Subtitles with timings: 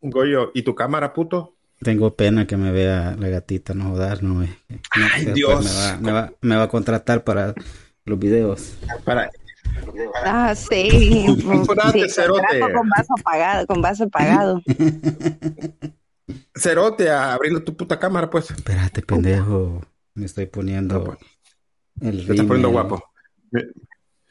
[0.00, 1.54] Goyo, ¿y tu cámara, puto?
[1.82, 4.42] Tengo pena que me vea la gatita, no jodas, no.
[4.42, 4.78] eh, no,
[5.14, 5.64] Ay, después Dios.
[5.64, 7.54] Me va, me, va, me va a contratar para
[8.04, 8.74] los videos.
[9.04, 9.30] Para,
[10.24, 10.88] Ah, sí.
[11.92, 12.60] Sí, cerote.
[12.74, 14.60] con vaso pagado, con vaso pagado.
[16.54, 18.50] cerote, abriendo tu puta cámara, pues.
[18.50, 19.80] Espérate, pendejo.
[20.14, 21.18] Me estoy poniendo No, pues.
[22.00, 23.02] el Te estás poniendo guapo.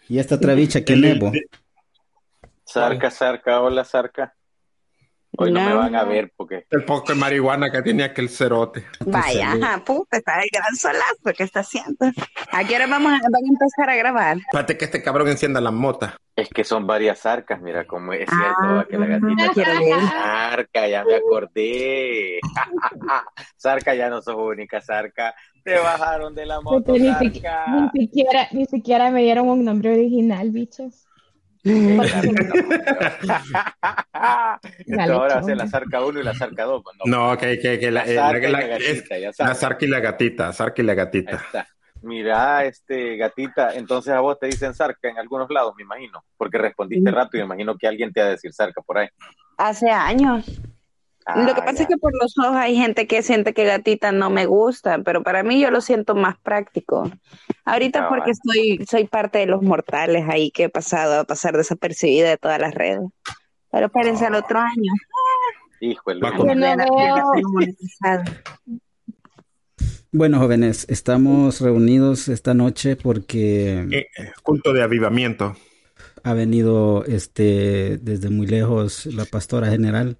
[0.08, 1.32] Y esta travicha que nevo.
[2.66, 4.36] Sarca, Sarca, hola Sarca.
[5.42, 8.86] Hoy no, me van a ver porque El poco de marihuana que tenía aquel cerote.
[9.06, 12.12] Vaya, ajá, puta, está el gran solazo que está haciendo.
[12.52, 14.38] ¿A qué hora vamos a, van a empezar a grabar?
[14.38, 16.18] Espérate que este cabrón encienda la mota.
[16.36, 20.00] es que son varias sarcas, mira cómo es cierto Ah, que la gatita quiero ver.
[20.10, 22.40] Sarca, ya me acordé.
[23.58, 25.34] Sarca, ya no sos única, Sarca.
[25.64, 31.09] Te bajaron de la moto, ni siquiera, ni siquiera me dieron un nombre original, bichos.
[34.86, 36.84] Esto ahora hace la Sarca 1 y la Sarca 2.
[36.84, 40.00] pues, No, que, que, que la, La eh, zarca y la- gatita, zarca y la
[40.00, 41.32] gatita, zarca y la Ahí gatita.
[41.36, 41.68] está.
[42.02, 46.58] Mira, este gatita, entonces a vos te dicen Sarca en algunos lados, me imagino, porque
[46.58, 47.14] respondiste Sí.
[47.16, 49.10] rápido, me imagino que alguien te va a decir Sarca por ahí.
[49.58, 50.46] Hace años.
[51.36, 51.82] Lo que Ah, pasa ya.
[51.84, 55.22] es que por los ojos hay gente que siente que gatita no me gusta, pero
[55.22, 57.12] para mí yo lo siento más práctico.
[57.66, 58.18] Ahorita Cabal.
[58.20, 62.38] porque estoy, soy parte de los mortales ahí que he pasado a pasar desapercibida de
[62.38, 63.02] todas las redes.
[63.72, 64.92] Pero espérense al otro año.
[65.82, 66.20] Híjole.
[66.22, 67.32] No.
[70.12, 74.08] Bueno, jóvenes, estamos reunidos esta noche porque Eh,
[74.42, 75.56] culto de avivamiento.
[76.24, 80.18] ha venido este desde muy lejos la pastora general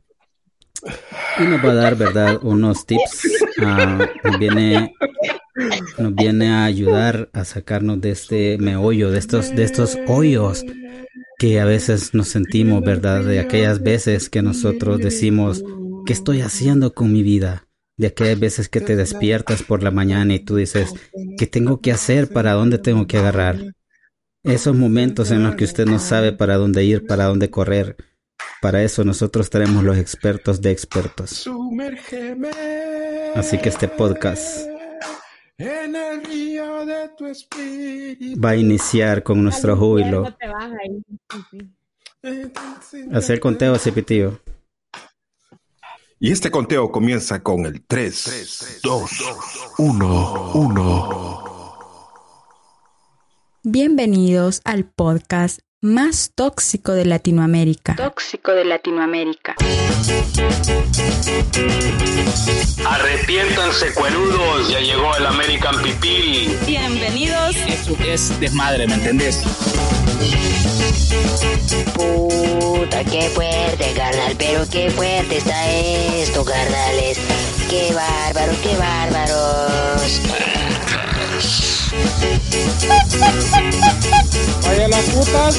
[1.40, 3.46] y nos va a dar, ¿verdad?, unos tips.
[3.58, 4.94] Nos viene
[5.98, 10.66] nos viene a ayudar a sacarnos de este meollo, de estos de estos hoyos
[11.38, 13.24] que a veces nos sentimos, ¿verdad?
[13.24, 15.64] De aquellas veces que nosotros decimos,
[16.06, 17.68] ¿qué estoy haciendo con mi vida?
[17.98, 20.94] De aquellas veces que te despiertas por la mañana y tú dices,
[21.38, 22.30] ¿qué tengo que hacer?
[22.30, 23.74] ¿Para dónde tengo que agarrar?
[24.44, 27.96] Esos momentos en los que usted no sabe para dónde ir, para dónde correr.
[28.62, 31.30] Para eso nosotros tenemos los expertos de expertos.
[31.30, 32.50] Sumérgeme.
[33.36, 34.68] Así que este podcast
[35.58, 38.40] En el río de tu espíritu.
[38.42, 40.26] va a iniciar con nuestro júbilo.
[43.14, 44.42] Hacer el conteo, Cipitío.
[46.20, 49.12] Y este conteo comienza con el 3, 2,
[49.78, 51.70] 1, 1.
[53.64, 57.96] Bienvenidos al podcast más tóxico de Latinoamérica.
[57.96, 59.56] Tóxico de Latinoamérica.
[62.86, 66.58] Arrepiéntanse, cuerudos, ya llegó el American Pipil.
[66.66, 67.56] Bienvenidos.
[67.56, 69.42] Eso es desmadre, ¿me entendés?
[71.94, 77.20] Puta, qué fuerte, carnal, pero qué fuerte está esto, carnales.
[77.70, 80.22] Qué bárbaro, qué bárbaros.
[84.64, 85.58] Vaya las putas.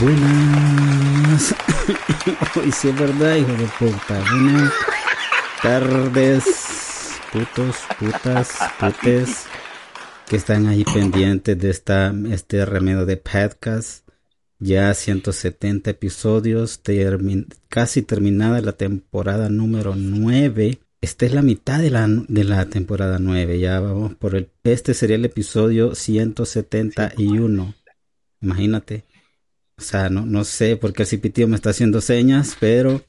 [0.00, 1.54] Buenas.
[2.56, 4.20] Hoy sí es verdad, hijo de puta.
[4.30, 4.72] Buenas
[5.62, 6.44] tardes,
[7.30, 9.44] putos, putas, putes,
[10.26, 14.09] que están ahí pendientes de esta, este remedio de podcast.
[14.62, 16.82] Ya 170 episodios,
[17.70, 20.78] casi terminada la temporada número 9.
[21.00, 23.58] Esta es la mitad de la, de la temporada 9.
[23.58, 24.50] Ya vamos por el.
[24.62, 27.74] Este sería el episodio 171.
[28.42, 29.06] Imagínate.
[29.78, 33.02] O sea, no, no sé por qué el cipitío me está haciendo señas, pero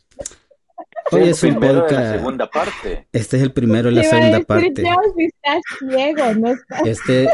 [1.12, 2.16] hoy es un la podcast.
[2.16, 3.08] segunda parte.
[3.12, 4.84] Este es el primero de la segunda decir parte.
[4.84, 6.88] yo si estás ciego, no estás.
[6.88, 7.30] Este,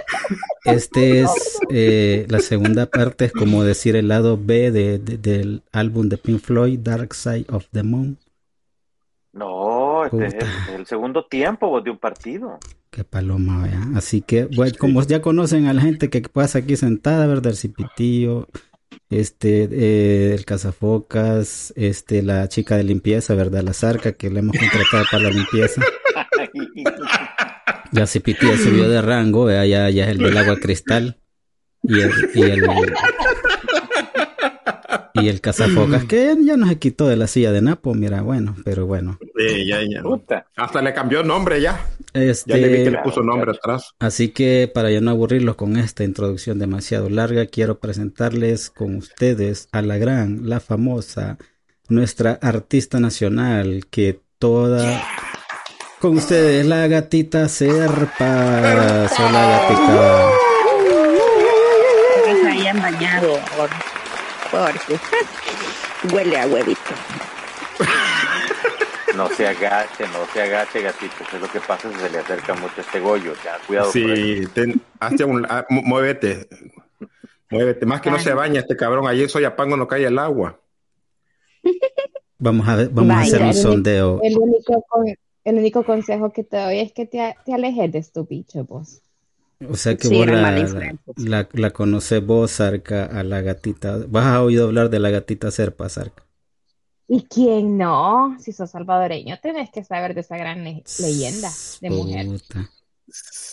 [0.66, 5.64] este es eh, la segunda parte, es como decir el lado B de, de- del
[5.72, 8.18] álbum de Pink Floyd, Dark Side of the Moon.
[9.34, 10.48] No, este es Puta.
[10.70, 12.58] el, el segundo tiempo de un partido.
[12.90, 13.82] Qué paloma, vea.
[13.96, 17.48] Así que, bueno, como ya conocen a la gente que pasa aquí sentada, ¿verdad?
[17.52, 18.48] El cipitío,
[19.10, 23.64] este, eh, el cazafocas, este, la chica de limpieza, ¿verdad?
[23.64, 25.82] La zarca que le hemos contratado para la limpieza.
[27.92, 31.18] Ya Cipitío subió de rango, vea, ya, ya es el del agua cristal.
[31.84, 32.62] Y el, y el,
[35.22, 38.56] y el cazafocas, que ya no se quitó de la silla de Napo, mira, bueno,
[38.64, 39.20] pero bueno.
[39.38, 40.02] Sí, ya, ya.
[40.02, 40.48] Puta.
[40.56, 41.88] Hasta le cambió nombre ya.
[42.14, 43.94] Este, Ya le vi que le puso nombre atrás.
[44.00, 49.70] Así que para ya no aburrirlos con esta introducción demasiado larga, quiero presentarles con ustedes
[49.72, 51.38] a la gran, la famosa,
[51.90, 55.04] nuestra artista nacional que toda...
[56.00, 59.10] Con ustedes, la gatita Serpa.
[59.18, 60.48] Hola gatita.
[62.80, 63.97] bañado ahora.
[64.66, 65.00] Porque
[66.14, 66.82] huele a huevito.
[69.16, 71.14] No se agache, no se agache, gatito.
[71.28, 73.34] Eso es lo que pasa si se le acerca mucho este gollo.
[73.44, 73.92] Ya, cuidado.
[73.92, 76.48] Sí, ten- hazte un, ah, mu- muévete.
[77.50, 77.86] Muévete.
[77.86, 79.08] Más que no se baña este cabrón.
[79.08, 80.60] Ayer soy apango no cae el agua.
[82.38, 84.20] Vamos a ver, vamos a hacer un el único- sondeo.
[84.22, 85.08] El único, con-
[85.46, 89.02] el único consejo que te doy es que te, te alejes de estos bichos, vos.
[89.70, 93.98] O sea que Sí, vos la, la, la conoces vos, Sarca, a la gatita.
[94.08, 96.24] ¿Vas a oído hablar de la gatita Serpa, Sarca?
[97.08, 98.36] ¿Y quién no?
[98.40, 101.50] Si sos salvadoreño, tenés que saber de esa gran le- leyenda
[101.82, 102.26] de mujer.
[102.28, 102.70] Puta.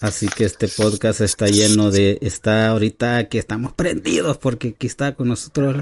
[0.01, 5.15] Así que este podcast está lleno de, está ahorita que estamos prendidos porque aquí está
[5.15, 5.77] con nosotros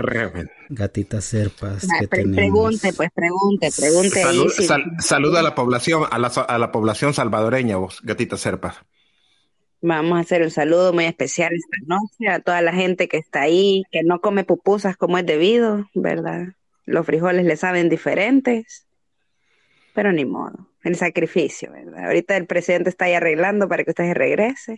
[0.69, 2.37] gatita Serpas Ah, que pre- tenemos.
[2.37, 4.45] pregunte, pues pregunte, pregunte ahí.
[4.51, 8.85] Si- saluda a la población, a la, a la población salvadoreña, vos, gatita Serpa.
[9.85, 13.41] Vamos a hacer un saludo muy especial esta noche a toda la gente que está
[13.43, 16.49] ahí, que no come pupusas como es debido, ¿verdad?
[16.87, 18.87] Los frijoles le saben diferentes,
[19.93, 22.07] pero ni modo, el sacrificio, ¿verdad?
[22.07, 24.77] Ahorita el presidente está ahí arreglando para que usted se regrese.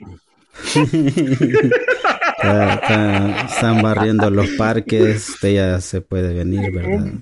[2.36, 7.12] Está- está- están barriendo los parques, usted ya se puede venir, ¿verdad?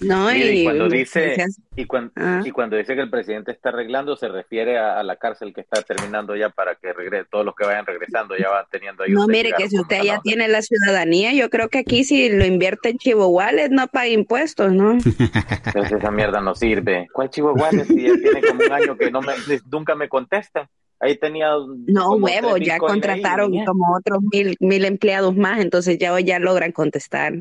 [0.00, 2.42] No, y y, cuando dice, decías- y cuando, Ah.
[2.44, 5.60] y cuando dice que el presidente está arreglando, se refiere a, a la cárcel que
[5.60, 9.12] está terminando ya para que regrese, todos los que vayan regresando ya van teniendo ahí
[9.12, 12.44] no, mire que si usted ya tiene la ciudadanía, yo creo que aquí si lo
[12.46, 14.92] invierte en Chivo Wallet no paga impuestos, ¿no?
[15.66, 17.06] Entonces esa mierda no sirve.
[17.12, 19.34] ¿Cuál chivo guardia si ya tiene como un año que no me,
[19.70, 20.68] nunca me contesta?
[20.98, 21.48] Ahí tenía
[21.86, 26.38] No, huevo, ya ahí, contrataron como otros mil, mil empleados más, entonces ya hoy ya
[26.38, 27.34] logran contestar.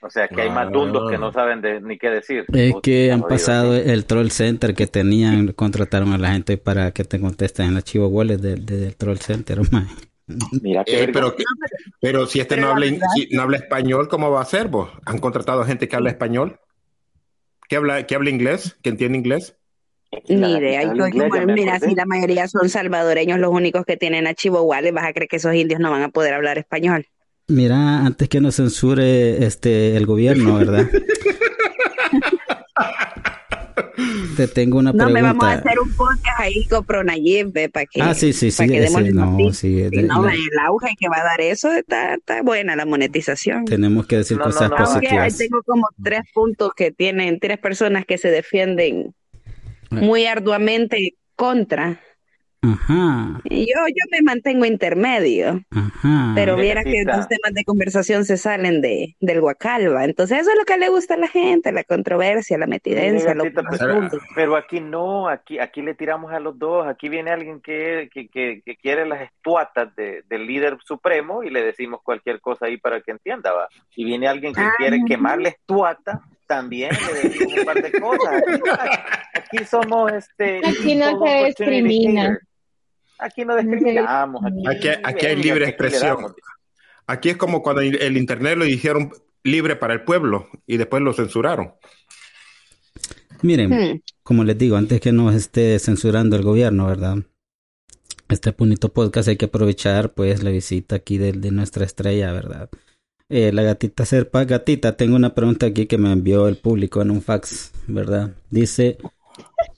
[0.00, 2.44] O sea, que hay más dundos que no saben de- ni qué decir.
[2.52, 7.04] Es que han pasado el troll center que tenían, contrataron a la gente para que
[7.04, 9.88] te contesten en la Chivo Wallet del, del troll center, man.
[10.62, 11.34] Mira qué Eh, pero,
[12.00, 14.68] pero si este Pero no la habla, si no habla español, ¿cómo va a ser
[14.68, 14.90] vos?
[15.06, 16.60] ¿Han contratado gente que habla español?
[17.68, 18.76] ¿Que habla, que habla inglés?
[18.82, 19.56] ¿Que entiende inglés?
[20.28, 20.82] Ni idea.
[20.94, 25.06] Yo, inglés, mira, si la mayoría son salvadoreños los únicos que tienen archivo Wallet, vas
[25.06, 27.06] a creer que esos indios no van a poder hablar español.
[27.48, 30.86] Mira, antes que nos censure este el gobierno, ¿verdad?
[34.36, 35.32] Te tengo una No, me pregunta.
[35.32, 38.68] vamos a hacer un podcast ahí con Pronayib, para que, Ah, sí, sí, sí, para
[38.68, 41.72] que ese, demos no, sí, de- no, la- el auge que va a dar eso
[41.72, 43.64] está, está buena la monetización.
[43.64, 45.36] tenemos que decir No, no, cosas no, positivas.
[45.36, 49.14] tengo como tres puntos que tienen, tres personas que se defienden
[49.90, 52.00] muy arduamente contra.
[52.60, 55.62] Ajá, Y yo, yo me mantengo intermedio.
[55.70, 56.32] ajá.
[56.34, 60.04] Pero viera que los temas de conversación se salen de, del guacalba.
[60.04, 63.44] Entonces eso es lo que le gusta a la gente, la controversia, la metidencia, lo
[63.44, 64.18] pero, profundo.
[64.34, 66.86] pero aquí no, aquí, aquí le tiramos a los dos.
[66.88, 71.50] Aquí viene alguien que, que, que, que quiere las estuatas de- del líder supremo y
[71.50, 73.68] le decimos cualquier cosa ahí para que entienda, va.
[73.94, 74.72] Y viene alguien que Ah.
[74.76, 78.42] quiere quemar la estuata, también le decimos un par de cosas.
[78.42, 80.58] Aquí, aquí somos este.
[80.66, 82.38] Aquí no se discrimina.
[83.18, 84.42] Aquí no discriminamos.
[84.44, 86.34] Aquí, Aquí, aquí hay libre expresión.
[87.06, 89.10] Aquí es como cuando el el internet lo dijeron
[89.44, 91.72] libre para el pueblo y después lo censuraron.
[93.42, 94.00] Miren, Hmm.
[94.22, 97.18] como les digo, antes que nos esté censurando el gobierno, ¿verdad?
[98.28, 102.68] Este bonito podcast hay que aprovechar, pues, la visita aquí de, de nuestra estrella, ¿verdad?
[103.30, 107.10] Eh, la gatita Serpa, gatita, tengo una pregunta aquí que me envió el público en
[107.10, 108.34] un fax, ¿verdad?
[108.50, 108.98] Dice,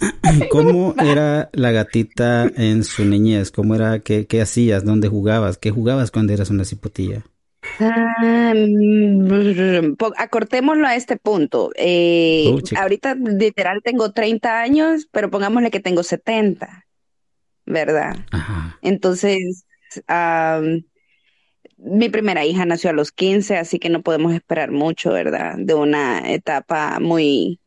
[0.51, 3.51] ¿cómo era la gatita en su niñez?
[3.51, 4.85] ¿Cómo era, qué, qué hacías?
[4.85, 5.59] ¿Dónde jugabas?
[5.59, 7.25] ¿Qué jugabas cuando eras una cipotilla?
[7.79, 11.71] Ah, mm, acortémoslo a este punto.
[11.77, 16.87] Eh, Oh, ahorita literal tengo 30 años, pero pongámosle que tengo 70,
[17.67, 18.17] ¿verdad?
[18.31, 18.79] Ajá.
[18.83, 19.65] Entonces,
[21.79, 25.55] mi primera hija nació a los 15, así que no podemos esperar mucho, ¿verdad?
[25.59, 27.61] De una etapa muy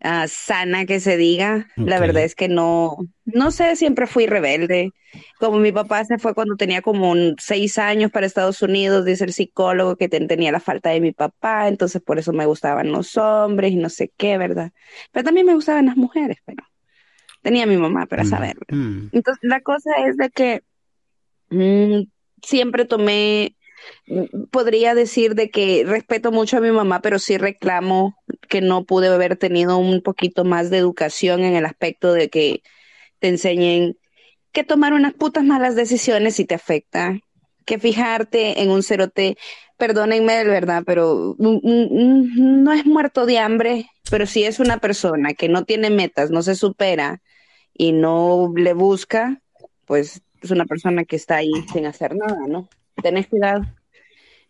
[0.00, 1.68] ah, sana que se diga.
[1.84, 4.92] La verdad es que no, no sé, siempre fui rebelde.
[5.38, 9.24] Como mi papá se fue cuando tenía como un seis años para Estados Unidos, dice
[9.24, 12.92] el psicólogo que ten- tenía la falta de mi papá, entonces por eso me gustaban
[12.92, 14.72] los hombres y no sé qué, ¿verdad?
[15.12, 16.62] Pero también me gustaban las mujeres, pero
[17.42, 18.56] tenía a mi mamá para Mm, saber.
[18.70, 19.08] mm.
[19.12, 20.62] Entonces, la cosa es de que
[21.50, 22.02] mm,
[22.42, 23.56] siempre tomé,
[24.50, 28.16] podría decir de que respeto mucho a mi mamá, pero sí reclamo
[28.48, 32.62] que no pude haber tenido un poquito más de educación en el aspecto de que
[33.18, 33.96] te enseñen
[34.52, 37.18] que tomar unas putas malas decisiones si te afecta,
[37.64, 39.36] que fijarte en un cerote,
[39.76, 44.58] perdónenme de verdad, pero mm, mm, mm, no es muerto de hambre, pero si es
[44.58, 47.20] una persona que no tiene metas, no se supera
[47.74, 49.42] y no le busca,
[49.84, 52.68] pues es una persona que está ahí sin hacer nada, ¿no?
[53.02, 53.64] Tenés cuidado.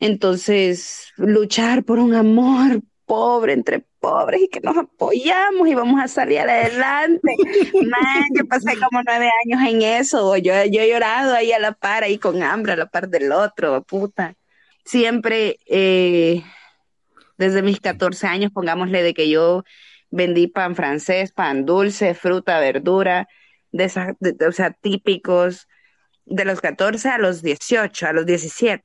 [0.01, 6.09] Entonces, luchar por un amor pobre entre pobres y que nos apoyamos y vamos a
[6.09, 7.35] salir adelante.
[7.75, 10.37] Man, yo pasé como nueve años en eso.
[10.37, 13.33] Yo, yo he llorado ahí a la par, ahí con hambre, a la par del
[13.33, 14.35] otro, puta.
[14.85, 16.43] Siempre, eh,
[17.37, 19.65] desde mis 14 años, pongámosle de que yo
[20.11, 23.29] vendí pan francés, pan dulce, fruta, verdura,
[23.73, 25.69] de esas, de- o sea, típicos
[26.31, 28.85] de los 14 a los 18, a los 17.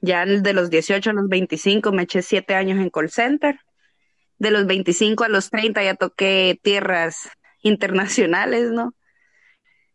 [0.00, 3.58] Ya de los 18 a los 25 me eché siete años en call center.
[4.38, 7.28] De los 25 a los 30 ya toqué tierras
[7.62, 8.94] internacionales, ¿no?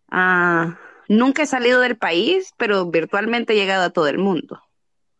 [0.10, 4.62] Ah, nunca he salido del país, pero virtualmente he llegado a todo el mundo.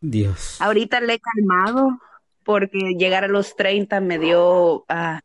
[0.02, 0.60] Dios.
[0.60, 2.00] Ahorita le he calmado
[2.44, 5.22] porque llegar a los 30 me dio, ah,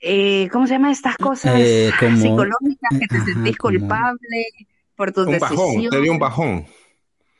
[0.00, 4.44] eh, ¿cómo se llama estas cosas Eh, como- psicológicas que te ajá, sentís como- culpable
[4.96, 6.66] por tus Un bajón, te dio un bajón.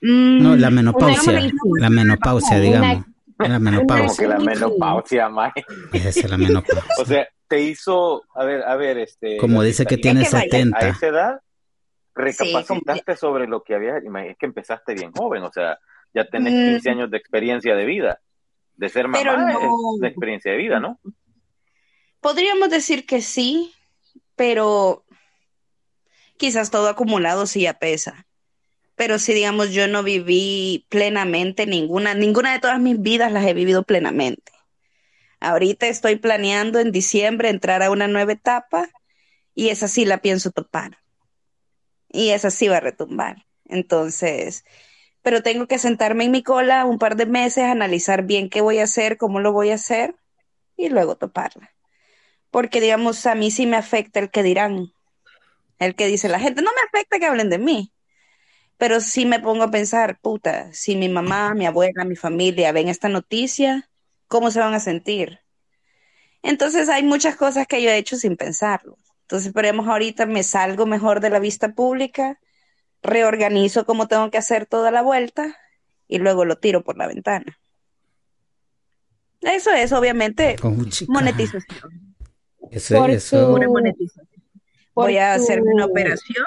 [0.03, 1.33] Mm, No, la menopausia.
[1.33, 1.51] una-
[1.81, 3.05] La menopausia, Una- digamos.
[3.39, 4.25] La Como menopausia.
[4.25, 5.53] que la menopausia, mae.
[5.93, 6.85] Esa es la menopausia.
[6.99, 9.37] O sea, te hizo, a ver, a ver, este.
[9.39, 10.89] Como dice que tiene Es que vaya, A 70.
[10.89, 15.79] esa edad, Sí, recapacitaste sobre lo que había, es que empezaste bien joven, o sea,
[16.13, 16.71] ya tenés Mm.
[16.73, 18.21] 15 años de experiencia de vida.
[18.77, 20.99] De ser mamá no- es de experiencia de vida, ¿no?
[22.21, 23.73] Podríamos decir que sí,
[24.37, 25.05] pero
[26.37, 28.27] quizás todo acumulado sí ya pesa.
[28.95, 33.55] Pero si digamos yo no viví plenamente ninguna, ninguna de todas mis vidas las he
[33.55, 34.53] vivido plenamente.
[35.41, 38.91] Ahorita estoy planeando en diciembre entrar a una nueva etapa
[39.55, 40.99] y esa sí la pienso topar.
[42.11, 43.47] Y esa sí va a retumbar.
[43.65, 44.67] Entonces,
[45.23, 48.79] pero tengo que sentarme en mi cola un par de meses, analizar bien qué voy
[48.79, 50.17] a hacer, cómo lo voy a hacer
[50.77, 51.71] y luego toparla
[52.51, 54.93] porque digamos a mí sí me afecta el que dirán,
[55.79, 57.93] el que dice la gente, no me afecta que hablen de mí,
[58.77, 62.89] pero sí me pongo a pensar, puta, si mi mamá, mi abuela, mi familia ven
[62.89, 63.89] esta noticia,
[64.27, 65.41] ¿cómo se van a sentir?
[66.43, 68.97] Entonces hay muchas cosas que yo he hecho sin pensarlo.
[69.23, 72.41] Entonces esperemos ahorita me salgo mejor de la vista pública,
[73.03, 75.57] reorganizo cómo tengo que hacer toda la vuelta
[76.09, 77.59] y luego lo tiro por la ventana.
[79.41, 80.57] Eso es obviamente
[81.07, 82.10] monetización.
[82.71, 83.49] Eso, Por eso.
[83.49, 84.27] tu- Una monetización.
[84.95, 86.45] por Voy a hacerme una operación,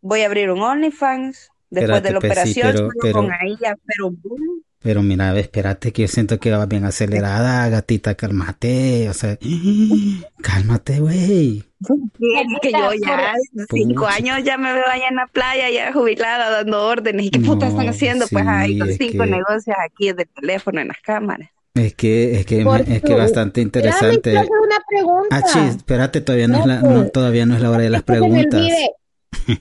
[0.00, 3.76] voy a abrir un OnlyFans, después de la pues, sí, operación, pero- con ahí ya,
[3.84, 4.62] pero boom.
[4.80, 9.08] Pero mira, espérate que yo siento que va bien acelerada, gatita, cálmate.
[9.08, 9.38] O sea,
[10.42, 11.64] cálmate, güey.
[11.80, 13.32] Es que yo ya,
[13.70, 14.14] cinco Pucha.
[14.16, 17.24] años ya me veo allá en la playa, ya jubilada, dando órdenes.
[17.26, 18.26] ¿Y qué puta están No, haciendo?
[18.28, 21.48] Pues hay sí, con cinco que- negocios aquí de teléfono en las cámaras.
[21.74, 24.30] Es que, es que, Por es que bastante interesante.
[24.32, 25.28] una pregunta.
[25.36, 27.90] Ah, sí, espérate, todavía no, es la, No, pues, todavía no es la hora de
[27.90, 28.62] las preguntas.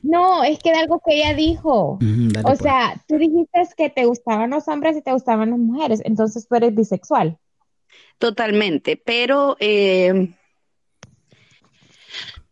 [0.03, 1.97] No, es que de algo que ella dijo.
[1.99, 2.59] Dale, O pues.
[2.59, 6.55] sea, tú dijiste que te gustaban los hombres y te gustaban las mujeres, entonces tú
[6.55, 7.39] eres bisexual.
[8.19, 10.31] Totalmente, pero eh,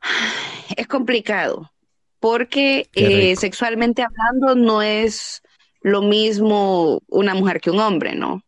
[0.75, 1.71] es complicado
[2.19, 5.41] porque eh, sexualmente hablando no es
[5.81, 8.43] lo mismo una mujer que un hombre, ¿no?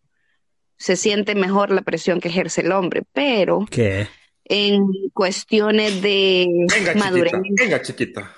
[0.84, 4.10] Se siente mejor la presión que ejerce el hombre, pero ¿Qué?
[4.44, 7.32] en cuestiones de Venga, madurez.
[7.32, 8.32] chiquita, venga, chiquita.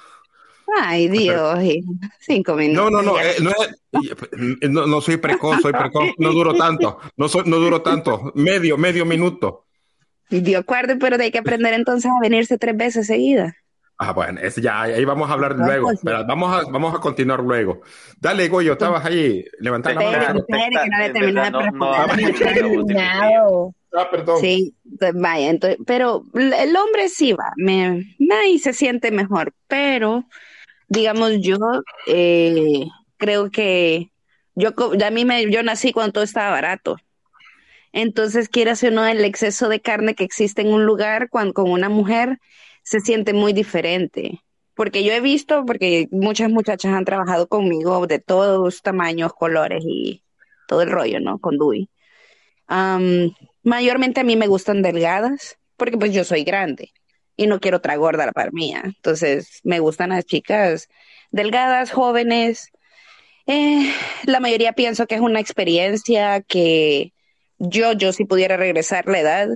[0.80, 1.82] Ay, Dios, eh,
[2.20, 2.92] cinco minutos.
[2.92, 3.32] No, no, no, ya.
[3.32, 7.58] eh, no, es- no, no soy precoz, soy precoz, no duro tanto, no soy, no
[7.58, 9.66] duro tanto, medio, medio minuto.
[10.30, 13.56] De acuerdo, pero hay que aprender entonces a venirse tres veces seguidas.
[13.98, 15.88] Ah, bueno, es ya, ahí vamos a hablar No, luego.
[15.88, 16.00] pues.
[16.00, 17.82] Espera, vamos a, vamos a continuar luego.
[18.20, 20.46] Dale, Goyo, estabas ahí levantando la mano.
[23.98, 24.42] Ah, perdón.
[24.42, 29.54] Sí, entonces, vaya, entonces, pero el hombre sí va, me, me- ahí se siente mejor,
[29.68, 30.25] pero
[30.90, 31.58] digamos yo
[32.08, 32.86] eh,
[33.18, 34.12] creo que
[34.56, 34.70] yo
[35.06, 36.98] a mí me yo nací cuando todo estaba barato.
[37.94, 41.72] Entonces, quieras o no, el exceso de carne que existe en un lugar cuando, con
[41.72, 42.40] una mujer
[42.86, 44.42] se siente muy diferente.
[44.75, 50.24] Porque yo he visto, porque muchas muchachas han trabajado conmigo de todos tamaños, colores y
[50.68, 51.39] todo el rollo, ¿no?
[51.39, 51.89] Con Dewey.
[52.68, 56.92] Am, mayormente a mí me gustan delgadas, porque pues yo soy grande
[57.38, 58.82] y no quiero otra gorda a la mía.
[58.86, 60.89] Entonces, me gustan las chicas
[61.32, 62.70] delgadas, jóvenes.
[63.48, 63.92] Eh,
[64.25, 67.13] la mayoría pienso que es una experiencia que
[67.58, 69.50] yo, yo si pudiera regresar la edad,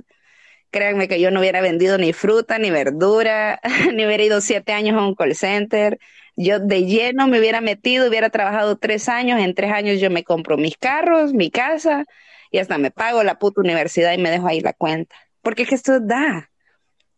[0.70, 3.60] créanme que yo no hubiera vendido ni fruta, ni verdura,
[3.94, 5.98] ni hubiera ido siete años a un call center.
[6.36, 10.24] Yo de lleno me hubiera metido, hubiera trabajado tres años, en tres años yo me
[10.24, 12.06] compro mis carros, mi casa
[12.50, 15.14] y hasta me pago la puta universidad y me dejo ahí la cuenta.
[15.42, 16.50] Porque es que esto da.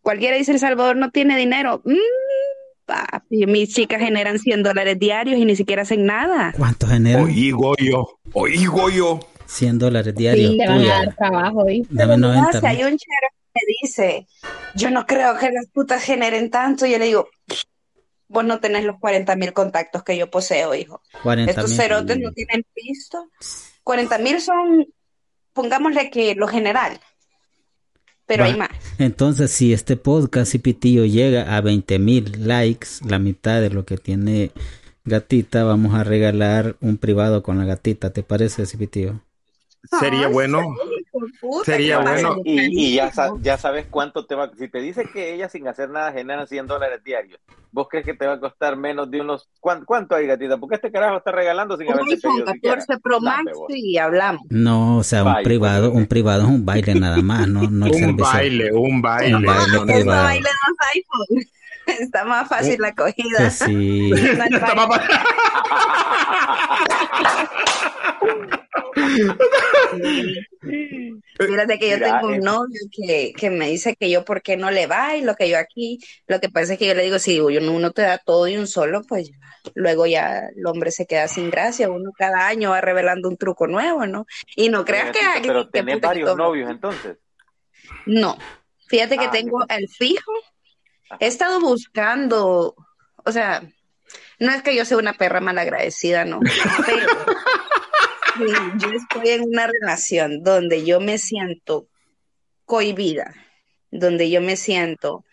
[0.00, 1.82] Cualquiera dice El Salvador no tiene dinero.
[1.84, 1.94] Mm,
[2.84, 6.52] Papi, mis chicas generan 100 dólares diarios y ni siquiera hacen nada.
[6.56, 7.24] ¿Cuánto generan?
[7.24, 9.20] Oigo yo, oigo yo.
[9.46, 10.50] 100 dólares diarios.
[10.50, 11.94] Sí, le van a dar trabajo, ¿viste?
[11.94, 13.28] Dame Pero 90 si hay un chero
[13.66, 14.26] me dice,
[14.74, 17.28] yo no creo que las putas generen tanto, yo le digo,
[18.28, 21.02] vos no tenés los 40 mil contactos que yo poseo, hijo.
[21.22, 21.76] 40 Estos mil.
[21.80, 23.28] cerotes no tienen pisto.
[23.84, 24.86] 40 mil son,
[25.52, 26.98] pongámosle que lo general,
[28.26, 28.48] pero Va.
[28.50, 28.70] hay más.
[28.98, 33.84] Entonces, si este podcast y Pitillo llega a 20 mil likes, la mitad de lo
[33.84, 34.52] que tiene
[35.04, 38.12] Gatita, vamos a regalar un privado con la gatita.
[38.12, 39.20] ¿Te parece, Cipitío?
[39.98, 40.62] Sería bueno.
[41.40, 42.36] Puta, Sería bueno.
[42.44, 44.50] Y, y ya, sa- ya sabes cuánto te va.
[44.58, 47.38] Si te dice que ella sin hacer nada genera 100 dólares diarios,
[47.70, 49.48] ¿vos crees que te va a costar menos de unos.
[49.60, 50.56] ¿Cuán- ¿Cuánto hay, gatita?
[50.58, 52.44] Porque este carajo está regalando sin siquiera.
[52.44, 54.42] 14 Pro Max y hablamos.
[54.50, 57.62] No, o sea, un Vaya, privado, pues, un privado es un baile nada más, no,
[57.62, 58.24] no el Un servicio.
[58.32, 59.36] baile, un baile.
[59.36, 60.22] Un baile No, no, privado.
[60.24, 60.48] baile
[60.94, 61.46] iPhone.
[62.00, 63.38] Está más fácil la acogida.
[63.38, 64.10] Que sí.
[64.10, 64.16] No
[64.56, 64.86] Está baile.
[64.86, 65.00] más-
[71.38, 74.56] Fíjate que yo Mira, tengo un novio que, que me dice que yo por qué
[74.56, 77.38] no le bailo, que yo aquí, lo que pasa es que yo le digo, si
[77.40, 79.30] uno uno te da todo y un solo, pues
[79.74, 83.66] luego ya el hombre se queda sin gracia, uno cada año va revelando un truco
[83.66, 84.26] nuevo, ¿no?
[84.56, 85.20] Y no creas que...
[85.42, 87.18] Pero que tenés que varios novios entonces.
[88.06, 88.38] No,
[88.88, 90.32] fíjate que Ah, tengo el fijo,
[91.20, 92.74] he estado buscando,
[93.24, 93.62] o sea,
[94.38, 96.40] no es que yo sea una perra malagradecida, no,
[96.86, 97.06] pero
[98.38, 101.88] yo estoy en una relación donde yo me siento
[102.64, 103.34] cohibida,
[103.90, 105.24] donde yo me siento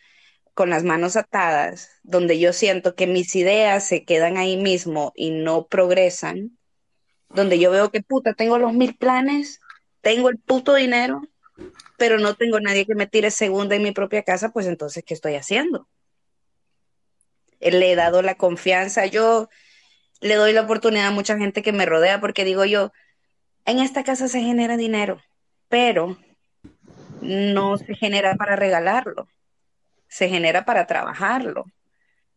[0.53, 5.29] con las manos atadas, donde yo siento que mis ideas se quedan ahí mismo y
[5.29, 6.58] no progresan,
[7.29, 9.62] donde yo veo que puta, tengo los mil planes,
[10.01, 11.22] tengo el puto dinero,
[11.98, 15.13] pero no tengo nadie que me tire segunda en mi propia casa, pues entonces, ¿qué
[15.13, 15.88] estoy haciendo?
[17.60, 19.50] Le he dado la confianza, yo
[20.21, 22.91] le doy la oportunidad a mucha gente que me rodea porque digo yo,
[23.65, 25.22] en esta casa se genera dinero,
[25.67, 26.17] pero
[27.22, 29.27] no se genera para regalarlo,
[30.07, 31.65] se genera para trabajarlo.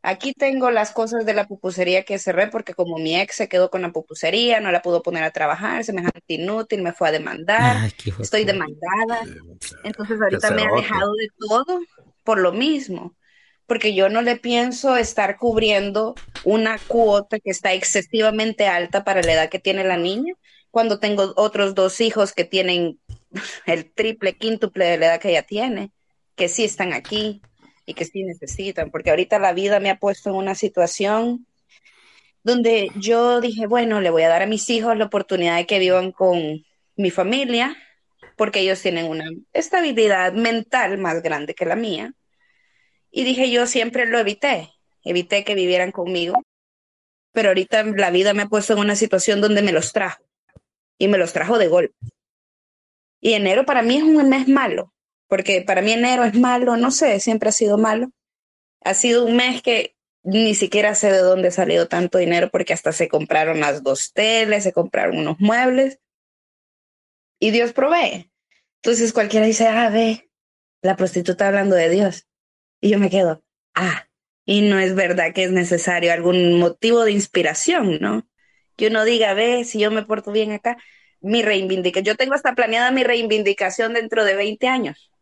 [0.04, 3.70] Aquí tengo las cosas de la pupusería que cerré porque como mi ex se quedó
[3.70, 7.76] con la pupusería, no la pudo poner a trabajar, semejante inútil, me fue a demandar,
[7.76, 9.20] Ay, estoy demandada.
[9.84, 11.80] Entonces ahorita me ha dejado de todo
[12.24, 13.14] por lo mismo,
[13.72, 19.32] porque yo no le pienso estar cubriendo una cuota que está excesivamente alta para la
[19.32, 20.34] edad que tiene la niña,
[20.70, 23.00] cuando tengo otros dos hijos que tienen
[23.64, 25.90] el triple, quíntuple de la edad que ella tiene,
[26.36, 27.40] que sí están aquí
[27.86, 31.46] y que sí necesitan, porque ahorita la vida me ha puesto en una situación
[32.42, 35.78] donde yo dije, bueno, le voy a dar a mis hijos la oportunidad de que
[35.78, 36.62] vivan con
[36.96, 37.74] mi familia,
[38.36, 42.12] porque ellos tienen una estabilidad mental más grande que la mía.
[43.12, 44.72] Y dije, yo siempre lo evité,
[45.04, 46.42] evité que vivieran conmigo,
[47.32, 50.24] pero ahorita la vida me ha puesto en una situación donde me los trajo,
[50.98, 51.94] y me los trajo de golpe.
[53.20, 54.94] Y enero para mí es un mes malo,
[55.28, 58.10] porque para mí enero es malo, no sé, siempre ha sido malo.
[58.82, 59.94] Ha sido un mes que
[60.24, 64.12] ni siquiera sé de dónde ha salido tanto dinero, porque hasta se compraron las dos
[64.12, 66.00] teles, se compraron unos muebles,
[67.38, 68.30] y Dios provee.
[68.76, 70.30] Entonces cualquiera dice, ah, ve,
[70.80, 72.26] la prostituta hablando de Dios.
[72.82, 73.44] Y yo me quedo,
[73.76, 74.08] ah,
[74.44, 78.26] y no es verdad que es necesario algún motivo de inspiración, ¿no?
[78.76, 80.76] Que uno diga, ve, si yo me porto bien acá,
[81.20, 85.12] mi reivindicación, yo tengo hasta planeada mi reivindicación dentro de 20 años.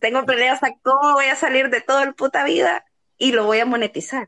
[0.00, 2.84] Tengo planeado hasta cómo voy a salir de toda la puta vida
[3.16, 4.26] y lo voy a monetizar.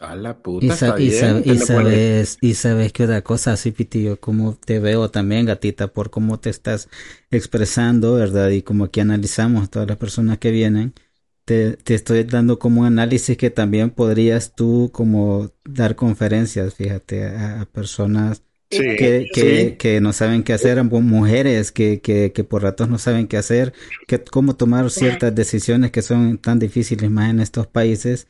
[0.00, 3.70] A la puta, Y, sa- y sa- y sabes, y sabes que otra cosa, así
[3.72, 6.88] Pitillo, como te veo también, gatita, por cómo te estás
[7.30, 8.48] expresando, ¿verdad?
[8.50, 10.94] Y como aquí analizamos a todas las personas que vienen,
[11.44, 17.24] te, te estoy dando como un análisis que también podrías tú como dar conferencias, fíjate,
[17.26, 19.78] a, a personas Sí, que, que, sí.
[19.78, 23.72] que no saben qué hacer, mujeres que, que, que por ratos no saben qué hacer,
[24.06, 28.28] que cómo tomar ciertas decisiones que son tan difíciles más en estos países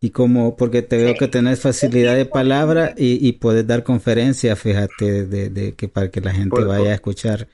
[0.00, 4.58] y como porque te veo que tenés facilidad de palabra y, y puedes dar conferencias,
[4.58, 7.48] fíjate, de, de que para que la gente Por- vaya a escuchar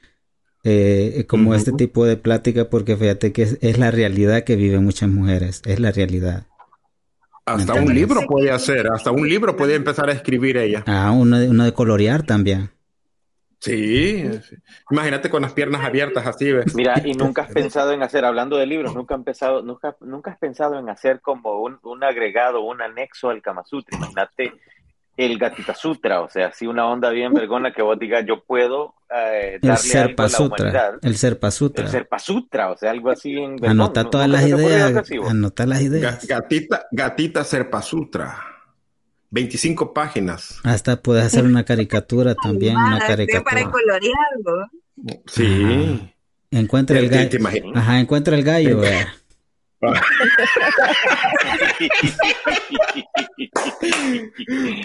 [0.64, 1.54] eh, como Ujú.
[1.54, 5.62] este tipo de plática, porque fíjate que es, es la realidad que viven muchas mujeres,
[5.66, 6.46] es la realidad.
[7.46, 10.84] Hasta un libro puede hacer, hasta un libro puede empezar a escribir ella.
[10.86, 12.70] Ah, uno de, uno de colorear también.
[13.62, 14.28] Sí.
[14.90, 16.74] Imagínate con las piernas abiertas así, ¿ves?
[16.74, 20.32] Mira, y nunca has pensado en hacer, hablando de libros, nunca, han pensado, nunca, nunca
[20.32, 23.96] has pensado en hacer como un, un agregado, un anexo al Kama Sutra.
[23.96, 24.52] Imagínate
[25.16, 28.94] el Gatita Sutra, o sea, así una onda bien vergona que vos digas, yo puedo
[29.14, 29.76] eh, El darle algo
[30.08, 30.56] Serpa a la Sutra.
[30.64, 30.94] humanidad.
[31.02, 31.84] El Serpa Sutra.
[31.84, 33.64] El Serpa Sutra, o sea, algo así en.
[33.64, 35.04] Anota ¿No- todas las ideas.
[35.28, 36.26] Anota las ideas.
[36.26, 38.51] Gatita, gatita Serpasutra.
[39.32, 40.60] 25 páginas.
[40.62, 43.70] Hasta puedes hacer una caricatura también, una Ah, sí, para caricatura.
[43.70, 44.70] colorearlo.
[45.26, 46.12] Sí.
[46.50, 47.72] Encuentra el ¿Te- te gallo.
[47.74, 48.82] Ajá, encuentra el gallo.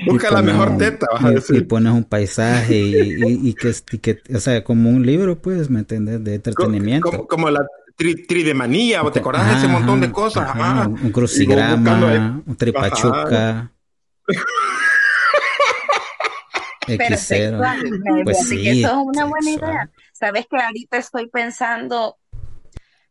[0.06, 1.68] Busca la mejor teta, vas a y- Y, decir.
[1.68, 5.70] pones un paisaje y, y- y que, y que, o sea, como un libro, pues,
[5.70, 6.24] ¿me entiendes?
[6.24, 7.10] De entretenimiento.
[7.10, 10.50] Como, como la tri, tridemanía, ¿o te acordás de ese montón de cosas?
[10.50, 10.88] ajá, Ajá.
[10.88, 13.72] un, un crucigrama, buscando un tripachuca,
[16.88, 17.18] X0.
[17.18, 17.84] sexual.
[18.24, 19.90] Pues que sí, eso es una buena idea.
[20.13, 22.18] Sabes que ahorita estoy pensando,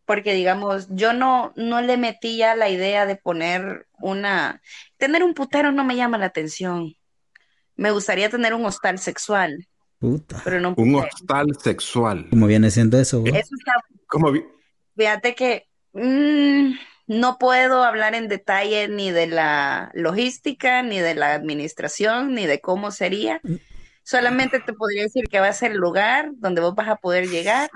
[0.05, 4.63] porque digamos, yo no, no le metí ya la idea de poner una,
[4.97, 6.95] tener un putero no me llama la atención.
[7.77, 9.67] Me gustaría tener un hostal sexual,
[9.99, 10.41] Puta.
[10.43, 12.27] pero no un hostal sexual.
[12.31, 13.23] ¿Cómo viene siendo eso?
[13.27, 13.75] Eso está,
[14.07, 14.45] ¿Cómo vi-
[14.97, 16.71] fíjate que mm,
[17.07, 22.61] no puedo hablar en detalle ni de la logística, ni de la administración, ni de
[22.61, 23.41] cómo sería.
[24.03, 27.29] Solamente te podría decir que va a ser el lugar donde vos vas a poder
[27.29, 27.71] llegar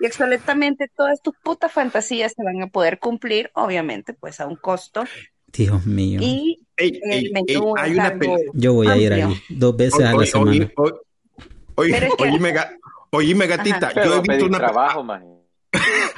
[0.00, 4.56] y absolutamente todas tus putas fantasías se van a poder cumplir, obviamente, pues a un
[4.56, 5.04] costo.
[5.52, 6.20] Dios mío.
[6.22, 8.18] Y Ey, el ey, ey, hay una
[8.54, 10.70] Yo voy a ir ahí dos veces Oye, a la semana.
[11.76, 12.76] oye, oíme, ga-
[13.10, 14.04] oíme, gatita, Ajá.
[14.04, 15.33] yo he visto una trabajo, man.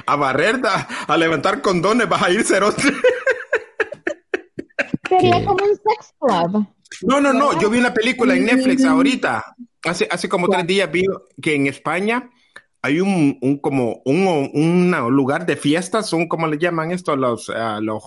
[0.05, 2.83] A barrer, da- a levantar condones, vas a ir cerote.
[5.09, 6.67] Sería como un sex club.
[7.01, 9.55] No, no, no, yo vi una película en Netflix ahorita.
[9.83, 11.05] Hace, hace como tres días vi
[11.41, 12.29] que en España
[12.81, 17.15] hay un, un como un, un lugar de fiestas, un, ¿cómo le llaman esto?
[17.15, 18.03] Los, ah, los,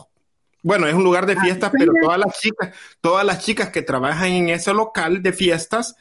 [0.62, 4.30] bueno, es un lugar de fiestas, pero todas las chicas, todas las chicas que trabajan
[4.30, 5.96] en ese local de fiestas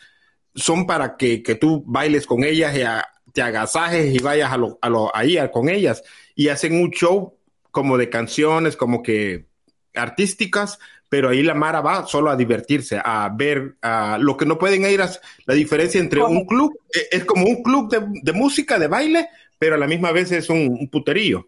[0.55, 4.57] son para que, que tú bailes con ellas y a- te agasajes y vayas a
[4.57, 6.03] lo, a lo, ahí a- con ellas.
[6.35, 7.35] Y hacen un show
[7.71, 9.45] como de canciones, como que
[9.95, 14.57] artísticas, pero ahí la Mara va solo a divertirse, a ver a lo que no
[14.59, 15.09] pueden ir a
[15.45, 19.27] la diferencia entre un club, eh, es como un club de, de música, de baile,
[19.57, 21.47] pero a la misma vez es un, un puterío.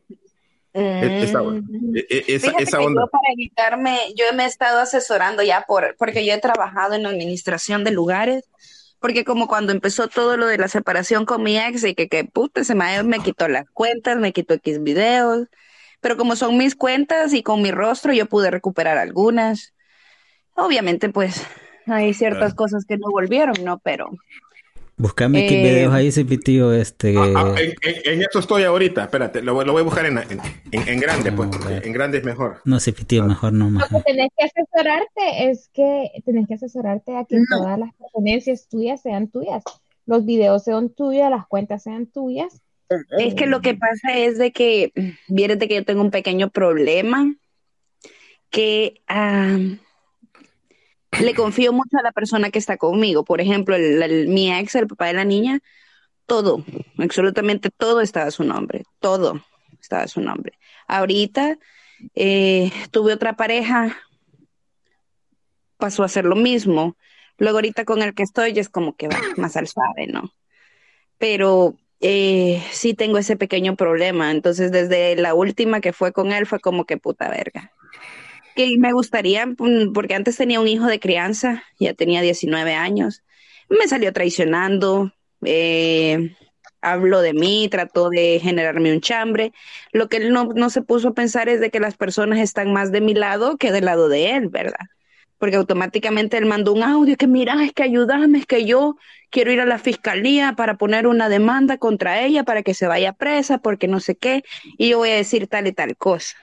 [0.73, 1.95] E- Esa, Mm.
[1.95, 3.01] e- e- esa, esa onda.
[3.03, 7.03] yo para evitarme, yo me he estado asesorando ya por, porque yo he trabajado en
[7.03, 8.45] la administración de lugares,
[9.01, 12.25] porque como cuando empezó todo lo de la separación con mi ex y que, que
[12.25, 15.49] puta, se me, me quitó las cuentas, me quitó X videos,
[16.01, 19.73] pero como son mis cuentas y con mi rostro yo pude recuperar algunas.
[20.55, 21.43] Obviamente pues
[21.87, 23.79] hay ciertas cosas que no volvieron, ¿no?
[23.79, 24.11] Pero
[25.01, 27.15] Buscame qué Eh, videos ahí, ese tío, este.
[27.17, 30.05] Ah, ah, en, en- en eso estoy ahorita, espérate, lo, voy- lo voy a buscar
[30.05, 30.39] en, en,
[30.71, 31.81] en- en grande, pues, No, porque bueno.
[31.85, 32.61] en grande es mejor.
[32.65, 33.89] No sé, tío, mejor no Lo más.
[33.89, 37.45] que tenés que asesorarte es que tenés que asesorarte a que No.
[37.57, 39.63] todas las pertenencias tuyas sean tuyas.
[40.05, 42.61] Los videos sean tuyos, las cuentas sean tuyas.
[43.17, 44.91] Es que lo que pasa es de que,
[45.29, 47.33] vieres de que yo tengo un pequeño problema,
[48.49, 49.57] que ah,
[51.19, 53.24] le confío mucho a la persona que está conmigo.
[53.26, 53.76] Por ejemplo,
[54.28, 55.60] mi ex, el papá de la niña,
[56.26, 56.63] todo,
[56.97, 59.43] absolutamente todo estaba su nombre, todo
[59.82, 60.58] estaba su nombre.
[60.88, 61.58] Ahorita
[62.15, 63.97] eh, tuve otra pareja,
[65.78, 66.95] pasó a ser lo mismo.
[67.38, 70.32] Luego ahorita con el que estoy ya es como que va más al suave, ¿no?
[71.17, 74.32] Pero eh, sí tengo ese pequeño problema.
[74.32, 77.71] Entonces, desde la última que fue con él, fue como que puta verga.
[78.55, 79.47] Que me gustaría,
[79.93, 83.23] porque antes tenía un hijo de crianza, ya tenía 19 años,
[83.69, 85.13] me salió traicionando,
[85.45, 86.35] eh,
[86.81, 89.53] habló de mí, trató de generarme un chambre.
[89.93, 92.73] Lo que él no, no se puso a pensar es de que las personas están
[92.73, 94.87] más de mi lado que del lado de él, ¿verdad?
[95.37, 98.97] Porque automáticamente él mandó un audio que mira, es que ayúdame, es que yo
[99.29, 103.13] quiero ir a la fiscalía para poner una demanda contra ella para que se vaya
[103.13, 104.43] presa, porque no sé qué,
[104.77, 106.35] y yo voy a decir tal y tal cosa.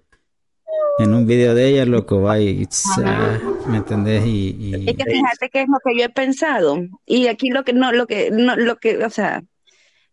[0.99, 2.67] En un video de ella, loco, va y,
[3.05, 3.37] ah,
[3.69, 4.25] ¿me entendés?
[4.25, 6.77] Y, y- Es que fíjate que es lo que yo he pensado.
[7.05, 9.41] Y aquí lo que no, lo que, no, lo que, o sea,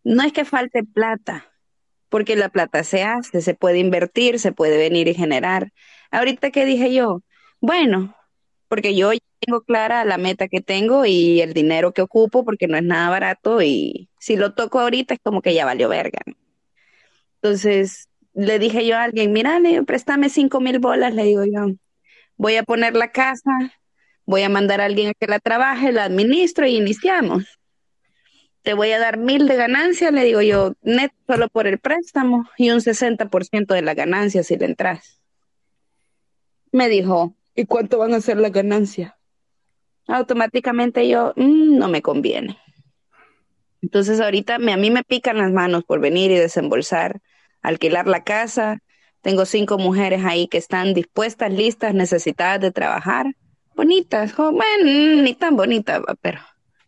[0.05, 1.45] no es que falte plata,
[2.17, 5.71] porque la plata se hace, se puede invertir, se puede venir y generar.
[6.11, 7.21] Ahorita que dije yo,
[7.61, 8.17] bueno,
[8.69, 12.79] porque yo tengo clara la meta que tengo y el dinero que ocupo, porque no
[12.79, 16.21] es nada barato y si lo toco ahorita es como que ya valió verga.
[17.43, 21.67] Entonces le dije yo a alguien, mira, préstame cinco mil bolas, le digo yo,
[22.39, 23.51] voy a poner la casa,
[24.25, 27.45] voy a mandar a alguien a que la trabaje, la administro y iniciamos.
[28.67, 32.49] Te voy a dar mil de ganancia, le digo yo, net solo por el préstamo
[32.59, 35.23] y un 60% de la ganancia si le entras.
[36.73, 39.15] Me dijo, ¿y cuánto van a ser las ganancias?
[40.09, 42.59] Automáticamente yo, "Mm, no me conviene.
[43.83, 47.21] Entonces ahorita me, a mí me pican las manos por venir y desembolsar,
[47.63, 48.81] alquilar la casa.
[49.21, 53.27] Tengo cinco mujeres ahí que están dispuestas, listas, necesitadas de trabajar.
[53.77, 56.41] Bonitas, bueno, ni tan bonitas, pero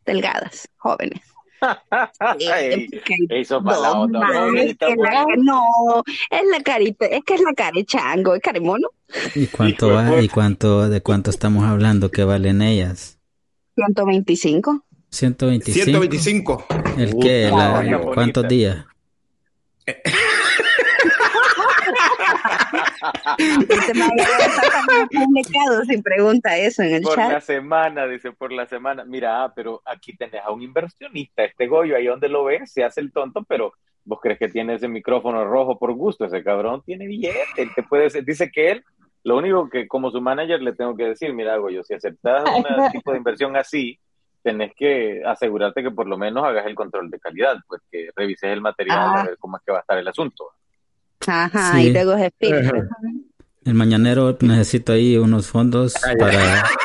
[0.04, 1.37] delgadas, jóvenes.
[2.38, 7.34] Ey, Porque ey, sos mala no, es que la- no, es la carita, es que
[7.34, 8.88] es la cara de chango, es caremono.
[9.34, 10.20] ¿y cuánto va?
[10.22, 13.18] ¿Y cuánto, de cuánto estamos hablando que valen ellas?
[13.74, 14.84] 125.
[15.10, 15.84] 125.
[15.84, 16.66] 125.
[16.98, 17.50] ¿El qué?
[17.50, 18.00] La-.
[18.14, 18.84] ¿Cuántos días?
[25.10, 27.42] Publicado sin pregunta eso en el Por la chat.
[27.42, 29.04] semana, dice, por la semana.
[29.04, 32.84] Mira, ah, pero aquí tenés a un inversionista, este Goyo, ahí donde lo ves, se
[32.84, 33.72] hace el tonto, pero
[34.04, 37.82] vos crees que tiene ese micrófono rojo por gusto, ese cabrón tiene billete, él te
[37.82, 38.84] puede decir- dice que él,
[39.24, 42.64] lo único que como su manager le tengo que decir, mira, Goyo, si aceptas un
[42.92, 43.98] tipo de inversión así,
[44.42, 48.50] tenés que asegurarte que por lo menos hagas el control de calidad, pues que revises
[48.50, 49.20] el material Ah.
[49.20, 50.48] a ver cómo es que va a estar el asunto.
[51.28, 51.88] Ajá, Sí.
[51.88, 52.58] y luego se explica.
[52.58, 52.88] Ajá.
[53.64, 56.64] El mañanero necesito ahí unos fondos para...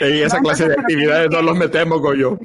[0.00, 2.38] En esa clase de actividades no los metemos, Goyo.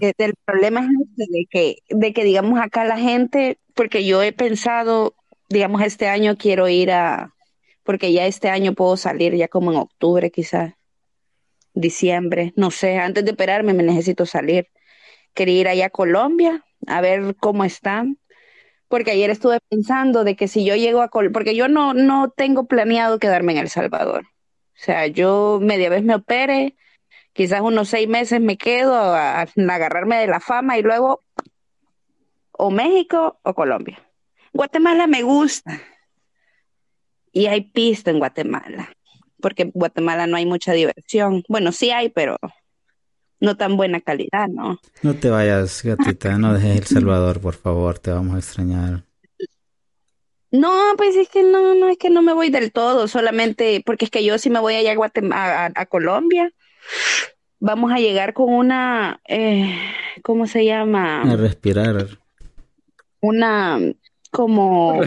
[0.00, 4.32] El problema es este, de que, de que, digamos, acá la gente, porque yo he
[4.32, 5.14] pensado,
[5.48, 7.34] digamos, este año quiero ir a,
[7.82, 10.74] porque ya este año puedo salir ya como en octubre, quizás,
[11.72, 14.68] diciembre, no sé, antes de operarme me necesito salir.
[15.32, 18.18] Quería ir allá a Colombia a ver cómo están,
[18.88, 22.30] porque ayer estuve pensando de que si yo llego a Colombia, porque yo no, no
[22.30, 24.24] tengo planeado quedarme en El Salvador.
[24.24, 26.76] O sea, yo media vez me opere,
[27.32, 31.20] quizás unos seis meses me quedo a, a agarrarme de la fama y luego
[32.52, 33.98] o México o Colombia.
[34.52, 35.80] Guatemala me gusta.
[37.32, 38.90] Y hay pista en Guatemala,
[39.42, 41.42] porque en Guatemala no hay mucha diversión.
[41.48, 42.38] Bueno, sí hay, pero
[43.40, 44.80] no tan buena calidad, ¿no?
[45.02, 49.04] No te vayas, gatita, no dejes El Salvador, por favor, te vamos a extrañar.
[50.50, 54.06] No, pues es que no, no, es que no me voy del todo, solamente porque
[54.06, 56.52] es que yo sí me voy allá a, Guatemala, a, a Colombia.
[57.58, 59.76] Vamos a llegar con una, eh,
[60.22, 61.22] ¿cómo se llama?
[61.22, 62.06] A respirar.
[63.20, 63.80] Una,
[64.30, 65.00] como.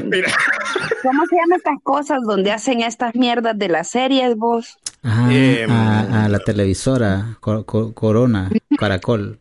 [1.02, 4.78] ¿Cómo se llaman estas cosas donde hacen estas mierdas de las series, vos?
[5.04, 5.70] Ajá, Em.
[5.72, 9.40] a, a la televisora, co- co- Corona, Caracol.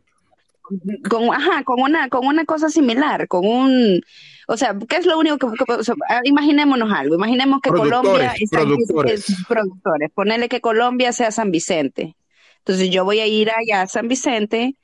[1.08, 4.02] Con, ajá, con una, con una cosa similar, con un,
[4.48, 7.70] o sea, ¿qué es lo único que, que- o sea, ah, imaginémonos algo, imaginemos que
[7.70, 9.30] Productores, Colombia está productores.
[9.30, 12.16] es- productores, ponerle que Colombia sea San Vicente.
[12.58, 14.76] Entonces yo voy a ir allá a San Vicente,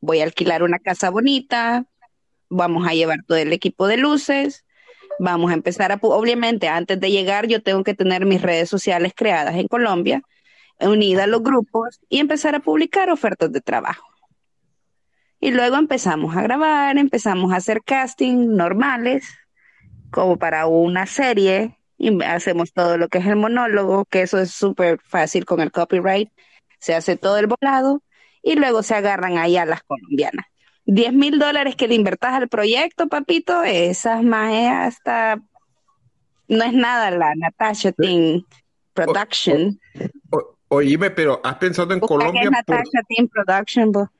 [0.00, 1.86] voy a alquilar una casa bonita,
[2.48, 4.64] vamos a llevar todo el equipo de luces,
[5.18, 9.12] vamos a empezar a, obviamente, antes de llegar yo tengo que tener mis redes sociales
[9.14, 10.22] creadas en Colombia,
[10.80, 14.06] unidas a los grupos y empezar a publicar ofertas de trabajo.
[15.40, 19.24] Y luego empezamos a grabar, empezamos a hacer casting normales,
[20.10, 24.52] como para una serie, y hacemos todo lo que es el monólogo, que eso es
[24.52, 26.30] súper fácil con el copyright.
[26.78, 28.02] Se hace todo el volado
[28.42, 30.46] y luego se agarran ahí a las colombianas.
[30.84, 34.52] 10 mil dólares que le invertas al proyecto, papito, esas más
[34.88, 35.40] hasta
[36.48, 38.42] no es nada la Natasha Team
[38.92, 39.78] Production.
[40.30, 42.42] O- oíme, pero ¿has pensado en Busca que Colombia?
[42.42, 44.10] es por- Natasha Team Production, bo.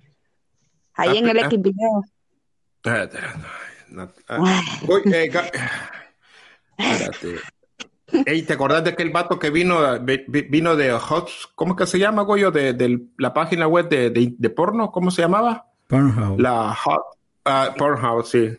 [0.95, 1.39] Ahí Ah, en el.
[1.39, 2.03] X video.
[3.89, 4.63] No, ah,
[5.13, 5.31] eh,
[6.79, 7.37] espérate.
[8.27, 11.79] Ey, ¿te acordás de aquel vato que vino, vi- vi- vino de Hot, ¿cómo es
[11.79, 12.51] que se llama, Goyo?
[12.51, 15.67] De, de la página web de, de, de porno, ¿cómo se llamaba?
[15.93, 16.41] Pornhub.
[16.41, 17.03] La Hot,
[17.45, 18.57] ah, Pornhub, sí.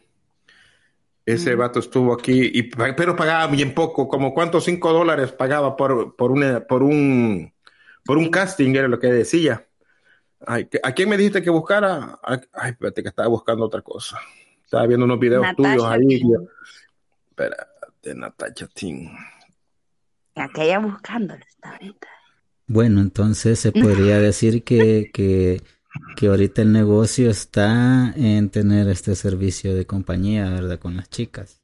[1.26, 6.16] Ese vato estuvo aquí, y, pero pagaba bien poco, como cuántos cinco dólares pagaba por,
[6.16, 7.52] por, una, por, un,
[8.06, 9.66] por un casting, era lo que decía.
[10.46, 12.20] Ay, ¿a quién me dijiste que buscara?
[12.22, 14.20] Ay, espérate que estaba buscando otra cosa.
[14.64, 16.22] Estaba viendo unos videos Natasha tuyos ahí.
[17.30, 19.10] Espérate, Natasha Team.
[20.36, 22.08] Aquella buscándolo está ahorita.
[22.68, 25.62] Bueno, entonces se podría decir que, que,
[26.16, 30.80] que ahorita el negocio está en tener este servicio de compañía, ¿verdad?
[30.80, 31.62] Con las chicas.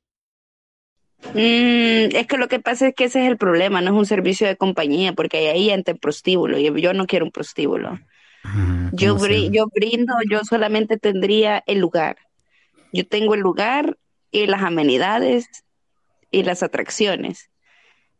[1.33, 4.05] Mm, es que lo que pasa es que ese es el problema, no es un
[4.05, 7.99] servicio de compañía, porque ahí entra el prostíbulo y yo no quiero un prostíbulo.
[8.43, 9.55] Ajá, Yo, ¿cómo se bri- llama?
[9.55, 12.17] yo brindo, yo solamente tendría el lugar.
[12.93, 13.97] Yo tengo el lugar
[14.31, 15.47] y las amenidades
[16.31, 17.49] y las atracciones.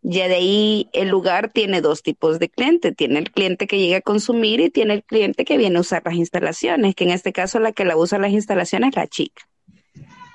[0.02, 2.94] Ya de ahí el lugar tiene dos tipos de cliente.
[2.94, 6.04] Tiene el cliente que llega a consumir y tiene el cliente que viene a usar
[6.06, 9.44] las instalaciones, que en este caso la que la usa las instalaciones es la chica.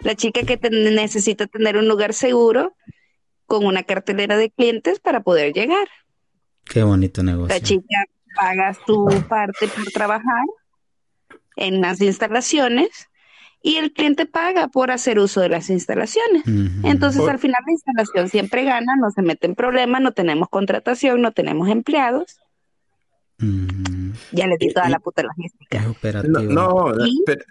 [0.01, 2.77] La chica que te- necesita tener un lugar seguro
[3.47, 5.89] con una cartelera de clientes para poder llegar.
[6.67, 7.55] Qué bonito negocio.
[7.55, 8.05] La chica
[8.37, 10.45] paga su parte por trabajar
[11.57, 13.09] en las instalaciones
[13.67, 16.43] y el cliente paga por hacer uso de las instalaciones.
[16.85, 20.51] Entonces, Por- al final la instalación siempre gana, no se mete en problemas, no tenemos
[20.51, 22.37] contratación, no tenemos empleados.
[24.33, 25.79] Ya les di toda Y- la puta logística.
[25.79, 26.41] Es No, operativo.
[26.41, 27.23] no, ¿Y?
[27.25, 27.45] pero-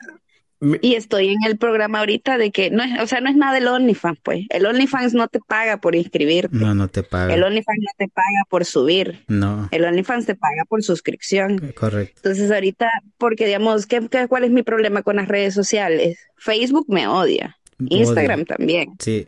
[0.82, 3.54] Y estoy en el programa ahorita de que, no es, o sea, no es nada
[3.54, 4.46] del OnlyFans, pues.
[4.50, 6.56] El OnlyFans no te paga por inscribirte.
[6.56, 7.34] No, no te paga.
[7.34, 9.24] El OnlyFans no te paga por subir.
[9.28, 11.74] No, El OnlyFans te paga por suscripción.
[11.76, 12.14] correcto.
[12.24, 16.18] Entonces ahorita, porque digamos, ¿qué, qué- cuál es mi problema con las redes sociales?
[16.38, 19.28] Facebook me odia, Instagram también, Sí,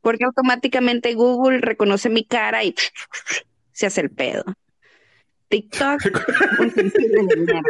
[0.00, 2.74] porque automáticamente Google reconoce mi cara y
[3.72, 4.44] se hace el pedo.
[5.48, 6.00] TikTok,
[6.58, 7.62] un sensible de mierda.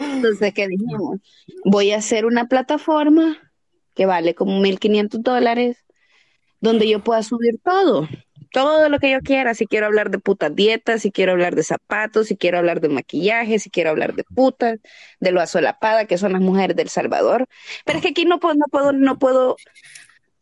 [0.00, 1.20] Entonces, ¿qué dijimos?
[1.64, 3.36] Voy a hacer una plataforma
[3.94, 5.84] que vale como 1.500 dólares,
[6.60, 8.08] donde yo pueda subir todo,
[8.50, 9.54] todo lo que yo quiera.
[9.54, 12.88] Si quiero hablar de putas dietas, si quiero hablar de zapatos, si quiero hablar de
[12.88, 14.78] maquillaje, si quiero hablar de putas,
[15.20, 17.46] de lo asolapada que son las mujeres del Salvador.
[17.84, 19.56] Pero es que aquí no puedo, no puedo, no puedo,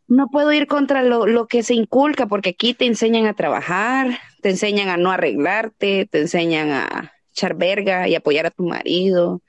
[0.07, 4.19] no puedo ir contra lo, lo que se inculca, porque aquí te enseñan a trabajar,
[4.41, 9.41] te enseñan a no arreglarte, te enseñan a echar verga y apoyar a tu marido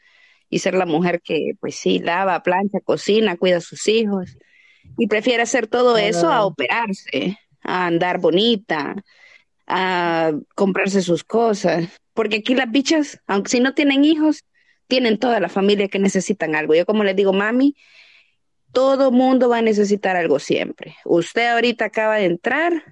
[0.51, 4.37] y ser la mujer que, pues sí, lava, plancha, cocina, cuida a sus hijos
[4.99, 8.97] y prefiere hacer todo eso a operarse, a andar bonita,
[9.67, 11.89] a comprarse sus cosas.
[12.13, 14.45] Porque aquí las bichas, aunque si no tienen hijos,
[14.89, 16.75] tienen toda la familia que necesitan algo.
[16.75, 17.77] Yo como les digo, mami,
[18.73, 20.97] todo mundo va a necesitar algo siempre.
[21.05, 22.85] Usted ahorita acaba de entrar,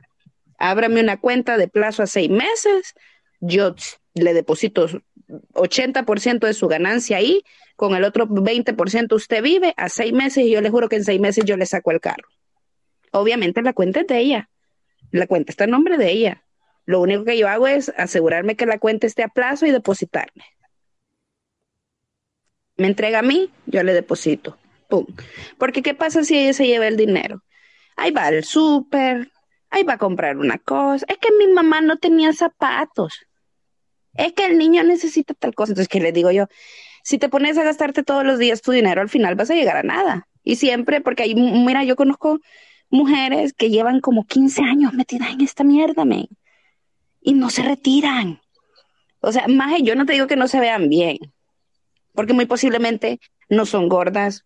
[0.58, 2.94] ábrame una cuenta de plazo a seis meses,
[3.40, 3.74] yo
[4.14, 4.88] le deposito
[5.28, 7.42] 80% de su ganancia ahí,
[7.76, 11.04] con el otro 20% usted vive a seis meses y yo le juro que en
[11.04, 12.28] seis meses yo le saco el carro.
[13.12, 14.50] Obviamente la cuenta es de ella,
[15.10, 16.44] la cuenta está en nombre de ella.
[16.84, 20.44] Lo único que yo hago es asegurarme que la cuenta esté a plazo y depositarme.
[22.76, 24.56] Me entrega a mí, yo le deposito.
[24.88, 25.04] Pum.
[25.58, 27.42] Porque ¿qué pasa si ella se lleva el dinero?
[27.96, 29.30] Ahí va al súper,
[29.68, 31.04] ahí va a comprar una cosa.
[31.08, 33.27] Es que mi mamá no tenía zapatos.
[34.18, 35.72] Es que el niño necesita tal cosa.
[35.72, 36.46] Entonces, ¿qué le digo yo?
[37.04, 39.76] Si te pones a gastarte todos los días tu dinero, al final vas a llegar
[39.76, 40.26] a nada.
[40.42, 42.40] Y siempre, porque hay, mira, yo conozco
[42.90, 46.26] mujeres que llevan como 15 años metidas en esta mierda, men.
[47.20, 48.40] Y no se retiran.
[49.20, 51.18] O sea, más yo no te digo que no se vean bien,
[52.12, 54.44] porque muy posiblemente no son gordas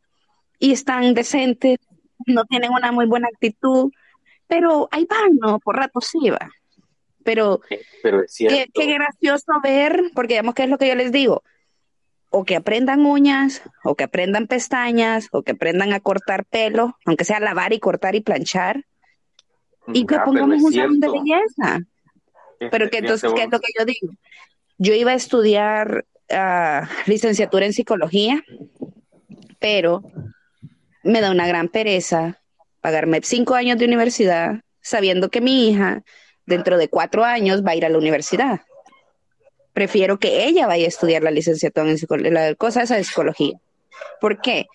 [0.59, 1.79] y están decentes,
[2.27, 3.91] no tienen una muy buena actitud,
[4.47, 5.59] pero ahí van, ¿no?
[5.61, 6.51] Por rato sí va.
[7.25, 7.61] Pero
[8.03, 8.57] Pero es cierto.
[8.57, 11.43] qué, qué gracioso ver, porque digamos que es lo que yo les digo,
[12.31, 17.25] o que aprendan uñas, o que aprendan pestañas, o que aprendan a cortar pelo, aunque
[17.25, 18.85] sea lavar y cortar y planchar,
[19.93, 21.81] y que Ah, pongamos un salón de belleza.
[22.59, 24.15] Pero que Fíjate entonces, ¿qué es lo que yo digo?
[24.79, 28.43] Yo iba a estudiar ah, licenciatura en psicología,
[29.59, 30.03] pero
[31.03, 32.41] me da una gran pereza
[32.81, 36.03] pagarme cinco años de universidad sabiendo que mi hija
[36.47, 38.61] dentro de cuatro años va a ir a la universidad.
[39.73, 43.59] Prefiero que ella vaya a estudiar la licenciatura en psicología, la cosa esa de psicología.
[44.21, 44.67] ¿Por qué?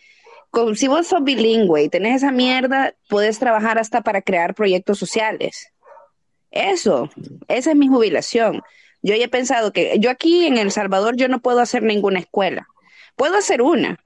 [0.75, 5.71] Si vos sos bilingüe y tenés esa mierda, puedes trabajar hasta para crear proyectos sociales.
[6.49, 7.09] Eso,
[7.47, 8.63] esa es mi jubilación.
[9.03, 12.19] Yo ya he pensado que yo aquí en El Salvador yo no puedo hacer ninguna
[12.19, 12.67] escuela.
[13.15, 13.99] Puedo hacer una,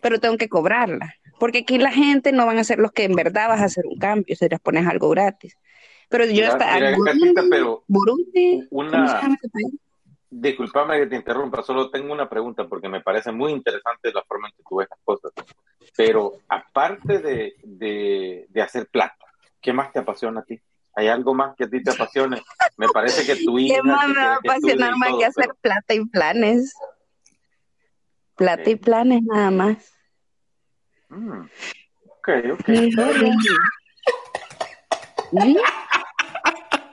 [0.00, 1.16] pero tengo que cobrarla.
[1.38, 3.84] Porque aquí la gente no van a ser los que en verdad vas a hacer
[3.86, 5.56] un cambio si les pones algo gratis.
[6.08, 9.38] Pero yo Mira, hasta mira, Burundi, Catita, pero Burundi, ¿cómo se una,
[10.30, 14.48] discúlpame que te interrumpa, solo tengo una pregunta porque me parece muy interesante la forma
[14.48, 15.32] en que tú ves las cosas.
[15.96, 19.26] Pero aparte de, de, de hacer plata,
[19.60, 20.60] ¿qué más te apasiona a ti?
[20.94, 22.42] ¿Hay algo más que a ti te apasione?
[22.76, 23.76] Me parece que tu hija...
[23.76, 26.74] ¿Qué más me va a apasionar más que hacer pero- plata y planes?
[28.36, 29.92] Plata y planes nada más.
[31.08, 31.46] Mm,
[32.18, 32.68] ok, ok,
[35.32, 35.56] está bien.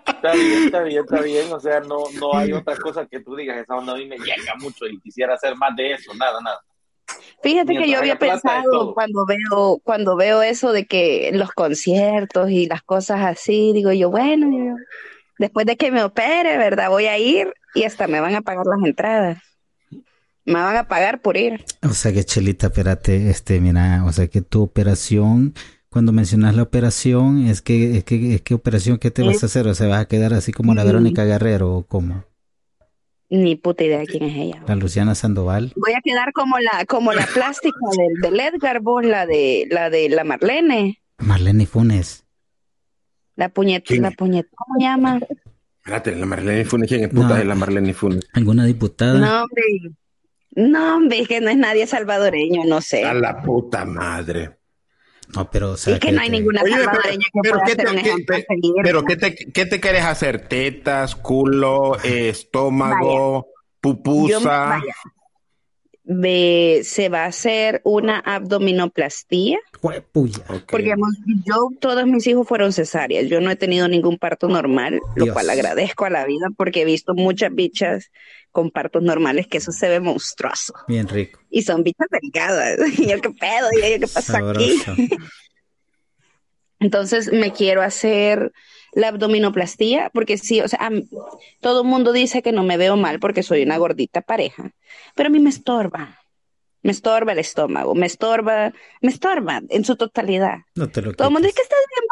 [0.07, 1.51] Está bien, está bien, está bien.
[1.53, 4.17] O sea, no, no hay otra cosa que tú digas, esa onda a mí me
[4.17, 6.59] llega mucho y quisiera hacer más de eso, nada, nada.
[7.41, 12.67] Fíjate que yo había pensado cuando veo, cuando veo eso de que los conciertos y
[12.67, 14.75] las cosas así, digo yo, bueno, yo-
[15.39, 16.89] después de que me opere, ¿verdad?
[16.89, 19.39] Voy a ir y hasta me van a pagar las entradas.
[20.45, 21.65] Me van a pagar por ir.
[21.83, 25.53] O sea que Chelita, espérate, este, mira, o sea que tu operación,
[25.93, 29.45] cuando mencionas la operación, es que, es que, es que operación, ¿qué te vas a
[29.45, 29.65] hacer?
[29.67, 30.83] O sea, vas a quedar así como la.
[30.83, 32.25] Verónica Guerrero o como
[33.29, 34.63] Ni puta idea quién es ella.
[34.67, 35.71] la Luciana Sandoval.
[35.77, 39.89] Voy a quedar como la, como la plástica del, del Edgar, vos, la de, la
[39.89, 42.25] de la Marlene, Marlene Funes.
[43.37, 44.01] la puñet, ¿Quién?
[44.01, 45.19] la puñet, ¿cómo se llama?
[45.77, 47.35] Espérate, la Marlene Funes, ¿quién es puta No.
[47.37, 48.27] es la Marlene Funes?
[48.33, 49.19] ¿Alguna diputada?
[49.19, 49.63] No, hombre.
[50.55, 53.03] No, hombre, es que no es nadie salvadoreño, no sé.
[53.03, 54.57] A la puta madre.
[55.35, 57.87] No, pero o sea que no hay ninguna Oye, pero- que pero pueda ¿qué te-
[58.47, 58.73] seguir.
[58.83, 60.47] Pero ¿qué te, qué te quieres hacer?
[60.47, 63.47] ¿Tetas, culo, eh, estómago,
[63.81, 64.39] pupusa?
[64.39, 64.93] Yo- vaya.
[66.05, 71.15] Ve- se va a hacer una abdominoplastía, porque hemos-
[71.45, 75.49] yo, todos mis hijos fueron cesáreas, yo no he tenido ningún parto normal, lo cual
[75.49, 78.11] agradezco a la vida porque he visto muchas bichas
[78.53, 80.73] con partos normales que eso se ve monstruoso.
[80.87, 81.41] Bien rico.
[81.49, 82.77] Y son bichas delgadas.
[82.97, 83.67] Y yo, ¿qué pedo?
[83.73, 84.81] Y yo, ¿qué pasa aquí?
[86.79, 88.51] Entonces me quiero hacer
[88.93, 91.07] la abdominoplastía porque sí, o sea, mí-
[91.61, 94.71] todo el mundo dice que no me veo mal porque soy una gordita pareja,
[95.15, 96.19] pero a mí me estorba.
[96.85, 100.57] Me estorba el estómago, me estorba, me estorba en su totalidad.
[100.75, 102.05] No te lo Todo el mundo dice que estás bien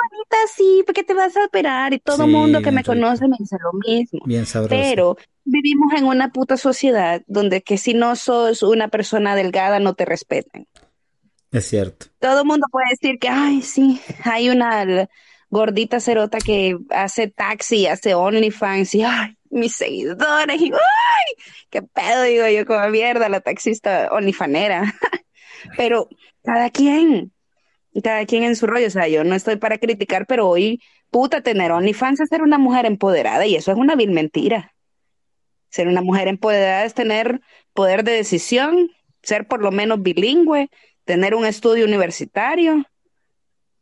[0.46, 2.92] así, porque te vas a operar y todo Sí, mundo que me rico.
[2.94, 4.20] conoce me dice lo mismo.
[4.26, 4.70] Bien sabroso.
[4.70, 9.94] Pero vivimos en una puta sociedad donde que si no sos una persona delgada no
[9.96, 10.68] te respetan.
[11.52, 12.08] Es cierto.
[12.20, 15.08] Todo el mundo puede decir que, ay, sí, hay una
[15.50, 22.24] gordita cerota que hace taxi, hace OnlyFans y, ay, mis seguidores, y, ay, qué pedo,
[22.24, 24.94] digo yo, como mierda, la taxista OnlyFanera.
[25.78, 26.08] Pero
[26.44, 27.34] cada quien,
[28.04, 31.42] cada quien en su rollo, o sea, yo no estoy para criticar, pero hoy, puta,
[31.42, 34.74] tener OnlyFans es ser una mujer empoderada y eso es una vil mentira.
[35.70, 37.42] Ser una mujer empoderada es tener
[37.74, 38.90] poder de decisión,
[39.22, 40.70] ser por lo menos bilingüe,
[41.06, 42.86] tener un estudio universitario,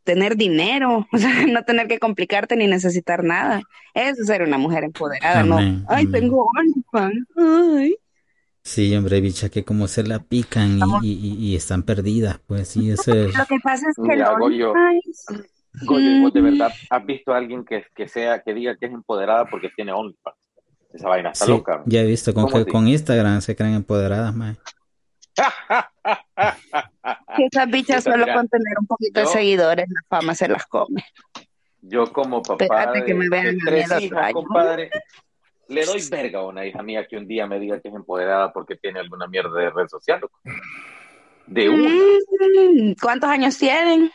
[0.04, 3.62] tener dinero, o sea, no tener que complicarte ni necesitar nada.
[3.94, 5.86] Eso es ser una mujer empoderada, Amén, no.
[5.88, 7.26] Ay, tengo OnlyFans.
[7.36, 7.96] Ay.
[8.62, 12.90] Sí, hombre, bicha, que como se la pican y, y- y- están perdidas, pues sí,
[12.90, 13.36] eso es.
[13.36, 14.74] Lo que pasa es que Mira, Goyo,
[15.86, 18.92] Goyo, ¿vos de verdad has visto a alguien que, que sea, que diga que es
[18.92, 20.36] empoderada porque tiene OnlyFans?
[20.92, 21.82] Esa vaina está Sí, loca.
[21.86, 24.56] ya he visto con ¿Cómo que con Instagram se creen empoderadas, mae.
[27.36, 30.66] que esas bichas solo con tener un poquito de yo- seguidores, la fama se las
[30.66, 31.04] come.
[31.82, 34.34] Yo como papá Espérate de, que me vean de a mí tres hijas, año.
[34.34, 34.90] compadre,
[35.70, 38.52] le doy verga a una hija mía que un día me diga que es empoderada
[38.52, 40.20] porque tiene alguna mierda de red social.
[40.20, 40.40] loco.
[41.46, 41.88] De una.
[41.88, 44.10] Mm, ¿Cuántos años tienen?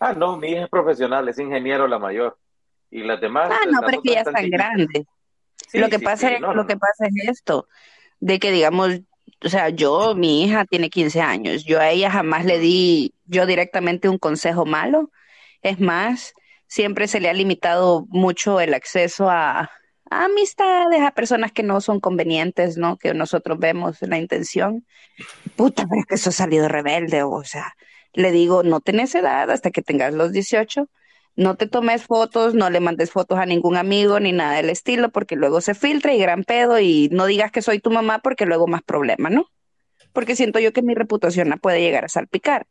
[0.00, 2.38] Ah, no, mi hija es profesional, es ingeniero la mayor.
[2.90, 3.50] Y las demás.
[3.52, 5.04] Ah, no, pero es que ya están grandes.
[5.68, 7.68] Sí, lo que sí, pasa sí, es, no, lo no, que pasa es esto,
[8.18, 9.00] de que digamos,
[9.44, 13.46] o sea, yo, mi hija tiene 15 años, yo a ella jamás le di yo
[13.46, 15.10] directamente un consejo malo.
[15.62, 16.32] Es más,
[16.66, 19.70] siempre se le ha limitado mucho el acceso a
[20.10, 22.98] amistades, a personas que no son convenientes, ¿no?
[22.98, 24.84] Que nosotros vemos la intención.
[25.56, 27.74] Puta, pero es que eso ha salido rebelde, o sea,
[28.12, 30.88] le digo, no tenés edad hasta que tengas los 18,
[31.36, 35.10] No te tomes fotos, no le mandes fotos a ningún amigo ni nada del estilo,
[35.10, 38.46] porque luego se filtra y gran pedo y no digas que soy tu mamá porque
[38.46, 39.46] luego más problema, ¿no?
[40.12, 42.66] Porque siento yo que mi reputación la puede llegar a salpicar.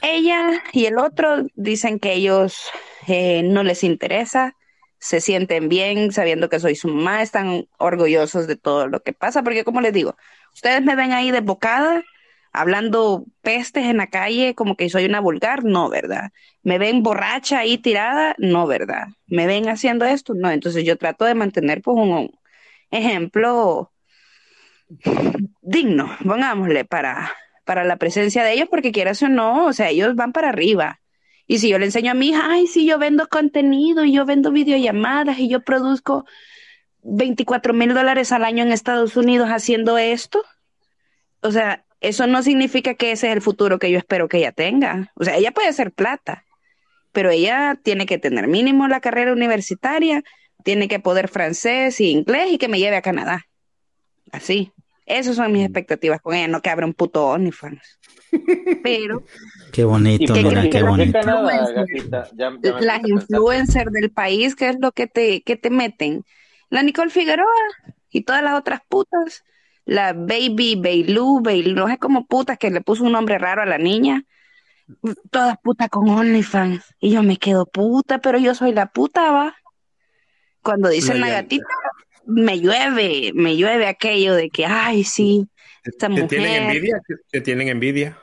[0.00, 2.70] Ella y el otro dicen que ellos
[3.08, 4.56] eh, no les interesa,
[5.02, 9.42] se sienten bien sabiendo que soy su mamá, están orgullosos de todo lo que pasa,
[9.42, 10.16] porque como les digo,
[10.54, 12.04] ustedes me ven ahí de bocada,
[12.52, 16.30] hablando pestes en la calle, como que soy una vulgar, no, ¿verdad?
[16.62, 19.08] Me ven borracha ahí tirada, no, ¿verdad?
[19.26, 22.30] Me ven haciendo esto, no, entonces yo trato de mantener pues un
[22.92, 23.92] ejemplo
[25.62, 27.34] digno, pongámosle, para,
[27.64, 31.00] para la presencia de ellos, porque quieras o no, o sea, ellos van para arriba.
[31.46, 34.24] Y si yo le enseño a mi hija, ay, si yo vendo contenido y yo
[34.24, 36.24] vendo videollamadas y yo produzco
[37.02, 40.42] 24 mil dólares al año en Estados Unidos haciendo esto,
[41.40, 44.52] o sea, eso no significa que ese es el futuro que yo espero que ella
[44.52, 45.12] tenga.
[45.14, 46.44] O sea, ella puede ser plata,
[47.12, 50.22] pero ella tiene que tener mínimo la carrera universitaria,
[50.64, 53.46] tiene que poder francés y inglés y que me lleve a Canadá.
[54.32, 54.72] Así.
[55.04, 57.98] Esas son mis expectativas con ella, no que abra un puto OnlyFans.
[58.82, 59.24] Pero.
[59.72, 61.18] Qué bonito, mira, qué bonito.
[62.80, 66.24] las influencers del país, ¿qué es lo que te, que te meten?
[66.68, 67.46] La Nicole Figueroa
[68.10, 69.44] y todas las otras putas.
[69.84, 73.66] La Baby, Bailu, Bailu, no sé como putas que le puso un nombre raro a
[73.66, 74.24] la niña.
[75.30, 76.94] Todas putas con OnlyFans.
[77.00, 79.56] Y yo me quedo puta, pero yo soy la puta, va.
[80.62, 81.66] Cuando dicen la gatita,
[82.26, 85.48] me llueve, me llueve aquello de que, ay, sí,
[85.82, 87.00] esta ¿Te tienen envidia?
[87.30, 88.18] ¿Te tienen envidia?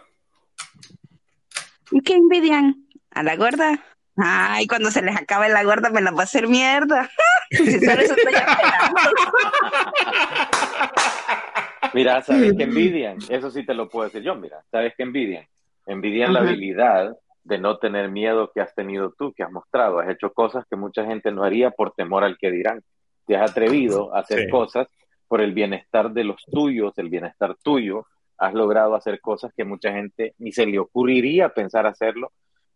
[2.03, 2.85] ¿Qué envidian?
[3.11, 3.83] ¿A la gorda?
[4.15, 7.09] Ay, cuando se les acabe la gorda me la va a hacer mierda.
[11.93, 13.17] mira, ¿sabes qué envidian?
[13.29, 15.45] Eso sí te lo puedo decir yo, mira, ¿sabes qué envidian?
[15.85, 19.99] Envidian la habilidad de no tener miedo que has tenido tú, que has mostrado.
[19.99, 22.83] Has hecho cosas que mucha gente no haría por temor al que dirán
[23.25, 24.87] te has atrevido a hacer cosas
[25.27, 28.07] por el bienestar de los tuyos, el bienestar tuyo,
[28.39, 32.31] has logrado hacer cosas que mucha gente ni se le ocurriría pensar hacerlo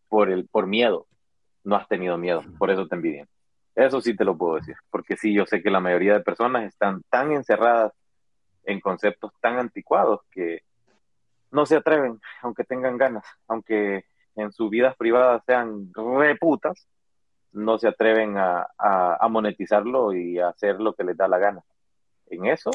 [0.10, 1.08] por, el, por miedo.
[1.64, 3.28] No has tenido miedo, por eso te envidian.
[3.76, 6.66] Eso sí te lo puedo decir, porque sí, yo sé que la mayoría de personas
[6.66, 7.94] están tan encerradas
[8.66, 10.62] en conceptos tan anticuados que
[11.52, 14.06] no se atreven, aunque tengan ganas, aunque
[14.36, 16.88] en sus vidas privadas sean reputas,
[17.52, 18.68] no se atreven a,
[19.30, 21.64] monetizarlo y a hacer lo que les da la gana.
[22.28, 22.72] En eso,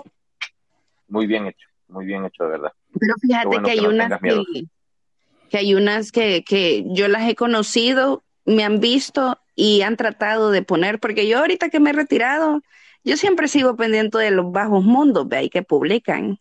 [1.09, 2.73] muy bien hecho, muy bien hecho de verdad.
[2.99, 8.65] Pero fíjate que, hay unas que, hay unas que, que yo las he conocido, me
[8.65, 12.63] han visto y han tratado de poner, porque yo ahorita que me he retirado,
[13.05, 16.39] yo siempre sigo pendiente de los bajos mundos, ve ahí que publican.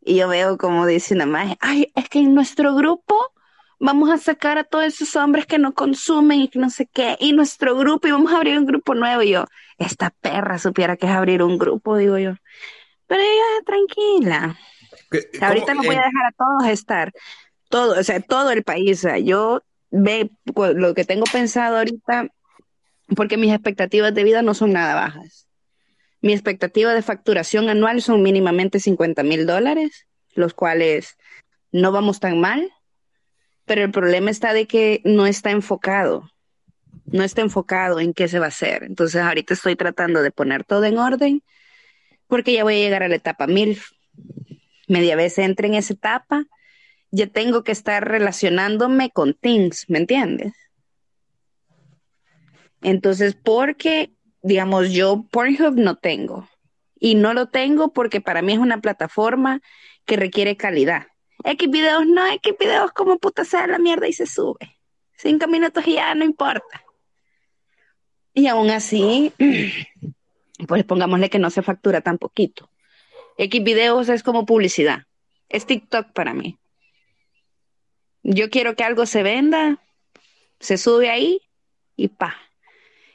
[0.00, 3.16] Y yo veo como dicen más, ay, es que en nuestro grupo
[3.78, 7.16] vamos a sacar a todos esos hombres que no consumen y que no sé qué,
[7.20, 9.22] y nuestro grupo, y vamos a abrir un grupo nuevo.
[9.22, 9.46] Y yo,
[9.78, 12.34] esta perra supiera que es abrir un grupo, digo yo.
[13.06, 14.58] Pero ella, tranquila.
[15.40, 17.12] Ahorita no voy a dejar a todos estar,
[17.68, 18.98] todo, o sea, todo el país.
[18.98, 22.28] O sea, yo ve lo que tengo pensado ahorita,
[23.14, 25.46] porque mis expectativas de vida no son nada bajas.
[26.20, 31.16] Mi expectativa de facturación anual son mínimamente 50 mil dólares, los cuales
[31.70, 32.72] no vamos tan mal
[33.66, 36.30] pero el problema está de que no está enfocado,
[37.04, 38.84] no está enfocado en qué se va a hacer.
[38.84, 41.42] Entonces ahorita estoy tratando de poner todo en orden
[42.28, 43.80] porque ya voy a llegar a la etapa mil.
[44.88, 46.44] Media vez entre en esa etapa,
[47.10, 50.52] ya tengo que estar relacionándome con Teams, ¿me entiendes?
[52.82, 54.12] Entonces, porque,
[54.42, 56.48] digamos, yo Pornhub no tengo.
[56.98, 59.60] Y no lo tengo porque para mí es una plataforma
[60.04, 61.08] que requiere calidad.
[61.44, 64.78] X videos no, X videos como puta sea la mierda y se sube.
[65.16, 66.84] Cinco minutos y ya no importa.
[68.32, 69.32] Y aún así,
[70.66, 72.70] pues pongámosle que no se factura tan poquito.
[73.38, 75.02] X videos es como publicidad.
[75.48, 76.58] Es TikTok para mí.
[78.22, 79.82] Yo quiero que algo se venda,
[80.58, 81.40] se sube ahí
[81.96, 82.36] y pa.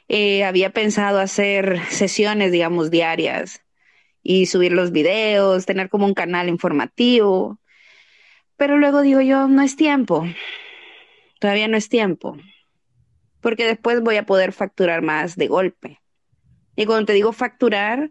[0.08, 3.62] Eh, había pensado hacer sesiones, digamos, diarias
[4.22, 7.58] y subir los videos, tener como un canal informativo,
[8.56, 10.26] pero luego digo yo, no es tiempo,
[11.40, 12.36] todavía no es tiempo,
[13.40, 16.01] porque después voy a poder facturar más de golpe.
[16.76, 18.10] Y cuando te digo facturar,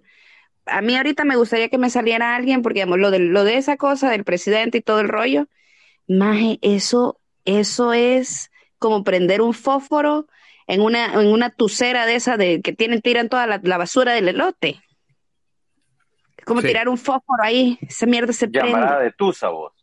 [0.66, 3.57] a mí ahorita me gustaría que me saliera alguien, porque digamos, lo de, lo de
[3.57, 5.47] esa cosa del presidente y todo el rollo,
[6.07, 10.28] maje, eso, eso es como prender un fósforo
[10.68, 14.30] en una, en una tucera de esa de que tienen, tiran toda la, basura del
[14.30, 14.82] elote.
[16.38, 19.74] Es como tirar un fósforo ahí, esa mierda se Llamada de tusa, vos.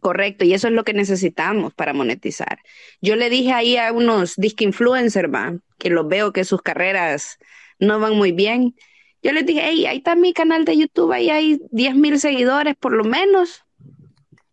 [0.00, 2.58] Correcto, y eso es lo que necesitamos para monetizar.
[3.02, 5.30] Yo le dije ahí a unos disc influencers,
[5.78, 7.38] que los veo que sus carreras
[7.82, 8.74] no van muy bien.
[9.22, 12.76] Yo les dije, hey, ahí está mi canal de YouTube, ahí hay 10 mil seguidores
[12.76, 13.64] por lo menos.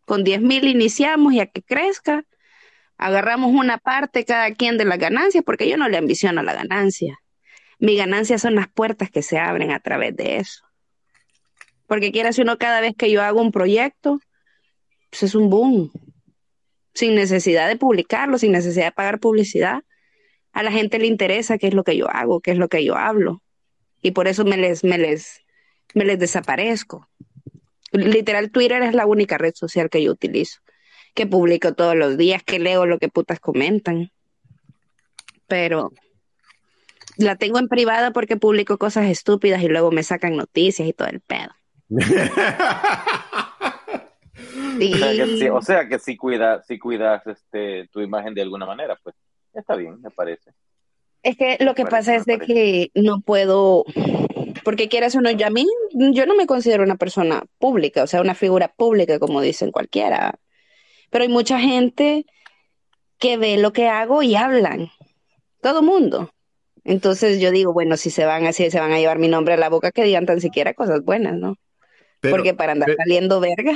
[0.06, 2.26] Con 10 mil iniciamos y a que crezca.
[2.98, 7.20] Agarramos una parte cada quien de las ganancias, porque yo no le ambiciono la ganancia.
[7.78, 10.64] Mi ganancia son las puertas que se abren a través de eso.
[11.88, 14.20] Porque quiera si uno cada vez que yo hago un proyecto,
[15.10, 15.92] pues es un boom.
[16.94, 19.84] Sin necesidad de publicarlo, sin necesidad de pagar publicidad.
[20.52, 22.84] A la gente le interesa qué es lo que yo hago, qué es lo que
[22.84, 23.42] yo hablo.
[24.02, 25.42] Y por eso me les, me les,
[25.94, 27.08] me les desaparezco.
[27.92, 30.60] Literal, Twitter es la única red social que yo utilizo.
[31.14, 34.12] Que publico todos los días, que leo lo que putas comentan.
[35.48, 35.92] Pero
[37.18, 41.08] la tengo en privada porque publico cosas estúpidas y luego me sacan noticias y todo
[41.08, 41.50] el pedo.
[45.52, 49.16] O sea que sí, cuidas, cuidas este, tu imagen de alguna manera, pues
[49.54, 50.52] está bien, me parece.
[51.24, 52.54] Es que lo que pasa es de parece.
[52.54, 53.84] que no puedo,
[54.64, 58.08] porque quieras o no, yo a mí, yo no me considero una persona pública, o
[58.08, 60.36] sea, una figura pública, como dicen cualquiera.
[61.10, 62.26] Pero hay mucha gente
[63.18, 64.90] que ve lo que hago y hablan.
[65.62, 66.32] Todo mundo.
[66.86, 69.58] Entonces yo digo, bueno, si se van así, se van a llevar mi nombre a
[69.58, 71.58] la boca, que digan tan siquiera cosas buenas, ¿no?
[72.22, 73.74] Pero- Porque para andar saliendo verga.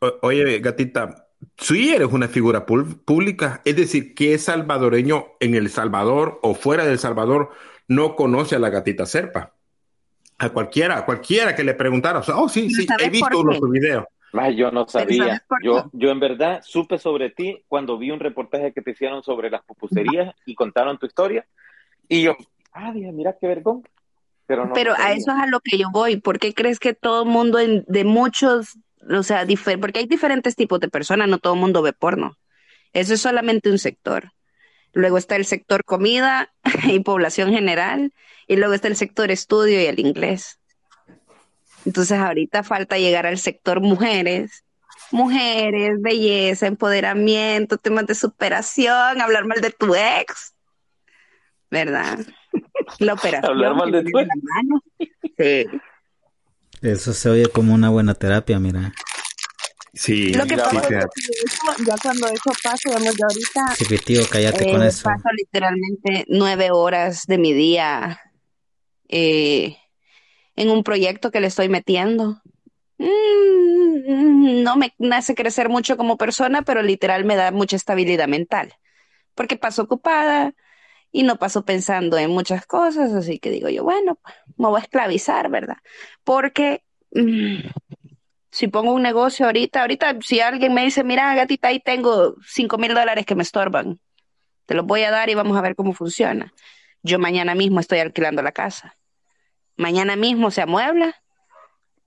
[0.00, 5.68] O- Oye, gatita, sí eres una figura pública, es decir, que es salvadoreño en El
[5.70, 7.50] Salvador o fuera del Salvador
[7.88, 9.54] no conoce a la gatita Serpa.
[10.38, 13.40] A cualquiera, a cualquiera que le preguntara, o sea, oh, sí, sí, ¿sabes he visto
[13.40, 14.04] uno de tus videos.
[14.32, 15.44] Ay, yo no ¿sabes sabía.
[15.62, 19.50] Yo, yo en verdad supe sobre ti cuando vi un reportaje que te hicieron sobre
[19.50, 21.46] las pupuserías y contaron tu historia.
[22.08, 22.36] Y yo,
[22.72, 23.82] ah, dije, mira qué vergón.
[24.46, 26.16] Pero no Pero no a eso es a lo que yo voy.
[26.16, 28.78] ¿Por qué crees que todo el mundo en- de muchos,
[29.08, 29.46] o sea,
[29.80, 32.36] porque hay diferentes tipos de personas, no todo el mundo ve porno.
[32.92, 34.32] Eso es solamente un sector.
[34.92, 36.52] Luego está el sector comida
[36.84, 38.12] y población general,
[38.46, 40.58] y luego está el sector estudio y el inglés.
[41.86, 44.64] Entonces ahorita falta llegar al sector mujeres.
[45.12, 50.54] Mujeres, belleza, empoderamiento, temas de superación, hablar mal de tu ex.
[51.70, 52.18] ¿Verdad?
[52.98, 53.50] La operación.
[53.50, 54.82] Hablar mal de tu mano.
[55.38, 55.64] Sí.
[56.82, 58.92] Eso se oye como una buena terapia, mira.
[59.92, 63.74] Sí, Lo que pasa sí, es que eso, ya cuando eso pasa, digamos, yo ahorita
[63.76, 65.10] Sí, tío, cállate eh, con eso.
[65.10, 68.20] paso literalmente nueve horas de mi día
[69.08, 69.76] eh,
[70.56, 72.40] en un proyecto que le estoy metiendo.
[72.98, 78.72] Mm, no me hace crecer mucho como persona, pero literal me da mucha estabilidad mental,
[79.34, 80.54] porque paso ocupada
[81.12, 84.18] y no paso pensando en muchas cosas, así que digo yo, bueno,
[84.56, 85.78] me voy a esclavizar, ¿verdad?
[86.24, 87.68] Porque mm,
[88.50, 92.78] si pongo un negocio ahorita, ahorita si alguien me dice, mira, gatita, ahí tengo cinco
[92.78, 94.00] mil dólares que me estorban,
[94.66, 96.52] te los voy a dar y vamos a ver cómo funciona.
[97.02, 98.96] Yo mañana mismo estoy alquilando la casa.
[99.76, 101.16] Mañana mismo se amuebla,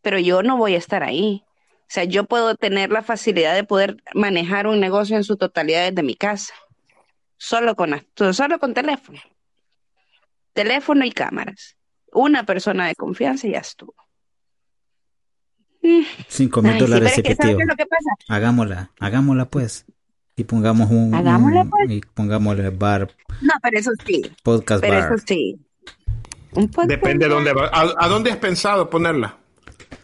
[0.01, 1.43] pero yo no voy a estar ahí.
[1.47, 5.89] O sea, yo puedo tener la facilidad de poder manejar un negocio en su totalidad
[5.89, 6.53] desde mi casa,
[7.43, 7.91] solo con,
[8.33, 9.19] solo con teléfono.
[10.53, 11.75] Teléfono y cámaras.
[12.13, 13.95] Una persona de confianza y ya estuvo.
[15.81, 16.01] Mm.
[16.29, 17.57] Cinco mil sí, dólares, pero es que ¿sabes tío.
[17.57, 18.09] qué es lo que pasa?
[18.29, 19.85] Hagámosla, hagámosla pues.
[20.35, 21.91] Y pongamos un, Hagámosla, un- pues.
[21.91, 25.13] y pongámosle bar, No, pero eso sí, podcast pero bar.
[25.13, 25.59] eso sí.
[26.53, 27.67] Un podcast Depende de dónde va.
[27.67, 29.37] ¿A, a dónde has pensado ponerla?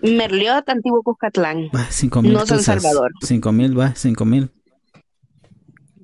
[0.02, 1.70] Merliot, Antiguo Cuscatlán.
[1.76, 2.62] Va, cinco mil No San.
[2.62, 3.12] Salvador.
[3.22, 4.52] Cinco mil, va, cinco mil.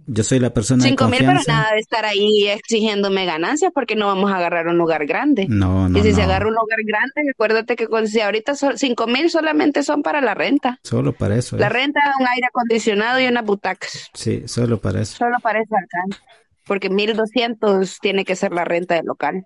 [0.08, 3.96] Yo soy la persona de Cinco mil, pero nada de estar ahí exigiéndome ganancias porque
[3.96, 5.48] no vamos a agarrar un lugar grande.
[5.50, 8.78] No, no, y si se agarra un lugar grande, acuérdate que con- si ahorita son,
[8.78, 10.80] cinco mil solamente son para la renta.
[10.84, 11.58] Solo para eso.
[11.58, 11.74] La es.
[11.74, 14.10] renta, un aire acondicionado y unas butacas.
[14.14, 15.18] Sí, solo para eso.
[15.18, 16.24] Solo para eso alcanza.
[16.66, 19.46] Porque 1200 tiene que ser la renta del local.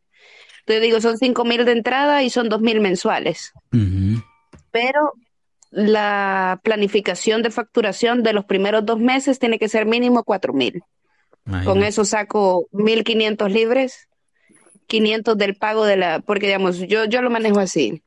[0.60, 3.54] Entonces digo, son cinco mil de entrada y son dos mil mensuales.
[4.72, 5.14] Pero
[5.72, 10.84] la planificación de facturación de los primeros dos meses tiene que ser mínimo cuatro mil.
[11.66, 14.08] Con eso saco 1500 libres,
[14.86, 18.04] 500 del pago de la, porque digamos, yo, yo lo manejo así.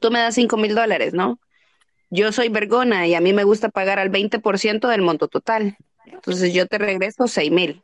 [0.00, 1.38] Tú me das 5 mil dólares, ¿no?
[2.08, 5.76] Yo soy vergona y a mí me gusta pagar al 20% del monto total.
[6.06, 7.82] Entonces yo te regreso 6 mil.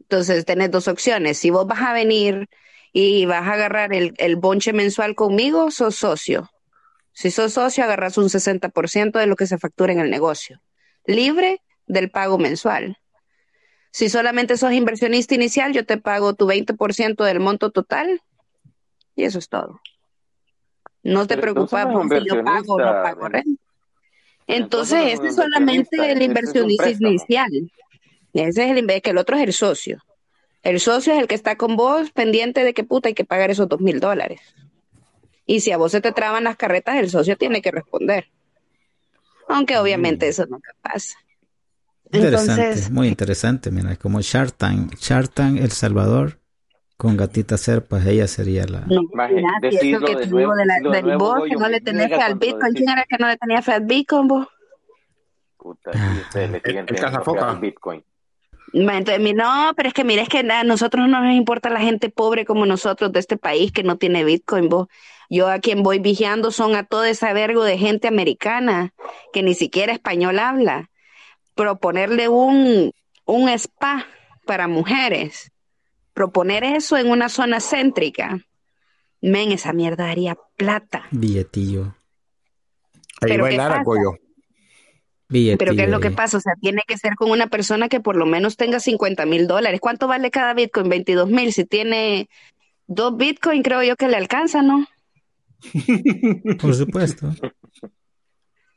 [0.00, 1.38] Entonces tenés dos opciones.
[1.38, 2.48] Si vos vas a venir
[2.92, 6.48] y vas a agarrar el, el bonche mensual conmigo, sos socio.
[7.12, 10.60] Si sos socio, agarras un 60% de lo que se factura en el negocio.
[11.06, 12.98] Libre del pago mensual.
[13.90, 18.22] Si solamente sos inversionista inicial, yo te pago tu 20% del monto total
[19.16, 19.80] y eso es todo.
[21.02, 23.42] No te preocupes es si yo pago o no pago René.
[23.44, 23.62] renta.
[24.46, 27.50] Entonces, ese es solamente el es inversionista inicial.
[28.32, 30.02] Ese es el inve- que el otro es el socio.
[30.62, 33.50] El socio es el que está con vos pendiente de que puta hay que pagar
[33.50, 34.40] esos dos mil dólares.
[35.50, 38.28] Y si a vos se te traban las carretas, el socio tiene que responder.
[39.48, 41.18] Aunque obviamente eso nunca pasa.
[42.12, 43.70] Interesante, Entonces, muy interesante.
[43.72, 44.94] Mira, como Shark Tank
[45.58, 46.38] El Salvador
[46.96, 48.82] con gatita serpas, ella sería la.
[48.82, 49.02] no,
[49.68, 52.22] si eso que de nuevo- de la, del nuevo, vos, que no le tenés fe
[52.22, 52.74] al Bitcoin.
[52.74, 54.46] ¿Quién era que no le tenía fe al Bitcoin, vos?
[55.58, 58.04] Puta, ustedes le siguen El al Bitcoin.
[58.72, 62.08] Entonces, no, pero es que mira, es que a nosotros no nos importa la gente
[62.08, 64.88] pobre como nosotros de este país que no tiene Bitcoin, vos.
[65.28, 68.92] Yo a quien voy vigiando son a todo ese vergo de gente americana
[69.32, 70.90] que ni siquiera español habla.
[71.54, 72.92] Proponerle un,
[73.26, 74.06] un spa
[74.44, 75.52] para mujeres,
[76.14, 78.40] proponer eso en una zona céntrica,
[79.20, 81.04] men, esa mierda daría plata.
[81.10, 81.94] Billetillo.
[83.20, 83.82] Ahí ¿Pero qué bailar a?
[83.84, 84.16] Goyo.
[85.30, 86.38] Pero ¿qué es lo que pasa?
[86.38, 89.46] O sea, tiene que ser con una persona que por lo menos tenga 50 mil
[89.46, 89.80] dólares.
[89.80, 90.88] ¿Cuánto vale cada Bitcoin?
[90.88, 91.52] 22 mil.
[91.52, 92.28] Si tiene
[92.86, 94.86] dos Bitcoin, creo yo que le alcanza, ¿no?
[96.60, 97.32] Por supuesto.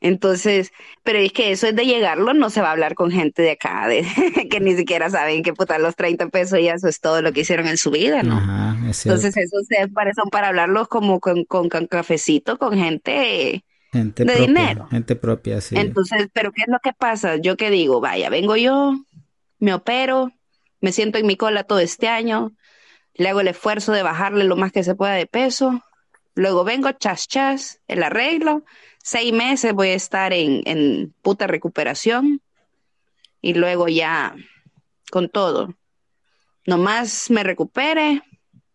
[0.00, 0.70] Entonces,
[1.02, 3.52] pero es que eso es de llegarlo, no se va a hablar con gente de
[3.52, 4.04] acá, de,
[4.50, 7.40] que ni siquiera saben que puta los 30 pesos y eso es todo lo que
[7.40, 8.36] hicieron en su vida, ¿no?
[8.36, 9.06] Ajá, es.
[9.06, 14.24] Entonces, eso se para, son para hablarlos como con, con, con cafecito, con gente gente
[14.24, 14.46] de propia.
[14.46, 14.88] dinero.
[14.90, 15.76] Gente propia, sí.
[15.78, 17.36] Entonces, pero ¿qué es lo que pasa?
[17.36, 18.94] Yo que digo, vaya, vengo yo,
[19.58, 20.32] me opero,
[20.80, 22.52] me siento en mi cola todo este año,
[23.14, 25.82] le hago el esfuerzo de bajarle lo más que se pueda de peso,
[26.34, 28.64] luego vengo, chas, chas, el arreglo,
[29.02, 32.42] seis meses voy a estar en, en puta recuperación
[33.40, 34.34] y luego ya
[35.10, 35.74] con todo.
[36.66, 38.22] Nomás me recupere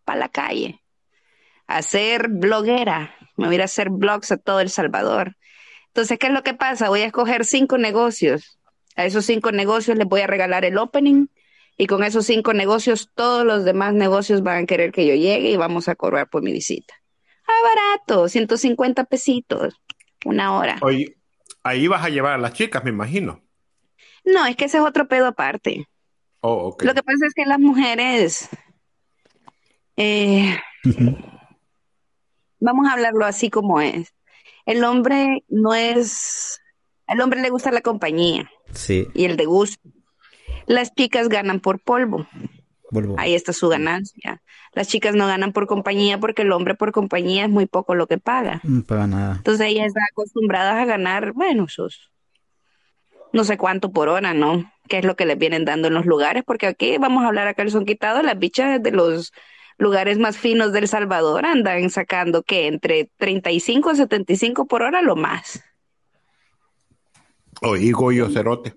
[0.04, 0.80] para la calle,
[1.66, 5.36] a ser bloguera, me voy a ir a hacer blogs a todo El Salvador.
[5.86, 6.90] Entonces, ¿qué es lo que pasa?
[6.90, 8.58] Voy a escoger cinco negocios.
[8.96, 11.28] A esos cinco negocios les voy a regalar el opening
[11.78, 15.50] y con esos cinco negocios todos los demás negocios van a querer que yo llegue
[15.50, 16.94] y vamos a cobrar por mi visita.
[17.46, 19.74] Ah, barato, 150 pesitos,
[20.26, 20.76] una hora.
[20.82, 21.16] Oye,
[21.62, 23.42] ahí vas a llevar a las chicas, me imagino.
[24.24, 25.88] No, es que ese es otro pedo aparte.
[26.40, 26.82] Oh, ok.
[26.82, 28.50] Lo que pasa es que las mujeres,
[29.96, 30.58] eh.
[32.60, 34.14] Vamos a hablarlo así como es.
[34.66, 36.60] El hombre no es,
[37.06, 39.88] al hombre le gusta la compañía Sí, y el de gusto.
[40.66, 42.26] Las chicas ganan por polvo.
[42.90, 43.16] vuelvo.
[43.18, 44.42] Ahí está su ganancia.
[44.72, 48.06] Las chicas no ganan por compañía porque el hombre por compañía es muy poco lo
[48.06, 48.60] que paga.
[48.62, 49.34] No paga nada.
[49.38, 52.10] Entonces ellas están acostumbradas a ganar, bueno, sus
[53.32, 54.72] no sé cuánto por hora, ¿no?
[54.88, 57.46] Que es lo que les vienen dando en los lugares, porque aquí vamos a hablar
[57.48, 59.32] a calzón quitado, las bichas de los
[59.80, 65.16] lugares más finos del Salvador andan sacando que entre 35 a 75 por hora lo
[65.16, 65.64] más.
[67.62, 68.74] Oye, Goyo Cerote.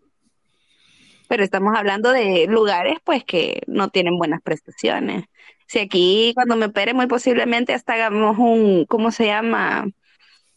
[1.28, 5.26] Pero estamos hablando de lugares pues que no tienen buenas prestaciones.
[5.68, 9.86] Si aquí cuando me opere muy posiblemente hasta hagamos un, ¿cómo se llama?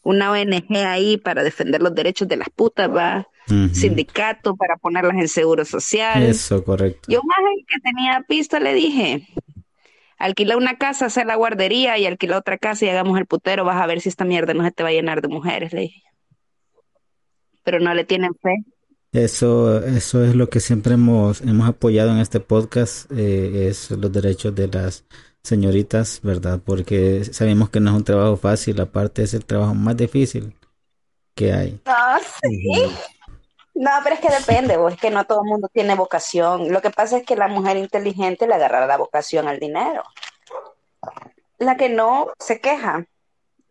[0.02, 3.26] Una ONG ahí para defender los derechos de las putas, va.
[3.72, 6.22] Sindicato para ponerlas en seguro social.
[6.22, 7.08] Eso, correcto.
[7.08, 7.38] Yo más
[7.68, 9.28] que tenía pisto le dije,
[10.18, 13.80] alquila una casa, hacer la guardería y alquila otra casa y hagamos el putero, vas
[13.80, 16.02] a ver si esta mierda no se te va a llenar de mujeres, le dije.
[17.64, 18.64] Pero no le tienen fe.
[19.12, 24.12] Eso, eso es lo que siempre hemos, hemos apoyado en este podcast, eh, es los
[24.12, 25.04] derechos de las
[25.42, 26.60] señoritas, ¿verdad?
[26.62, 30.54] Porque sabemos que no es un trabajo fácil, aparte es el trabajo más difícil
[31.34, 31.80] que hay.
[31.86, 31.92] No,
[32.42, 32.92] sí.
[33.78, 36.72] No, pero es que depende, vos, es que no todo el mundo tiene vocación.
[36.72, 40.02] Lo que pasa es que la mujer inteligente le agarra la vocación al dinero.
[41.58, 43.04] La que no se queja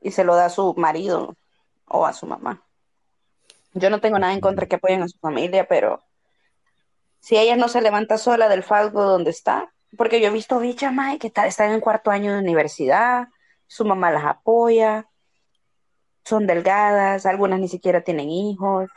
[0.01, 1.35] y se lo da a su marido
[1.87, 2.61] o a su mamá.
[3.73, 6.03] Yo no tengo nada en contra que apoyen a su familia, pero
[7.19, 10.93] si ella no se levanta sola del falgo donde está, porque yo he visto bichas
[10.93, 13.29] más que está- están en cuarto año de universidad,
[13.65, 15.09] su mamá las apoya,
[16.23, 18.91] son delgadas, algunas ni siquiera tienen hijos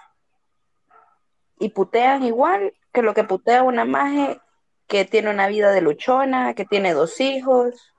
[1.59, 4.41] y putean igual que lo que putea una maje
[4.87, 7.93] que tiene una vida de luchona, que tiene dos hijos,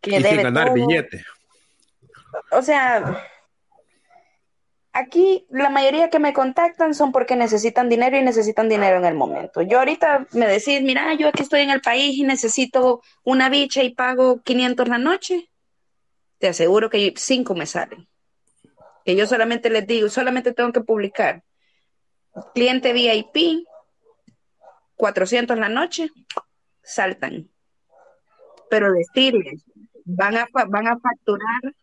[0.00, 0.74] que Y sin debe ganar todo.
[0.74, 1.24] billete.
[2.50, 3.24] O sea,
[4.92, 9.14] aquí la mayoría que me contactan son porque necesitan dinero y necesitan dinero en el
[9.14, 9.62] momento.
[9.62, 13.82] Yo ahorita me decís, mira, yo aquí estoy en el país y necesito una bicha
[13.82, 15.50] y pago 500 la noche.
[16.38, 18.08] Te aseguro que cinco me salen.
[19.04, 21.42] Que yo solamente les digo, solamente tengo que publicar.
[22.54, 23.64] Cliente VIP,
[24.96, 26.10] 400 la noche,
[26.82, 27.48] saltan.
[28.70, 29.62] Pero decirles,
[30.04, 31.74] van a, van a facturar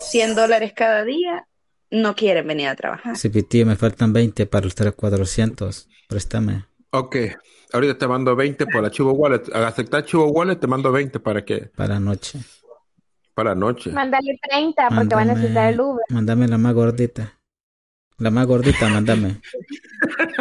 [0.00, 1.46] 100 dólares cada día,
[1.90, 3.16] no quieren venir a trabajar.
[3.16, 5.88] Sí, Piti, me faltan 20 para los 400.
[6.08, 6.66] Préstame.
[6.90, 7.16] Ok,
[7.72, 9.42] ahorita te mando 20 por la Chivo Wallet.
[9.52, 12.40] Al aceptar Chivo Wallet te mando 20 para que, Para noche.
[13.34, 13.90] para noche.
[13.90, 16.04] Mándale 30 porque va a necesitar el Uber.
[16.10, 17.37] Mándame la más gordita.
[18.18, 19.40] La más gordita, mándame.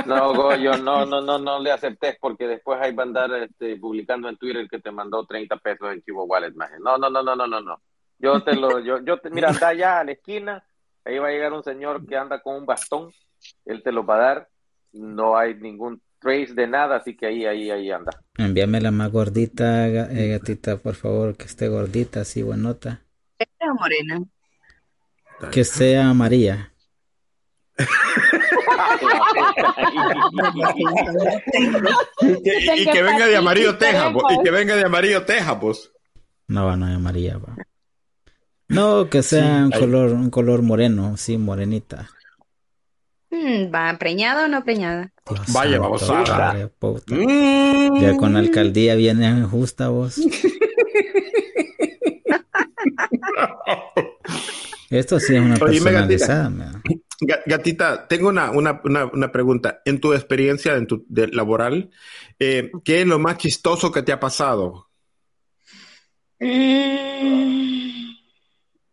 [0.05, 3.75] No, Goyo, no, no, no, no le aceptes porque después ahí va a andar este,
[3.77, 6.75] publicando en Twitter que te mandó 30 pesos en Chivo Wallet, maje.
[6.79, 7.81] No, no, no, no, no, no, no.
[8.19, 10.63] Yo te lo, yo, yo te, mira, anda allá a la esquina,
[11.03, 13.11] ahí va a llegar un señor que anda con un bastón,
[13.65, 14.49] él te lo va a dar,
[14.93, 18.11] no hay ningún trace de nada, así que ahí, ahí, ahí anda.
[18.37, 23.01] Envíame la más gordita, eh, gatita, por favor, que esté gordita, así buenota.
[23.39, 24.23] ¿Negra o morena?
[25.51, 26.71] Que sea María.
[32.21, 35.91] Y que, y que venga de amarillo Texas, y que venga de amarillo Texas, vos.
[36.47, 37.55] No, no es María, va.
[38.69, 42.09] No, que sea un color, un color moreno, sí, morenita.
[43.29, 45.11] Mm, ¿Va preñada o no preñada?
[45.29, 47.13] Dios Vaya, santo, padre, puta.
[47.13, 47.99] Mm.
[47.99, 50.17] Ya con la alcaldía viene justa vos.
[54.89, 55.65] Esto sí es una gatita.
[55.65, 56.81] personalizada,
[57.19, 59.81] Gatita, tengo una, una, una, una pregunta.
[59.85, 61.89] En tu experiencia en tu, de laboral,
[62.37, 64.89] eh, ¿qué es lo más chistoso que te ha pasado?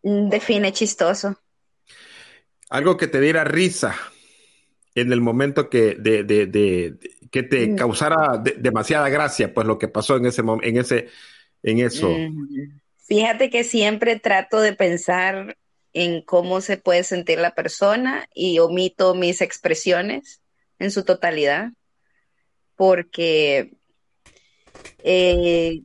[0.02, 1.36] Mm, define chistoso.
[2.70, 3.94] Algo que te diera risa
[4.94, 6.98] en el momento que, de, de, de-
[7.30, 7.76] que te Mm.
[7.76, 11.08] causara de- demasiada gracia, pues lo que pasó en ese en ese,
[11.62, 12.08] en eso.
[12.08, 15.58] Mm, Fíjate que siempre trato de pensar
[15.94, 20.42] en cómo se puede sentir la persona y omito mis expresiones
[20.78, 21.70] en su totalidad,
[22.76, 23.72] porque
[24.98, 25.82] eh,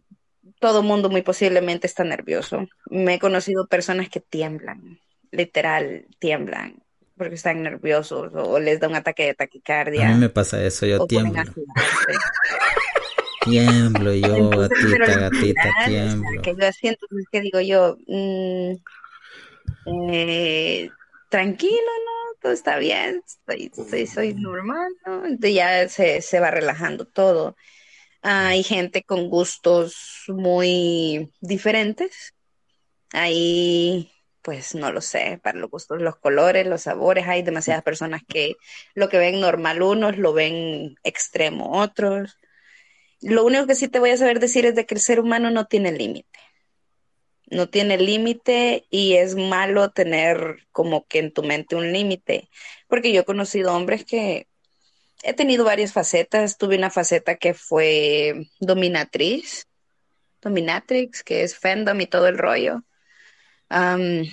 [0.60, 2.68] todo mundo muy posiblemente está nervioso.
[2.89, 4.99] Me he conocido personas que tiemblan,
[5.32, 6.82] literal, tiemblan,
[7.16, 10.10] porque están nerviosos o les da un ataque de A taquicardia.
[10.10, 11.43] mí me pasa eso, yo a tiemblo.
[13.41, 16.41] Tiemblo yo, Entonces, gatita, gatita, tiemblo.
[16.41, 18.74] que yo así, entonces que digo yo, mm,
[19.86, 20.89] eh,
[21.30, 21.71] tranquilo,
[22.05, 22.36] ¿no?
[22.41, 23.21] Todo está bien,
[24.13, 25.25] soy normal, ¿no?
[25.25, 27.55] Entonces ya se, se va relajando todo.
[28.21, 32.34] Hay gente con gustos muy diferentes.
[33.13, 34.11] Ahí,
[34.41, 38.55] pues no lo sé, para los gustos, los colores, los sabores, hay demasiadas personas que
[38.93, 42.38] lo que ven normal unos, lo ven extremo otros.
[43.21, 45.51] Lo único que sí te voy a saber decir es de que el ser humano
[45.51, 46.28] no tiene límite.
[47.50, 52.50] No tiene límite y es malo tener como que en tu mente un límite.
[52.88, 54.47] Porque yo he conocido hombres que
[55.24, 56.58] he tenido varias facetas.
[56.58, 59.68] Tuve una faceta que fue dominatriz,
[60.41, 62.84] dominatrix, que es fandom y todo el rollo.
[63.70, 64.24] Am,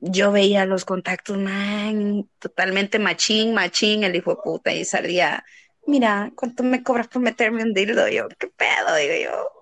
[0.00, 5.44] yo veía los contactos, man, totalmente machín, machín, el hijo de puta, y salía,
[5.86, 8.08] mira, ¿cuánto me cobras por meterme un dildo?
[8.08, 8.96] Yo, ¿qué pedo?
[8.96, 9.59] Digo yo.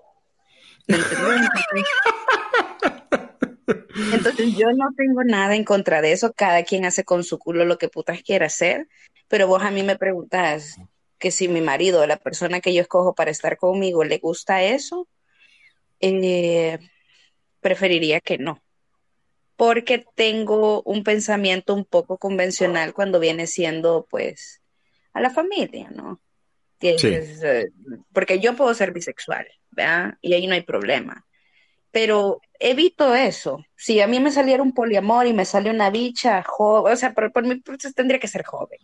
[4.13, 7.65] Entonces, yo no tengo nada en contra de eso, cada quien hace con su culo
[7.65, 8.89] lo que putas quiera hacer,
[9.29, 10.77] pero vos a mí me preguntas
[11.19, 15.09] que si mi marido, la persona que yo escojo para estar conmigo, le gusta eso,
[16.01, 16.79] eh,
[17.61, 18.63] preferiría que no
[19.59, 24.63] porque tengo un pensamiento un poco convencional cuando viene siendo, pues,
[25.13, 26.21] a la familia, ¿no?
[26.81, 26.95] Sí.
[27.03, 27.67] eh,
[28.13, 30.19] porque yo puedo ser bisexual, ¿verdad?
[30.21, 31.25] Y ahí no hay problema.
[31.91, 33.65] Pero evito eso.
[33.77, 37.15] Si a mí me saliera un poliamor y me sale una bicha joven, o sea,
[37.15, 38.79] por, por mí pues, tendría que ser joven.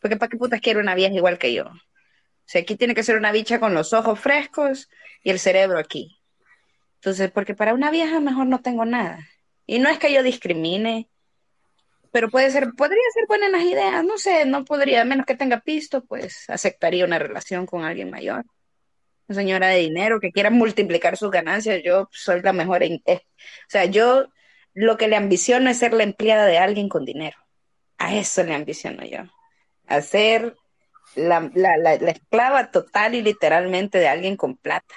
[0.00, 1.66] Porque ¿para qué putas quiero una vieja igual que yo?
[1.66, 4.88] O sea, aquí tiene que ser una bicha con los ojos frescos
[5.22, 6.18] y el cerebro aquí.
[6.96, 9.18] Entonces, porque para una vieja mejor no tengo nada.
[9.66, 11.08] Y no es que yo discrimine,
[12.12, 15.36] pero puede ser, podría ser buenas las ideas, no sé, no podría, a menos que
[15.36, 18.44] tenga pisto, pues aceptaría una relación con alguien mayor.
[19.28, 23.20] Señora de dinero que quiera multiplicar sus ganancias, yo soy la mejor en, o
[23.68, 24.26] sea, yo
[24.72, 27.36] lo que le ambiciono es ser la empleada de alguien con dinero.
[27.98, 29.20] A eso le ambiciono yo.
[29.86, 30.54] A ser
[31.14, 34.94] la, la, la, la esclava total y literalmente de alguien con plata.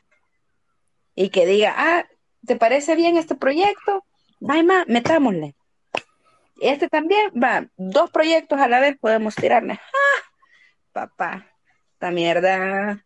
[1.15, 2.05] Y que diga, ah,
[2.45, 4.05] ¿te parece bien este proyecto?
[4.41, 5.55] Va, ma, metámosle.
[6.61, 9.73] Este también, va, dos proyectos a la vez podemos tirarle.
[9.73, 10.19] ¡Ah!
[10.91, 11.47] Papá,
[11.93, 13.05] esta mierda.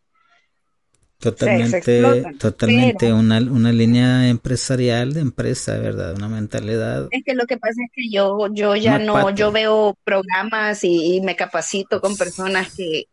[1.18, 2.02] Totalmente,
[2.38, 6.14] totalmente pero- una, una línea empresarial de empresa, ¿verdad?
[6.16, 7.08] Una mentalidad.
[7.10, 11.16] Es que lo que pasa es que yo, yo ya no, yo veo programas y,
[11.16, 13.04] y me capacito con personas que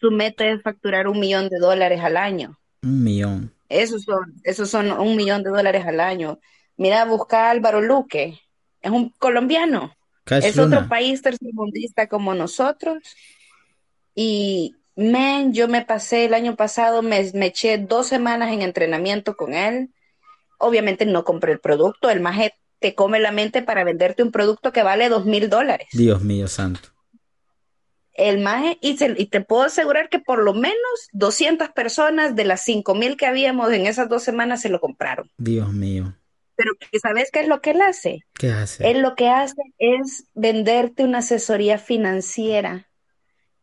[0.00, 2.58] su meta es facturar un millón de dólares al año.
[2.82, 3.52] Un millón.
[3.68, 6.40] Esos son, esos son un millón de dólares al año.
[6.76, 8.40] Mira, busca a Álvaro Luque,
[8.80, 9.94] es un colombiano.
[10.24, 10.78] Cash es Luna.
[10.78, 12.98] otro país tercermundista como nosotros.
[14.14, 19.36] Y, man, yo me pasé el año pasado, me, me eché dos semanas en entrenamiento
[19.36, 19.90] con él.
[20.58, 24.72] Obviamente no compré el producto, el maje te come la mente para venderte un producto
[24.72, 25.88] que vale dos mil dólares.
[25.92, 26.88] Dios mío santo.
[28.12, 30.76] El maje, y, se- y te puedo asegurar que por lo menos
[31.12, 35.30] 200 personas de las 5 mil que habíamos en esas dos semanas se lo compraron.
[35.38, 36.14] Dios mío.
[36.56, 38.20] Pero ¿sabes qué es lo que él hace?
[38.34, 38.90] ¿Qué hace?
[38.90, 42.89] Él lo que hace es venderte una asesoría financiera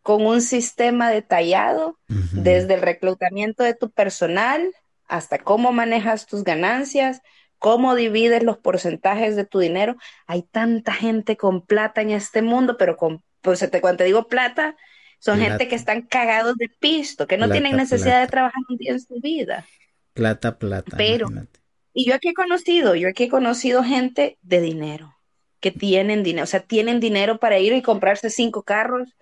[0.07, 4.73] con un sistema detallado desde el reclutamiento de tu personal
[5.05, 7.21] hasta cómo manejas tus ganancias,
[7.59, 9.97] cómo divides los porcentajes de tu dinero.
[10.25, 14.77] Hay tanta gente con plata en este mundo, pero con, pues cuando te digo plata,
[15.19, 15.49] son Plata.
[15.49, 18.93] gente que están cagados de pisto, que no Plata, tienen necesidad de trabajar un día
[18.93, 19.65] en su vida.
[20.13, 20.95] Plata, plata.
[20.95, 21.59] Pero- imagínate.
[21.91, 25.17] Y yo aquí he conocido, yo aquí he conocido gente de dinero,
[25.59, 29.17] que tienen dinero, o sea, tienen dinero para ir y comprarse cinco carros.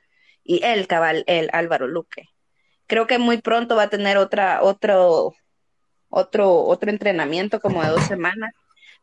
[0.46, 2.26] Y él, cabal, el Álvaro Luque.
[2.88, 5.34] Creo que muy pronto va a tener otra, otro,
[6.10, 8.52] otro, otro entrenamiento como de dos semanas.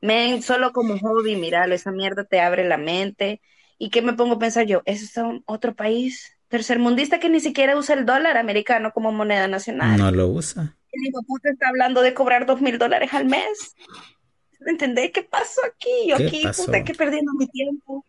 [0.00, 3.40] Men, solo como hobby, miralo, esa mierda te abre la mente.
[3.78, 4.82] ¿Y qué me pongo a pensar yo?
[4.86, 9.48] ¿Ese es un- otro país tercermundista que ni siquiera usa el dólar americano como moneda
[9.48, 9.98] nacional?
[9.98, 10.76] No lo usa.
[10.92, 13.74] El hijo puta está hablando de cobrar dos mil dólares al mes.
[14.60, 15.12] ¿Me entendés?
[15.12, 15.90] ¿Qué pasó aquí?
[16.08, 16.64] Yo ¿Qué aquí, pasó?
[16.64, 18.06] puta, que perdiendo mi tiempo.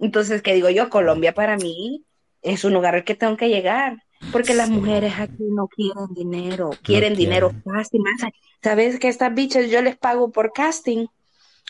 [0.00, 0.90] Entonces, ¿qué digo yo?
[0.90, 2.05] Colombia para mí
[2.46, 4.02] es un lugar al que tengo que llegar.
[4.32, 4.74] Porque las Sí.
[4.74, 7.62] mujeres aquí no quieren dinero, quieren dinero quieren.
[7.74, 8.00] fácil.
[8.00, 8.32] más.
[8.62, 11.06] ¿Sabes que estas bichas yo les pago por casting?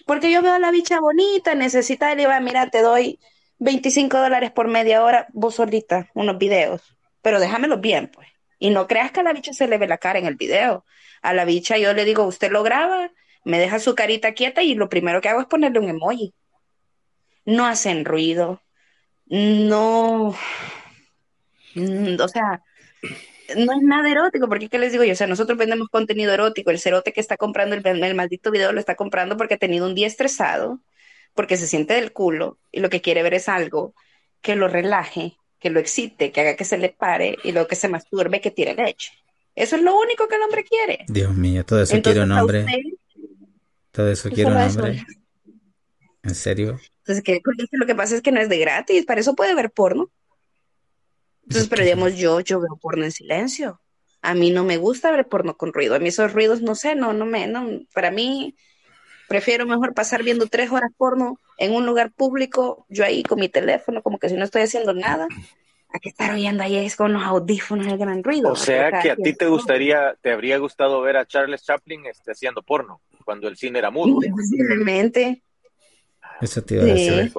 [0.07, 3.19] Porque yo veo a la bicha bonita, necesita, y le va, mira, te doy
[3.59, 6.83] 25 dólares por media hora, vos solita, unos videos.
[7.21, 8.29] Pero déjamelos bien, pues.
[8.59, 10.85] Y no creas que a la bicha se le ve la cara en el video.
[11.23, 13.11] A la bicha yo le digo, usted lo graba,
[13.45, 16.33] me deja su carita quieta y lo primero que hago es ponerle un emoji.
[17.45, 18.61] No hacen ruido,
[19.27, 20.37] no,
[21.75, 22.63] Mm, o sea,
[23.55, 25.13] no es nada erótico, porque ¿qué les digo yo?
[25.13, 28.73] O sea, nosotros vendemos contenido erótico, el cerote que está comprando el, el maldito video
[28.73, 30.81] lo está comprando porque ha tenido un día estresado,
[31.35, 33.95] porque se siente del culo y lo que quiere ver es algo
[34.41, 37.77] que lo relaje, que lo excite, que haga que se le pare y luego que
[37.77, 39.13] se masturbe, que tire leche.
[39.55, 41.05] Eso es lo único que el hombre quiere.
[41.09, 42.61] Dios mío, todo eso Entonces, quiere un hombre.
[42.61, 43.27] usted-
[43.91, 44.79] Todo eso quiere un eso.
[44.79, 45.05] hombre.
[46.23, 46.81] ¿En serio?
[47.07, 47.41] Entonces, que
[47.71, 50.11] lo que pasa es que no es de gratis, para eso puede ver porno.
[51.45, 53.81] Entonces, pero digamos, yo, yo veo porno en silencio.
[54.23, 55.95] A mí no me gusta ver porno con ruido.
[55.95, 58.57] A mí esos ruidos, no sé, no, no me, no, para mí,
[59.29, 63.49] prefiero mejor pasar viendo tres horas porno en un lugar público, yo ahí con mi
[63.49, 65.29] teléfono, como que si no estoy haciendo nada,
[65.89, 68.51] a que estar oyendo ahí es con los audífonos el gran ruido.
[68.51, 72.33] O sea que a ti te gustaría, te habría gustado ver a Charles Chaplin este,
[72.33, 74.19] haciendo porno cuando el cine era mudo.
[74.29, 75.45] Posiblemente.
[76.41, 77.33] Eso te iba a decir.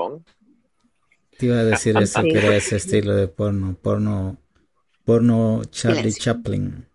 [1.38, 2.30] Te iba a decir eso, Sí.
[2.30, 3.76] que era ese estilo de porno.
[3.82, 4.38] Porno,
[5.06, 6.34] porno Charlie Silencio.
[6.34, 6.88] Chaplin.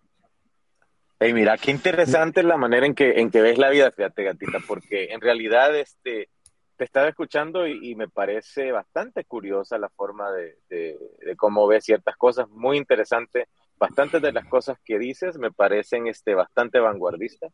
[1.19, 4.59] Hey, mira, qué interesante la manera en que, en que ves la vida, fíjate, gatita,
[4.67, 6.27] porque en realidad este,
[6.75, 11.65] te estaba escuchando y, y me parece bastante curiosa la forma de, de- de cómo
[11.65, 13.47] ves ciertas cosas, muy interesante.
[13.77, 17.51] Bastantes de las cosas que dices me parecen este, bastante vanguardistas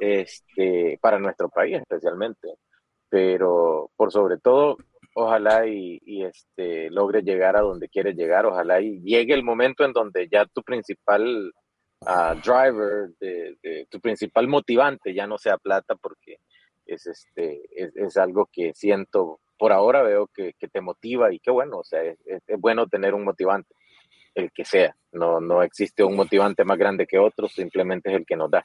[0.00, 2.48] este, para nuestro país especialmente,
[3.08, 4.76] pero por sobre todo,
[5.14, 9.92] ojalá y, este, logre llegar a donde quieres llegar, ojalá y llegue el momento en
[9.92, 11.52] donde ya tu principal
[12.06, 16.38] ah, driver, de, tu principal motivante ya no sea plata porque
[16.86, 21.50] es, este, es, es algo que siento, por ahora veo que, te motiva y qué
[21.50, 23.74] bueno, o sea, es- es bueno tener un motivante,
[24.34, 28.26] el que sea, no, no existe un motivante más grande que otro, simplemente es el
[28.26, 28.64] que nos da.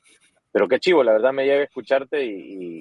[0.54, 2.30] Pero qué chivo, la verdad me llega a escucharte y,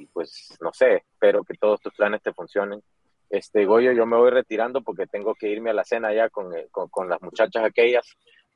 [0.02, 2.82] y, pues no sé, espero que todos tus planes te funcionen.
[3.30, 6.54] Este Goyo, yo me voy retirando porque tengo que irme a la cena ya con,
[6.54, 8.06] eh, con, con las muchachas aquellas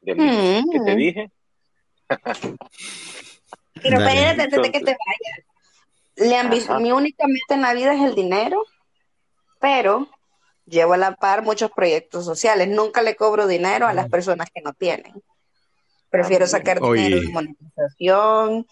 [0.03, 0.71] del Mm.
[0.71, 1.31] que te dije.
[3.83, 4.97] Pero espérate antes de que te
[6.17, 6.81] vayas.
[6.81, 8.63] Mi única meta en la vida es el dinero,
[9.61, 10.09] pero
[10.65, 12.69] llevo a la par muchos proyectos sociales.
[12.69, 15.13] Nunca le cobro dinero a las personas que no tienen.
[16.09, 17.03] Prefiero sacar Oye.
[17.03, 18.67] dinero de monetización,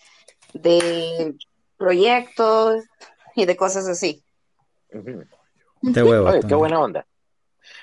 [0.55, 1.35] de
[1.77, 2.85] proyectos
[3.35, 4.25] y de cosas así.
[5.83, 6.31] Huevo.
[6.31, 7.07] Oye, qué buena onda.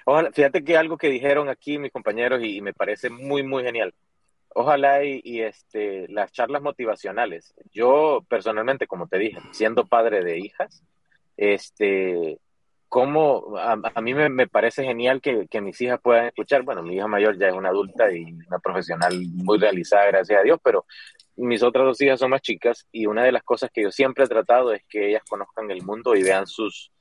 [0.05, 3.63] Ojalá, fíjate que algo que dijeron aquí mis compañeros y, y me parece muy, muy
[3.63, 3.93] genial.
[4.53, 7.53] Ojalá y, y, este, las charlas motivacionales.
[7.71, 10.83] Yo personalmente, como te dije, siendo padre de hijas,
[11.37, 12.39] este,
[12.89, 16.63] como a, a mí me, me parece genial que, que mis hijas puedan escuchar.
[16.63, 20.43] Bueno, mi hija mayor ya es una adulta y una profesional muy realizada, gracias a
[20.43, 20.85] Dios, pero
[21.35, 24.25] mis otras dos hijas son más chicas y una de las cosas que yo siempre
[24.25, 26.91] he tratado es que ellas conozcan el mundo y vean sus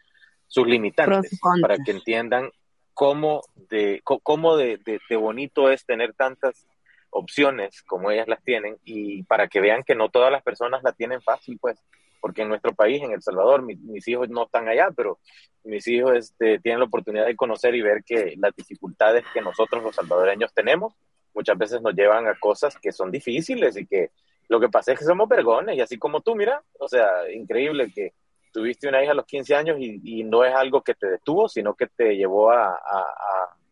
[0.47, 2.51] sus limitantes para que entiendan
[2.95, 6.67] cómo de, cómo de, de- de bonito es tener tantas
[7.11, 10.93] opciones como ellas las tienen y para que vean que no todas las personas la
[10.93, 11.79] tienen fácil, pues,
[12.21, 15.19] porque en nuestro país, en El Salvador, mi- mis hijos no están allá, pero
[15.65, 19.83] mis hijos este, tienen la oportunidad de conocer y ver que las dificultades que nosotros
[19.83, 20.95] los salvadoreños tenemos
[21.35, 24.11] muchas veces nos llevan a cosas que son difíciles y que
[24.49, 27.93] lo que pasa es que somos vergones y así como tú, mira, o sea, increíble
[27.95, 28.15] que
[28.53, 31.49] tuviste una hija a los 15 años y, y no es algo que te detuvo,
[31.49, 32.77] sino que te llevó a, a-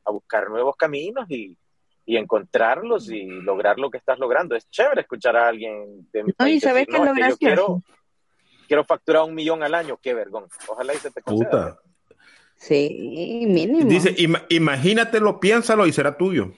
[0.04, 1.54] a- buscar nuevos caminos y,
[2.06, 4.54] y encontrarlos y lograr lo que estás logrando.
[4.56, 7.26] Es chévere escuchar a alguien de mi No, y ¿sabes decir, no, es que yo
[7.26, 7.38] gracioso?
[7.38, 7.82] quiero,
[8.68, 10.46] quiero facturar un millón al año, qué vergón.
[10.68, 11.50] Ojalá y se te conceda.
[11.50, 11.78] Puta.
[12.56, 13.88] Sí, mínimo.
[13.90, 16.52] Dice, "Ima- imagínatelo, piénsalo y será tuyo.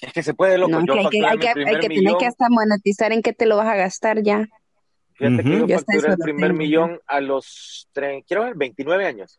[0.00, 0.72] Es que se puede, loco.
[0.72, 3.32] No, yo que hay que, hay que, hay que tener que hasta monetizar en qué
[3.32, 4.46] te lo vas a gastar ya.
[5.14, 5.58] Fíjate que Ujú.
[5.60, 7.88] yo Yo hasta facturé el primer millón a los,
[8.26, 9.38] quiero ver, 29 años.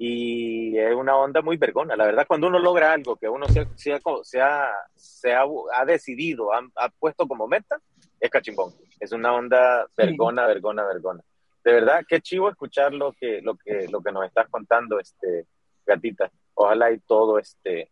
[0.00, 1.96] Y es una onda muy vergona.
[1.96, 5.44] La verdad, cuando uno logra algo que uno se, se, se ha- se ha-
[5.74, 7.76] ha decidido, ha, ha puesto como meta,
[8.20, 8.72] es cachimbón.
[9.00, 11.20] Es una onda vergona, vergona, vergona.
[11.64, 15.46] De verdad, qué chivo escuchar lo que, lo que, lo que nos estás contando, este,
[15.84, 16.30] gatita.
[16.54, 17.90] Ojalá y todo, este,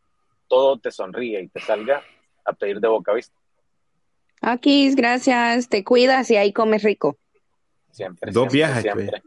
[0.49, 2.03] todo te sonríe y te salga
[2.44, 3.36] a pedir de boca vista.
[4.40, 5.68] Aquí, gracias.
[5.68, 7.16] Te cuidas y ahí comes rico.
[7.90, 8.30] Siempre.
[8.30, 9.22] Dos siempre, viajes, siempre.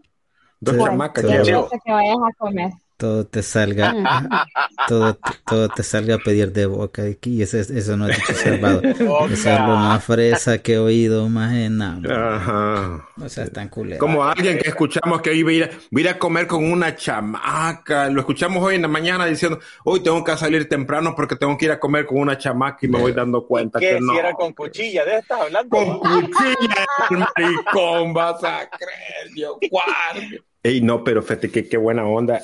[0.59, 1.25] Dos chamacas.
[1.25, 2.71] Que vayas a comer.
[2.99, 3.95] Todo te salga,
[4.89, 8.33] todo, todo te salga a pedir de boca aquí, eso, es- eso no es de
[8.33, 8.85] Salvador.
[8.85, 13.05] Eso es lo más fresa que he oído, más en nada.
[13.15, 13.99] O sea, están culeros.
[13.99, 16.93] Como alguien que escuchamos que iba a ir, voy a ir a comer con una
[16.93, 18.09] chamaca.
[18.09, 21.67] Lo escuchamos hoy en la mañana diciendo, hoy tengo que salir temprano porque tengo que
[21.67, 23.91] ir a comer con una chamaca y me voy dando cuenta ¿Qué?
[23.91, 24.11] que no.
[24.11, 25.69] Si era con cuchilla, ¿de estás hablando?
[25.69, 30.43] Con cuchilla, el maricón, vas a creer, Dios guarde.
[30.63, 32.41] Ey, no, pero fíjate que qué buena onda.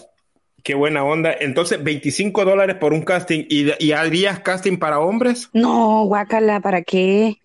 [0.66, 1.32] Qué buena onda.
[1.32, 3.46] Entonces, 25 dólares por un casting.
[3.50, 5.48] ¿Y, y harías casting para hombres?
[5.54, 7.38] No, guácala, ¿para qué?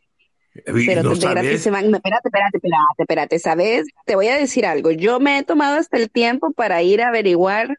[0.64, 1.62] Pero no gratis sabes.
[1.62, 1.94] se van.
[1.94, 3.38] Espérate, espérate, espérate, espérate.
[3.38, 3.86] ¿Sabes?
[4.06, 4.90] Te voy a decir algo.
[4.90, 7.76] Yo me he tomado hasta el tiempo para ir a averiguar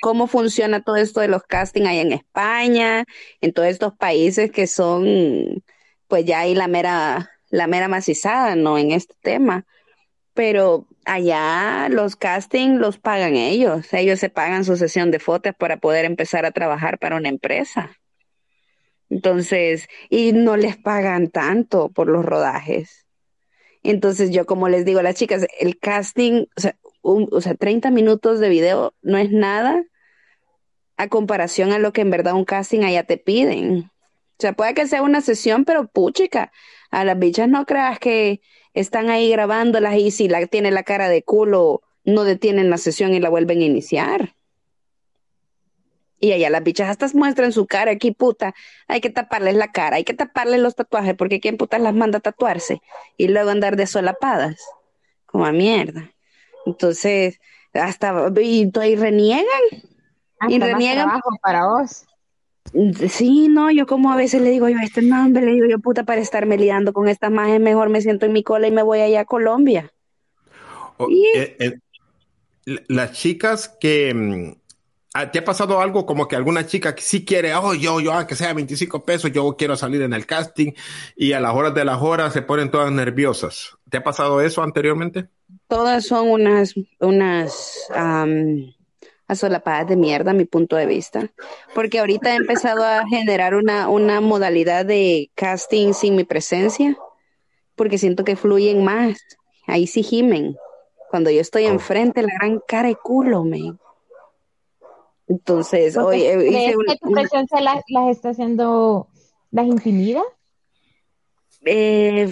[0.00, 3.04] cómo funciona todo esto de los castings allá en España,
[3.40, 5.64] en todos estos países que son,
[6.06, 8.78] pues ya hay la mera, la mera macizada, ¿no?
[8.78, 9.66] En este tema.
[10.34, 13.92] Pero allá los castings los pagan ellos.
[13.92, 17.96] Ellos se pagan su sesión de fotos para poder empezar a trabajar para una empresa.
[19.10, 23.06] Entonces, y no les pagan tanto por los rodajes.
[23.82, 27.54] Entonces, yo como les digo a las chicas, el casting, o sea, un- o sea,
[27.54, 29.84] 30 minutos de video no es nada
[30.96, 33.90] a comparación a lo que en verdad un casting allá te piden.
[34.38, 36.52] O sea, puede que sea una sesión, pero puchica,
[36.90, 38.40] a las bichas no creas que
[38.74, 43.14] están ahí grabándolas y si la tiene la cara de culo, no detienen la sesión
[43.14, 44.34] y la vuelven a iniciar.
[46.20, 48.54] Y allá las bichas hasta muestran su cara aquí, puta.
[48.88, 52.18] Hay que taparles la cara, hay que taparles los tatuajes, porque quién putas las manda
[52.18, 52.80] a tatuarse
[53.16, 54.60] y luego andar de solapadas.
[55.26, 56.12] Como a mierda.
[56.66, 57.40] Entonces,
[57.74, 59.46] hasta y, y reniegan.
[60.48, 61.06] Y más reniegan.
[61.08, 62.06] trabajo para vos.
[63.08, 66.04] Sí, no, yo como a veces le digo yo, este nombre, le digo yo, puta,
[66.04, 69.00] para estarme liando con estas majes, mejor me siento en mi cola y me voy
[69.00, 69.92] allá a Colombia.
[71.34, 71.78] Eh, eh,
[72.66, 74.14] la- las chicas que...
[74.14, 74.52] mm,
[75.14, 78.12] ah, ¿Te ha pasado algo como que alguna chica que sí quiere, oh, yo, yo,
[78.12, 80.72] aunque sea 25 pesos, yo quiero salir en el casting
[81.16, 83.76] y a las horas de las horas se ponen todas nerviosas?
[83.90, 85.28] ¿Te ha pasado eso anteriormente?
[85.68, 88.73] Todas son unas, unas am,
[89.26, 91.30] asolapadas de mierda, a mi punto de vista.
[91.74, 96.96] Porque ahorita he empezado a generar una, una modalidad de casting sin mi presencia,
[97.74, 99.18] porque siento que fluyen más.
[99.66, 100.56] Ahí sí gimen.
[101.10, 103.74] Cuando yo estoy enfrente, la gran cara y culo, me.
[105.26, 109.08] Entonces, ¿Vos hoy eh, ¿Crees hice un- que tu una- presencia las, las está haciendo,
[109.50, 110.22] las intimida?
[111.64, 112.28] Eh,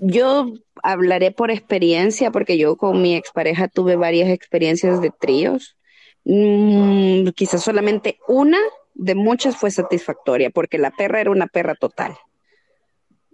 [0.00, 0.46] yo
[0.82, 5.76] hablaré por experiencia, porque yo con mi expareja tuve varias experiencias de tríos.
[6.24, 8.58] Mm, quizás solamente una
[8.94, 12.16] de muchas fue satisfactoria, porque la perra era una perra total.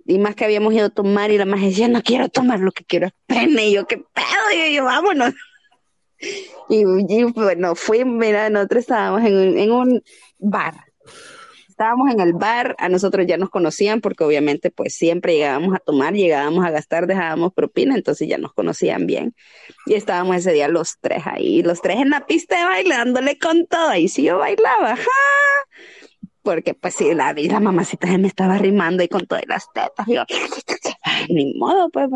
[0.07, 2.73] Y más que habíamos ido a tomar y la más decía, no quiero tomar, lo
[2.73, 3.69] que quiero es pene.
[3.69, 4.67] Y yo, ¿qué pedo?
[4.67, 5.35] Y yo, vámonos.
[6.69, 10.03] Y, bueno, fui, mira, nosotros estábamos en un
[10.39, 10.88] bar.
[11.79, 15.79] Estábamos en el bar, a nosotros ya nos conocían porque obviamente pues siempre llegábamos a
[15.79, 19.33] tomar, llegábamos a gastar, dejábamos propina, entonces ya nos conocían bien.
[19.87, 23.39] Y estábamos ese día los tres ahí, los tres en la pista de baile, dándole
[23.39, 23.95] con todo.
[23.95, 25.05] Y si yo bailaba, ¡ja!
[26.43, 30.05] Porque pues sí, la, la mamacita se me estaba rimando y con todas las tetas.
[30.09, 30.25] yo,
[31.29, 32.09] ni modo, pues.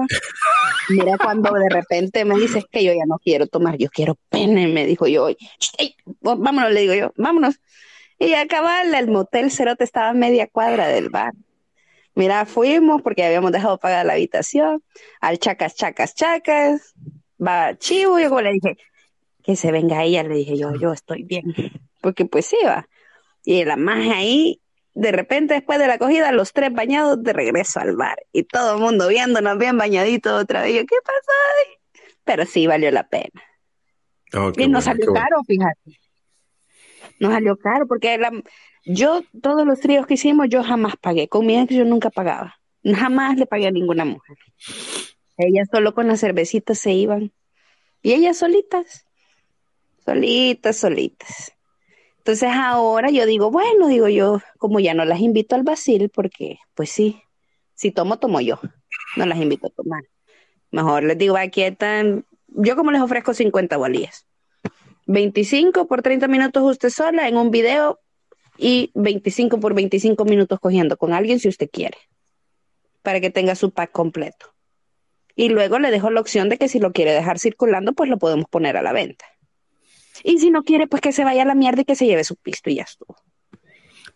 [0.88, 4.66] Mira cuando de repente me dices que yo ya no quiero tomar, yo quiero pene,
[4.66, 7.60] me dijo yo, "Ey, vos, vámonos, le digo yo, vámonos.
[8.22, 11.32] Y acababa el motel Cerote estaba a media cuadra del bar.
[12.14, 14.80] Mira, fuimos porque habíamos dejado pagada la habitación,
[15.20, 16.94] al chacas, chacas, chacas,
[17.44, 18.76] va chivo, yo como le dije,
[19.42, 21.52] que se venga ella, le dije yo, yo estoy bien,
[22.00, 22.88] porque pues va.
[23.44, 24.60] Y la magia ahí,
[24.94, 28.76] de repente después de la acogida, los tres bañados de regreso al bar y todo
[28.76, 30.76] el mundo viéndonos bien bañaditos otra vez.
[30.76, 32.06] Yo, ¿qué pasó?
[32.22, 33.42] Pero sí valió la pena.
[34.32, 36.01] Oh, Y nos bueno, caro, fíjate.
[37.22, 38.32] Nos salió caro porque la-
[38.84, 41.28] yo, todos los tríos que hicimos, yo jamás pagué.
[41.28, 42.56] Con mi ex yo nunca pagaba.
[42.84, 44.36] Jamás le pagué a ninguna mujer.
[45.36, 47.32] Ellas solo con las cervecitas se iban.
[48.02, 49.06] Y ellas solitas.
[50.04, 51.52] Solitas, solitas.
[52.18, 56.58] Entonces ahora yo digo, bueno, digo yo, como ya no las invito al Basil, porque
[56.74, 57.22] pues sí,
[57.74, 58.58] si tomo, tomo yo.
[59.16, 60.02] No las invito a tomar.
[60.70, 64.26] Mejor les digo, aquí están, yo como les ofrezco 50 bolías.
[65.06, 68.00] 25 por 30 minutos usted sola en un video
[68.56, 71.98] y 25 por 25 minutos cogiendo con alguien si usted quiere,
[73.02, 74.54] para que tenga su pack completo.
[75.34, 78.18] Y luego le dejo la opción de que si lo quiere dejar circulando, pues lo
[78.18, 79.24] podemos poner a la venta.
[80.22, 82.22] Y si no quiere, pues que se vaya a la mierda y que se lleve
[82.22, 83.16] su pisto y ya estuvo.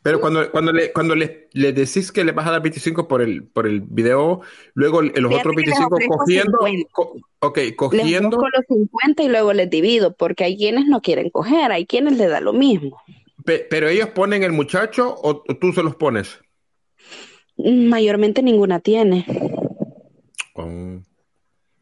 [0.07, 3.23] Pero cuando, cuando, le, cuando le, le decís que le vas a dar 25 por
[3.23, 4.41] el, por el video,
[4.75, 6.89] luego los Fíjate otros que les 25 ofrezco cogiendo, 50.
[6.93, 11.29] co- ok, cogiendo, busco los 50 y luego les divido, porque hay quienes no quieren
[11.31, 13.03] coger, hay quienes le da lo mismo.
[13.45, 16.39] pe- pero ellos ponen el muchacho o, o tú se los pones.
[17.57, 19.27] Mayormente ninguna tiene.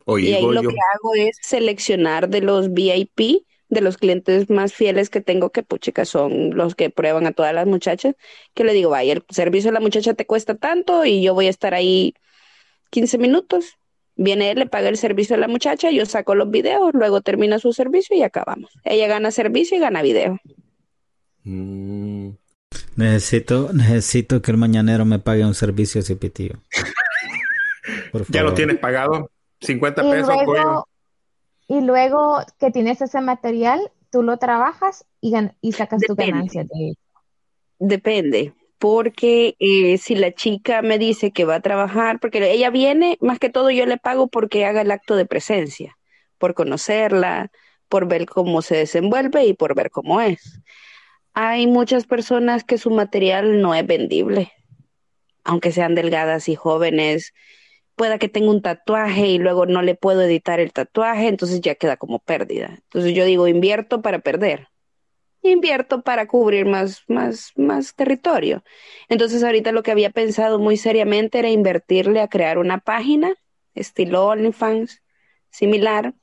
[0.07, 0.19] Oh.
[0.19, 0.71] Y ahí lo yo.
[0.71, 5.63] que hago es seleccionar de los VIP, de los clientes más fieles que tengo, que
[5.63, 8.15] puchica son los que prueban a todas las muchachas,
[8.55, 11.47] que le digo, vaya, el servicio de la muchacha te cuesta tanto y yo voy
[11.47, 12.15] a estar ahí
[12.91, 13.79] 15 minutos.
[14.17, 17.59] Viene él, le paga el servicio a la muchacha, yo saco los videos, luego termina
[17.59, 18.71] su servicio y acabamos.
[18.85, 20.39] Ella gana servicio y gana video.
[21.43, 22.31] Mm.
[22.97, 26.61] Necesito, necesito que el mañanero me pague un servicio ese pitillo.
[28.29, 29.31] Ya lo tienes pagado,
[29.61, 30.89] 50 Y pesos, luego.
[31.67, 33.81] Y luego que tienes ese material,
[34.11, 36.99] tú lo trabajas y, y sacas tu ganancia de él.
[37.79, 43.17] Depende, porque eh, si la chica me dice que va a trabajar, porque ella viene,
[43.21, 45.97] más que todo yo le pago porque haga el acto de presencia,
[46.39, 47.51] por conocerla,
[47.89, 50.61] por ver cómo se desenvuelve y por ver cómo es.
[51.33, 54.53] Hay muchas personas que su material no es vendible,
[55.43, 57.33] aunque sean delgadas y jóvenes.
[57.97, 61.75] Pueda que tenga un tatuaje y luego no le puedo editar el tatuaje, entonces ya
[61.75, 62.71] queda como pérdida.
[62.85, 64.69] Entonces yo digo, invierto para perder
[65.47, 68.65] invierto para cubrir más, más, más territorio.
[69.11, 73.35] Entonces ahorita lo que había pensado muy seriamente era invertirle a crear una página
[73.75, 75.03] estilo OnlyFans,
[75.51, 76.15] similar,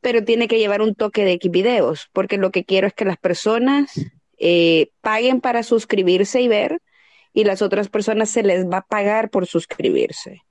[0.00, 3.18] pero tiene que llevar un toque de videos, porque lo que quiero es que las
[3.18, 3.92] personas
[4.38, 6.80] eh, paguen para suscribirse y ver,
[7.32, 10.42] y las otras personas se les va a pagar por suscribirse.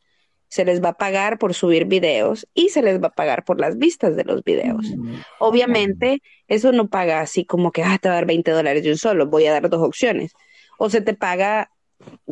[0.51, 3.59] Se les va a pagar por subir videos y se les va a pagar por
[3.59, 4.85] las vistas de los videos.
[5.39, 8.91] Obviamente, eso no paga así como que ah, te va a dar 20 dólares de
[8.91, 10.33] un solo, voy a dar dos opciones.
[10.77, 11.71] O se te paga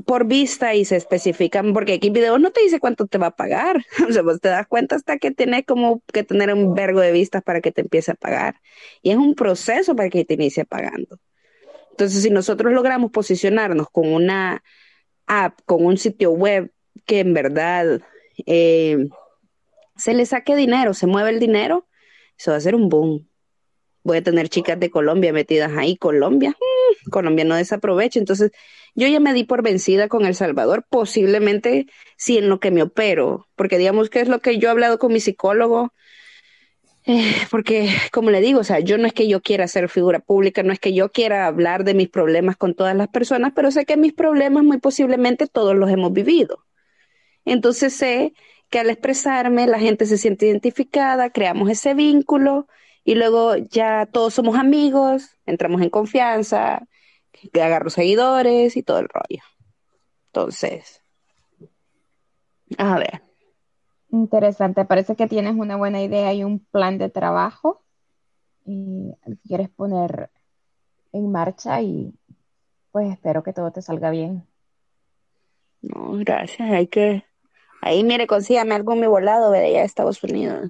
[0.05, 3.35] por vista y se especifican, porque aquí videos no te dice cuánto te va a
[3.35, 3.85] pagar.
[4.09, 7.11] O sea, vos te das cuenta hasta que tienes como que tener un vergo de
[7.11, 8.55] vistas para que te empiece a pagar.
[9.01, 11.19] Y es un proceso para que te inicie pagando.
[11.91, 14.63] Entonces, si nosotros logramos posicionarnos con una
[15.27, 16.71] app, con un sitio web
[17.09, 18.01] que en verdad
[18.45, 19.09] eh,
[19.97, 21.87] se le saque dinero, se mueve el dinero,
[22.37, 23.27] eso va a ser un boom.
[24.03, 25.97] Voy a tener chicas de Colombia metidas ahí.
[25.97, 28.19] Colombia, mm, Colombia no desaprovecha.
[28.19, 28.51] Entonces,
[28.93, 32.83] yo ya me di por vencida con El Salvador, posiblemente si en lo que me
[32.83, 35.91] opero, porque digamos que es lo que yo he hablado con mi psicólogo,
[37.07, 40.19] eh, porque como le digo, o sea, yo no es que yo quiera ser figura
[40.19, 43.71] pública, no es que yo quiera hablar de mis problemas con todas las personas, pero
[43.71, 46.68] sé que mis problemas muy posiblemente todos los hemos vivido.
[47.51, 48.33] Entonces sé
[48.69, 52.67] que al expresarme la gente se siente identificada, creamos ese vínculo
[53.03, 56.87] y luego ya todos somos amigos, entramos en confianza,
[57.31, 59.43] que agarro seguidores y todo el rollo.
[60.27, 61.01] Entonces,
[62.77, 63.23] a ver.
[64.11, 67.81] Interesante, parece que tienes una buena idea y un plan de trabajo
[68.65, 69.11] y
[69.47, 70.29] quieres poner
[71.13, 72.13] en marcha y
[72.91, 74.45] pues espero que todo te salga bien.
[75.81, 77.23] No, gracias, hay que,
[77.81, 80.69] ahí mire, consígame algo en mi volado de allá de Estados Unidos.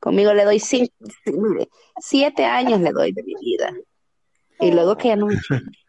[0.00, 0.92] Conmigo le doy cinco,
[1.24, 1.68] sí, mire,
[2.00, 3.72] siete años le doy de mi vida.
[4.60, 5.28] Y luego que ya no.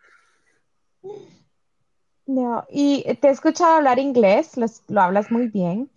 [2.26, 5.90] No, y te he escuchado hablar inglés, los- lo, hablas muy bien.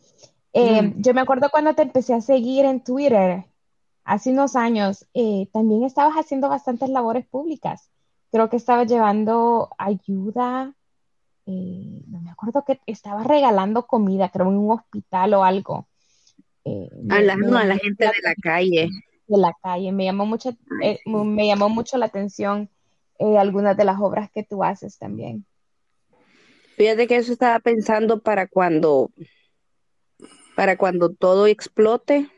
[0.54, 1.02] Eh, Mm.
[1.02, 3.44] yo me acuerdo cuando te empecé a seguir en Twitter
[4.04, 7.90] hace unos años, eh, también estabas haciendo bastantes labores públicas.
[8.30, 10.74] Creo que estabas llevando ayuda,
[11.52, 15.86] eh, no me acuerdo que estabas regalando comida, creo en un hospital o algo.
[16.64, 18.88] Eh, A la, me no, a la gente de la calle.
[19.26, 20.50] de la calle, me llamó mucho,
[20.82, 22.68] eh, me llamó mucho la atención
[23.38, 25.44] algunas de las obras que tú haces también.
[26.76, 29.10] Fíjate que eso estaba pensando para cuando,
[30.56, 32.28] para cuando todo explote,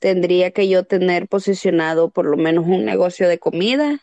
[0.00, 4.00] tendría que yo tener posicionado por lo menos un negocio de comida.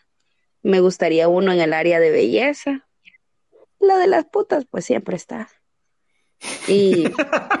[0.62, 2.87] Me gustaría uno en el área de belleza.
[3.80, 5.48] La de las putas, pues siempre está.
[6.68, 7.04] Y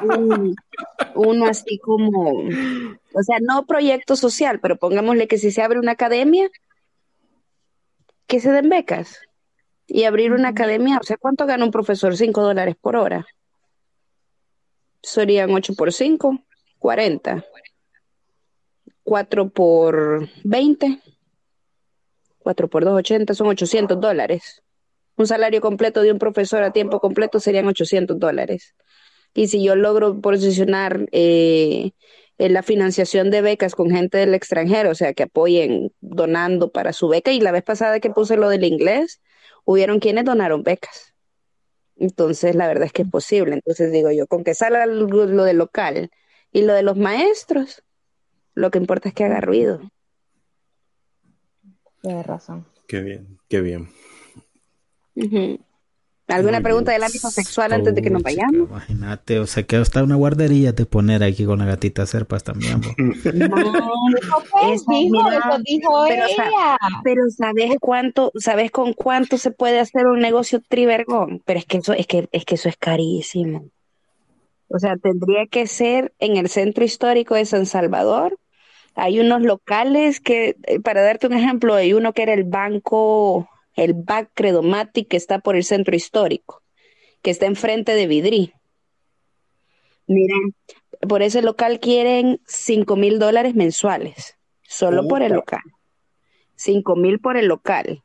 [0.02, 0.54] un-
[1.14, 5.92] uno así como, o sea, no proyecto social, pero pongámosle que si se abre una
[5.92, 6.48] academia,
[8.26, 9.20] que se den becas.
[9.86, 12.14] Y abrir una academia, o sea, ¿cuánto gana un profesor?
[12.16, 13.26] Cinco dólares por hora.
[15.02, 16.38] Serían 8 por 5,
[16.78, 17.44] 40.
[19.02, 21.00] 4 por 20.
[22.40, 24.62] 4 por 2, 80, son 800 dólares.
[25.18, 28.74] Un salario completo de un profesor a tiempo completo serían 800 dólares.
[29.34, 31.90] Y si yo logro posicionar eh,
[32.38, 36.92] en la financiación de becas con gente del extranjero, o sea, que apoyen donando para
[36.92, 39.20] su beca, y la vez pasada que puse lo del inglés,
[39.64, 41.14] hubieron quienes donaron becas.
[41.96, 43.54] Entonces, la verdad es que es posible.
[43.54, 46.10] Entonces, digo yo, con que salga lo, lo del local
[46.52, 47.82] y lo de los maestros,
[48.54, 49.80] lo que importa es que haga ruido.
[52.02, 52.66] Tienes razón.
[52.86, 53.88] Qué bien, qué bien.
[56.28, 57.00] ¿Alguna Muy pregunta bien.
[57.00, 58.68] del ámbito sexual antes de que nos vayamos?
[58.68, 62.80] Imagínate, o sea que hasta una guardería te poner aquí con la gatita Serpas también.
[62.98, 63.56] No,
[64.52, 66.78] Pues esa, dijo, eso dijo pero, sa- ella.
[67.02, 71.42] pero ¿sabes cuánto, sabes con cuánto se puede hacer un negocio trivergón?
[71.46, 73.64] Pero es que eso, es que, es que eso es carísimo.
[74.68, 78.38] O sea, tendría que ser en el centro histórico de San Salvador.
[78.94, 83.48] Hay unos locales que, eh, para darte un ejemplo, hay uno que era el banco,
[83.78, 86.62] el BAC Credomatic, que está por el centro histórico,
[87.22, 88.52] que está enfrente de Vidrí.
[90.06, 90.54] Miren,
[91.08, 95.62] por ese local quieren cinco mil dólares mensuales, solo por el local.
[96.56, 98.02] Cinco mil por el local.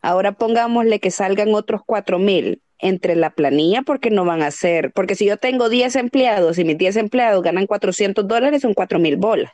[0.00, 4.92] Ahora pongámosle que salgan otros cuatro mil entre la planilla porque no van a ser,
[4.92, 8.98] porque si yo tengo 10 empleados y mis 10 empleados ganan 400 dólares, son cuatro
[8.98, 9.52] mil bolas.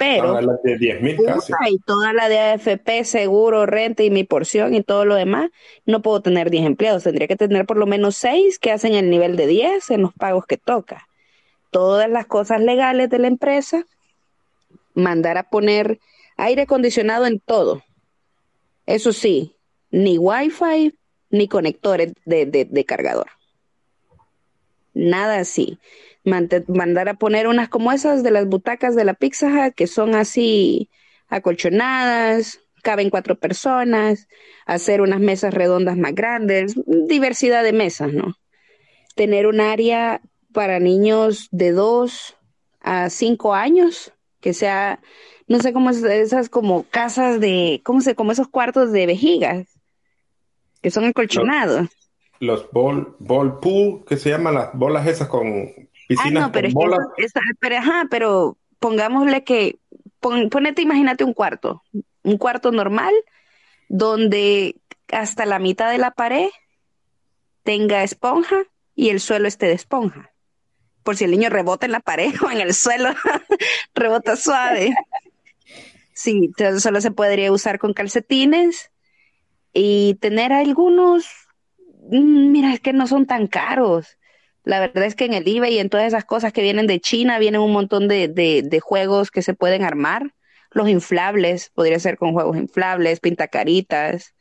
[0.00, 1.52] Pero Ah, las de 10 mil casi.
[1.52, 5.50] puta, y toda la de AFP, seguro, renta y mi porción y todo lo demás,
[5.84, 9.10] no puedo tener 10 empleados, tendría que tener por lo menos 6 que hacen el
[9.10, 11.06] nivel de 10 en los pagos que toca.
[11.70, 13.84] Todas las cosas legales de la empresa,
[14.94, 16.00] mandar a poner
[16.38, 17.82] aire acondicionado en todo.
[18.86, 19.54] Eso sí,
[19.90, 20.96] ni wifi
[21.28, 23.26] ni conectores de, de- de cargador.
[24.94, 25.78] Nada así.
[26.24, 30.14] Mandar a poner unas como esas de las butacas de la Pizza Hut, que son
[30.14, 30.90] así
[31.28, 34.28] acolchonadas, caben cuatro personas,
[34.66, 38.34] hacer unas mesas redondas más grandes, diversidad de mesas, ¿no?
[39.14, 40.20] Tener un área
[40.52, 42.36] para niños de dos
[42.80, 45.00] a cinco años, que sea,
[45.46, 49.66] no sé cómo es, esas como casas de, ¿cómo se, como esos cuartos de vejigas,
[50.80, 51.88] que son acolchonados.
[52.40, 56.74] Los ball, ball pool, que se llaman las bolas esas con Ah, no, pero es
[56.74, 57.06] con bolas.
[57.18, 59.78] eso- pero, ajá, pero pongámosle que,
[60.20, 61.82] pon- ponete, imagínate un cuarto,
[62.22, 63.12] un cuarto normal,
[63.88, 64.76] donde
[65.12, 66.48] hasta la mitad de la pared
[67.62, 68.56] tenga esponja
[68.94, 70.30] y el suelo esté de esponja.
[71.02, 73.10] Por si el niño rebota en la pared o en el suelo,
[73.94, 74.94] rebota suave.
[76.12, 78.90] Sí, solo se podría usar con calcetines
[79.72, 81.26] y tener algunos,
[82.10, 84.18] mm, mira, es que no son tan caros.
[84.64, 87.00] La verdad es que en el eBay y en todas esas cosas que vienen de
[87.00, 90.34] China vienen un montón de, de, de juegos que se pueden armar.
[90.72, 94.34] Los inflables, podría ser con juegos inflables, pintacaritas,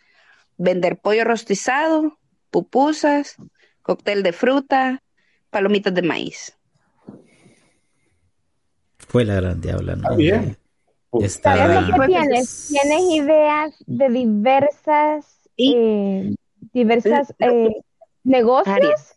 [0.57, 2.19] vender pollo rostizado,
[2.51, 3.37] pupusas,
[3.81, 5.01] cóctel de fruta,
[5.49, 6.55] palomitas de maíz.
[8.97, 10.03] Fue la gran diabla, ¿no?
[10.03, 10.57] Está bien.
[11.13, 12.67] Está- ¿Sabes lo que Pues, tienes?
[12.67, 16.35] Tienes ideas de diversas, Y- eh,
[16.73, 17.71] diversas eh,
[18.23, 19.15] negocios.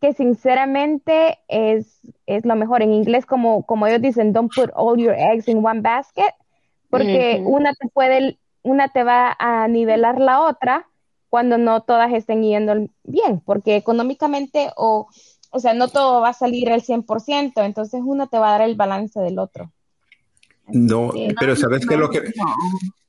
[0.00, 2.82] Que sinceramente es, es lo mejor.
[2.82, 6.34] En inglés, como, como ellos dicen, don't put all your eggs in one basket,
[6.90, 10.88] porque una te puede, una te va a nivelar la otra
[11.28, 15.08] cuando no todas estén yendo bien, porque económicamente o,
[15.50, 18.62] o sea, no todo va a salir al 100%, entonces uno te va a dar
[18.62, 19.70] el balance del otro.
[20.68, 22.22] No, Sí, pero ¿sabes qué es lo que...?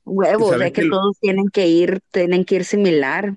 [0.04, 3.36] Huevos, ¿Sabes es que lo- todos tienen que ir, tienen que ir similar.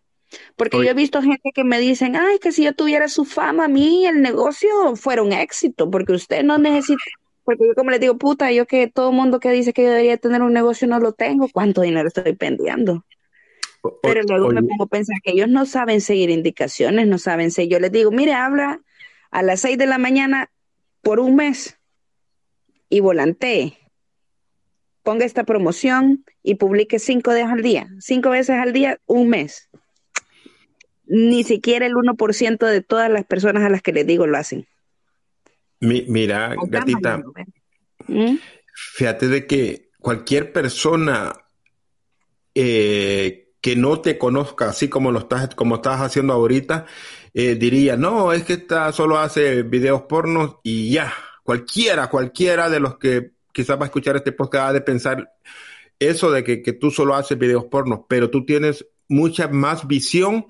[0.56, 3.66] Porque yo he visto gente que me dicen, ay, que si yo tuviera su fama,
[3.66, 7.02] a mí el negocio fuera un éxito, porque usted no necesita,
[7.44, 9.90] porque yo como le digo, puta, yo que todo el mundo que dice que yo
[9.90, 13.06] debería tener un negocio no lo tengo, ¿cuánto dinero estoy pendiendo?
[13.82, 17.52] O- Pero luego me pongo a pensar que ellos no saben seguir indicaciones, no saben
[17.52, 17.74] seguir.
[17.74, 18.80] Yo les digo, mire, habla
[19.30, 20.50] a las 6 de la mañana
[21.02, 21.78] por un mes
[22.90, 23.78] y volantee.
[25.04, 29.70] Ponga esta promoción y publique cinco días al día, cinco veces al día, un mes.
[31.16, 34.66] Ni siquiera el 1% de todas las personas a las que les digo lo hacen.
[35.80, 37.22] mi- mira, gatita,
[38.08, 38.38] ¿Mm?
[38.74, 41.34] fíjate de que cualquier persona
[42.56, 46.86] eh, que no te conozca así como lo estás, como estás haciendo ahorita,
[47.34, 51.14] eh, diría, no, es que esta solo hace videos pornos y ya.
[51.44, 55.32] Cualquiera, cualquiera de los que quizás va a escuchar este podcast ha de pensar
[56.00, 60.46] eso de que, que tú solo haces videos pornos, pero tú tienes mucha más visión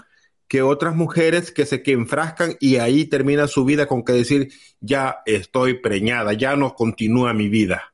[0.47, 4.51] que otras mujeres que se que enfrascan y ahí termina su vida con que decir,
[4.79, 7.93] ya estoy preñada, ya no continúa mi vida.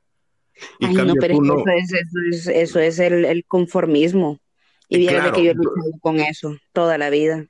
[0.78, 1.58] Y Ay, no, pero no.
[1.58, 4.40] eso es, eso es, eso es el, el conformismo.
[4.88, 7.46] Y vieras de que yo he luchado con eso toda la vida.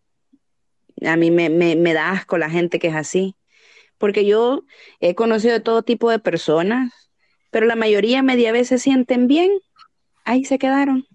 [1.02, 3.34] A mí me, me, me da asco la gente que es así.
[3.98, 4.64] Porque yo
[5.00, 6.92] he conocido de todo tipo de personas,
[7.50, 9.50] pero la mayoría media vez se sienten bien.
[10.24, 11.06] Ahí se quedaron.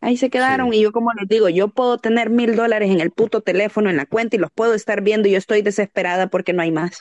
[0.00, 0.70] Ahí se quedaron.
[0.70, 0.78] Sí.
[0.78, 3.96] Y yo como les digo, yo puedo tener mil dólares en el puto teléfono, en
[3.96, 7.00] la cuenta, y los puedo estar viendo y yo estoy desesperada porque no hay más.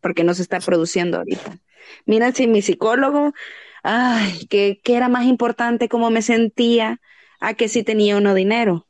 [0.00, 1.58] Porque no se está produciendo ahorita.
[2.06, 3.34] Mira, si mi psicólogo,
[3.82, 7.00] ay, que, que era más importante cómo me sentía
[7.40, 8.86] a que si tenía o no dinero.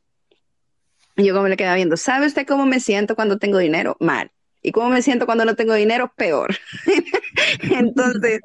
[1.17, 3.97] Y yo como le quedaba viendo, ¿sabe usted cómo me siento cuando tengo dinero?
[3.99, 4.31] Mal.
[4.61, 6.13] ¿Y cómo me siento cuando no tengo dinero?
[6.15, 6.55] Peor.
[7.61, 8.39] Entonces,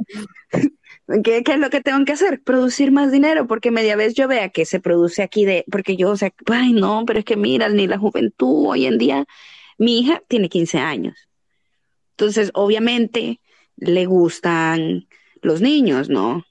[1.24, 2.42] ¿qué, qué es lo que tengo que hacer?
[2.42, 6.10] Producir más dinero, porque media vez yo vea que se produce aquí de, porque yo,
[6.10, 9.24] o sea, ay, no, pero es que mira, ni la juventud hoy en día,
[9.78, 11.16] mi hija tiene 15 años.
[12.12, 13.40] Entonces, obviamente,
[13.76, 15.08] le gustan
[15.42, 16.44] los niños, ¿no?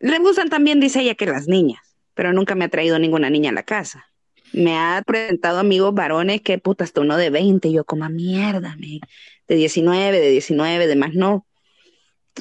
[0.00, 1.80] Le gustan también, dice ella, que las niñas,
[2.14, 4.06] pero nunca me ha traído ninguna niña a la casa.
[4.52, 8.08] Me ha presentado amigos varones que puta, hasta uno de 20, y yo como "Ah,
[8.08, 9.00] mierda, me,
[9.48, 11.46] de 19, de 19, de más no.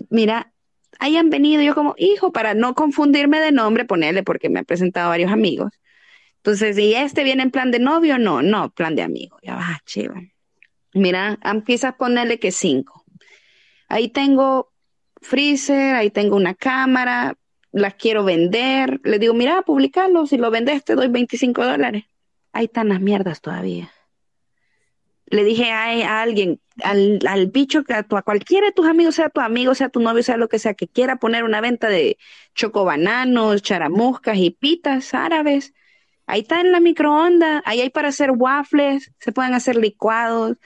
[0.10, 0.51] Mira,
[1.02, 5.10] hayan venido yo como hijo, para no confundirme de nombre, ponerle, porque me ha presentado
[5.10, 5.72] varios amigos.
[6.38, 8.20] Entonces, ¿y este viene en plan de novio?
[8.20, 9.38] No, no, plan de amigo.
[9.42, 10.22] Ya va, chiva.
[10.94, 13.04] Mira, quizás ponerle que cinco.
[13.90, 14.72] Ahí tengo
[15.22, 17.36] freezer, ahí tengo una cámara,
[17.72, 19.02] las quiero vender.
[19.04, 22.04] Le digo, mira, publicarlo, si lo vendes te doy 25 dólares.
[22.54, 23.92] Ahí están las mierdas todavía.
[25.26, 29.16] Le dije a alguien, al, al bicho, que a, tu- a cualquiera de tus amigos,
[29.16, 31.90] sea tu amigo, sea tu novio, sea lo que sea, que quiera poner una venta
[31.90, 32.18] de
[32.56, 35.74] chocobananos, charamuscas y pitas árabes.
[36.28, 40.58] Ahí está en la microonda, ahí hay para hacer waffles, se pueden hacer licuados.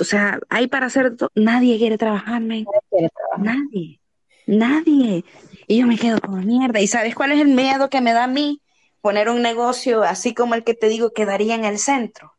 [0.00, 1.16] O sea, hay para hacer...
[1.16, 2.64] to- Nadie quiere trabajar, men.
[2.90, 3.56] quiere trabajar.
[3.56, 4.00] Nadie,
[4.46, 5.24] nadie.
[5.66, 6.80] Y yo me quedo como mierda.
[6.80, 8.60] ¿Y sabes cuál es el miedo que me da a mí?
[9.00, 12.34] Poner un negocio así como el que te digo quedaría en el centro.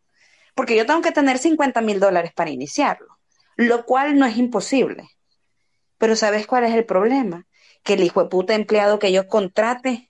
[0.55, 3.17] Porque yo tengo que tener 50 mil dólares para iniciarlo,
[3.55, 5.09] lo cual no es imposible.
[5.97, 7.45] Pero ¿sabes cuál es el problema?
[7.83, 10.09] Que el hijo de puta empleado que yo contrate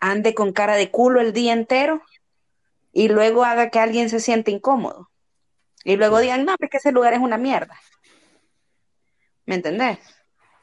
[0.00, 2.02] ande con cara de culo el día entero
[2.92, 5.10] y luego haga que alguien se siente incómodo.
[5.84, 7.78] Y luego digan, no, es que ese lugar es una mierda.
[9.46, 9.98] ¿Me entendés?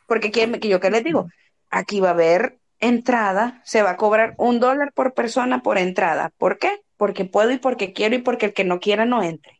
[0.08, 1.28] Porque ¿quién- yo qué les digo,
[1.70, 6.32] aquí va a haber entrada, se va a cobrar un dólar por persona por entrada.
[6.38, 6.82] ¿Por qué?
[7.02, 9.60] Porque puedo y porque quiero y porque el que no quiera no entre.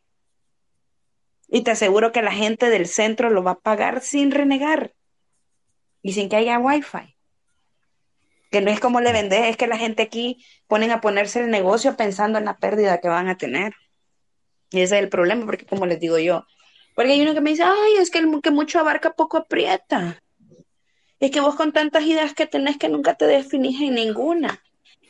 [1.48, 4.94] Y te aseguro que la gente del centro lo va a pagar sin renegar
[6.02, 7.16] y sin que haya wifi.
[8.52, 11.50] Que no es como le vendés, es que la gente aquí ponen a ponerse el
[11.50, 13.74] negocio pensando en la pérdida que van a tener.
[14.70, 16.46] Y ese es el problema, porque como les digo yo,
[16.94, 20.22] porque hay uno que me dice, ay, es que el que mucho abarca poco aprieta.
[21.18, 24.62] Es que vos con tantas ideas que tenés que nunca te definís en ninguna.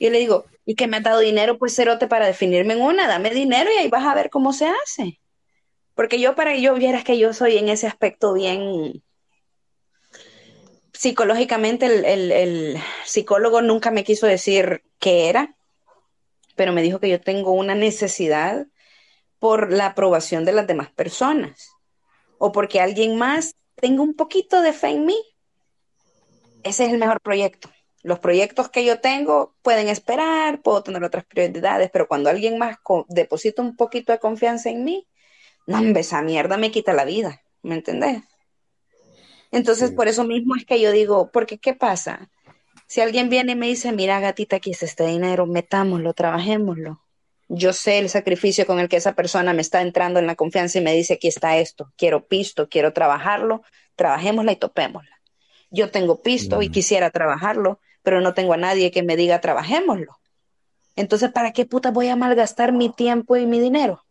[0.03, 1.59] Yo le digo, ¿y que me has dado dinero?
[1.59, 4.66] Pues cerote para definirme en una, dame dinero y ahí vas a ver cómo se
[4.66, 5.20] hace.
[5.95, 9.03] Porque yo para yo vieras que yo soy en ese aspecto bien
[10.93, 15.57] psicológicamente el, el- el psicólogo nunca me quiso decir qué era,
[16.57, 18.66] pero me dijo que yo tengo una necesidad
[19.39, 21.70] por la aprobación de las demás personas
[22.39, 25.16] o porque alguien más tenga un poquito de fe en mí.
[26.65, 27.70] Ese es el mejor proyecto.
[28.03, 32.79] Los proyectos que yo tengo pueden esperar, puedo tener otras prioridades, pero cuando alguien más
[33.09, 35.07] deposita un poquito de confianza en mí,
[35.66, 38.23] no, hombre, esa mierda me quita la vida, ¿me entendés?
[39.53, 39.97] Entonces, Sí.
[39.97, 42.31] por eso mismo es que yo digo, porque ¿qué pasa?
[42.87, 47.01] Si alguien viene y me dice, mira, gatita, aquí está este dinero, metámoslo, trabajémoslo.
[47.49, 50.79] Yo sé el sacrificio con el que esa persona me está entrando en la confianza
[50.79, 53.62] y me dice, aquí está esto, quiero pisto, quiero trabajarlo,
[53.95, 55.20] trabajémosla y topémosla.
[55.70, 60.19] Yo tengo pisto y quisiera trabajarlo, pero no tengo a nadie que me diga, trabajémoslo.
[60.97, 64.05] Entonces, ¿para qué puta voy a malgastar mi tiempo y mi dinero?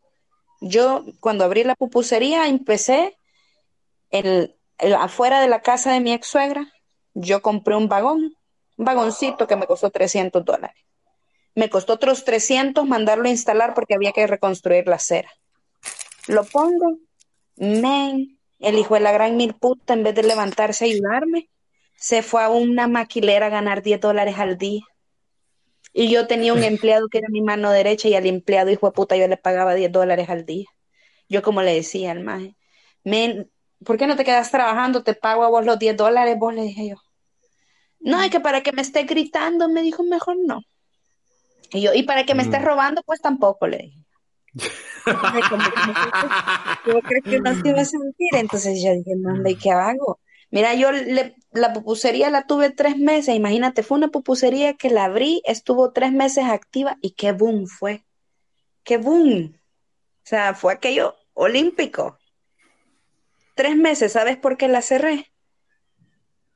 [0.61, 3.17] Yo, cuando abrí la pupusería, empecé
[4.09, 4.55] el,
[4.97, 6.71] afuera de la casa de mi ex suegra,
[7.13, 8.35] yo compré un vagón,
[8.77, 10.77] un vagoncito que me costó 300 dólares.
[11.53, 15.29] Me costó otros 300 mandarlo a instalar porque había que reconstruir la acera.
[16.27, 16.97] Lo pongo,
[17.57, 21.49] men, el hijo de la gran mil puta, en vez de levantarse a ayudarme,
[22.01, 24.81] se fue a una maquilera a ganar 10 dólares al día.
[25.93, 28.91] Y yo tenía un empleado que era mi mano derecha y al empleado, hijo de
[28.91, 30.65] puta, yo le pagaba 10 dólares al día.
[31.29, 32.55] Yo como le decía al maje,
[33.03, 33.51] men,
[33.85, 35.03] ¿por qué no te quedas trabajando?
[35.03, 36.95] Te pago a vos los 10 dólares, vos le dije yo.
[37.99, 40.61] No, es que para que me esté gritando, me dijo, mejor no.
[41.71, 42.65] Y yo, y para que me estés Mm.
[42.65, 43.99] robando, pues tampoco, le dije.
[46.83, 48.29] ¿Cómo crees que uno se iba a sentir?
[48.33, 50.19] Entonces yo dije, no, hombre, ¿qué hago?
[50.51, 55.05] Mira, yo le- la pupusería la tuve tres meses, imagínate, fue una pupusería que la
[55.05, 58.03] abrí, estuvo tres meses activa y qué boom fue.
[58.83, 59.55] Qué boom.
[59.55, 62.17] O sea, fue aquello olímpico.
[63.55, 65.31] Tres meses, ¿sabes por qué la cerré?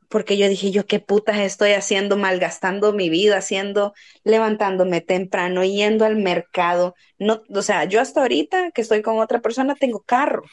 [0.09, 3.93] Porque yo dije, yo qué putas estoy haciendo, malgastando mi vida, haciendo,
[4.23, 6.95] levantándome temprano, yendo al mercado.
[7.17, 10.43] No, o sea, yo hasta ahorita que estoy con otra persona tengo carro.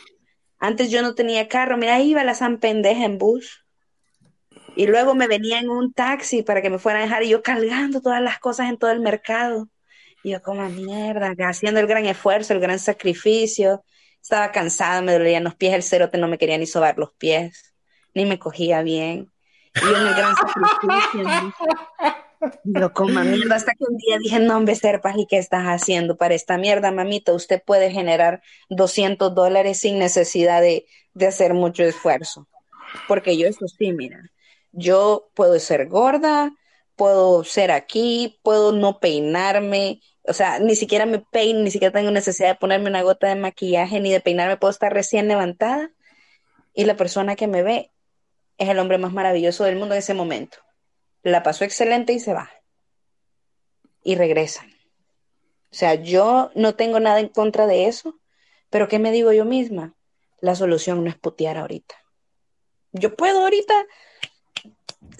[0.62, 3.66] Antes yo no tenía carro, mira, iba la San Pendeja en bus.
[4.76, 7.42] Y luego me venía en un taxi para que me fueran a dejar y yo
[7.42, 9.68] cargando todas las cosas en todo el mercado.
[10.22, 13.82] Y yo como mierda, haciendo el gran esfuerzo, el gran sacrificio.
[14.22, 17.74] Estaba cansada, me dolían los pies, el cerote no me quería ni sobar los pies,
[18.14, 19.32] ni me cogía bien.
[19.74, 21.54] Y yo en el gran sacrificio.
[22.64, 26.16] Yo como mierda, hasta que un día dije, no, hombre, Serpas, ¿y qué estás haciendo
[26.16, 27.32] para esta mierda, mamita?
[27.32, 32.48] Usted puede generar 200 dólares sin necesidad de, de hacer mucho esfuerzo.
[33.08, 34.30] Porque yo eso sí, mira,
[34.72, 36.52] yo puedo ser gorda,
[36.96, 42.10] puedo ser aquí, puedo no peinarme, o sea, ni siquiera me peino, ni siquiera tengo
[42.10, 45.90] necesidad de ponerme una gota de maquillaje, ni de peinarme, puedo estar recién levantada
[46.74, 47.90] y la persona que me ve
[48.58, 50.58] es el hombre más maravilloso del mundo en ese momento.
[51.22, 52.50] La pasó excelente y se va.
[54.02, 54.70] Y regresan.
[55.70, 58.18] O sea, yo no tengo nada en contra de eso,
[58.68, 59.94] pero ¿qué me digo yo misma?
[60.40, 61.94] La solución no es putear ahorita.
[62.92, 63.86] Yo puedo ahorita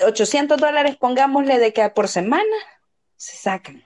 [0.05, 2.57] 800 dólares, pongámosle de que por semana
[3.17, 3.85] se sacan.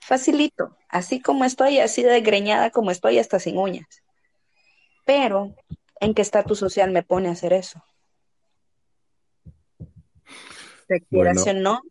[0.00, 0.76] Facilito.
[0.88, 4.02] Así como estoy, así de greñada como estoy, hasta sin uñas.
[5.04, 5.54] Pero,
[6.00, 7.82] ¿en qué estatus social me pone a hacer eso?
[11.10, 11.42] Bueno.
[11.42, 11.82] o no,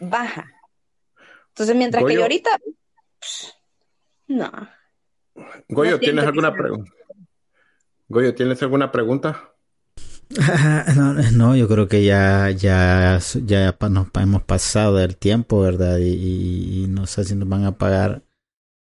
[0.00, 0.46] baja.
[1.48, 2.50] Entonces, mientras que yo ahorita,
[3.20, 3.54] pss,
[4.28, 4.50] no.
[5.68, 6.92] Goyo, No ¿tienes alguna pregunta?
[8.08, 9.46] Goyo, ¿tienes alguna pregunta?
[10.96, 15.98] No, no, yo creo que ya, ya, ya nos hemos pasado del tiempo, ¿verdad?
[15.98, 18.22] Y, y- y no sé si nos van a pagar,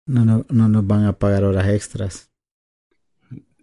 [0.06, 2.32] no, no, no nos van a pagar horas extras,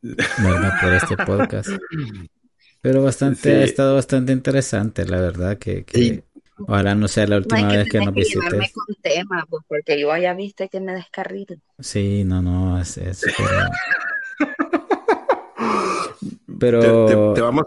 [0.03, 0.73] ¿verdad?
[0.81, 1.69] Por este podcast.
[2.81, 3.49] Pero bastante, Sí.
[3.51, 6.23] ha estado bastante interesante, la verdad, que, que Y-
[6.59, 8.73] ojalá no sea la No última hay que vez que nos visites.
[8.73, 11.57] con temas, pues, porque yo ya viste que me descarrilo.
[11.79, 13.23] Sí, no, no, es, es-
[16.59, 17.65] pero, Te, pero te- te vamos,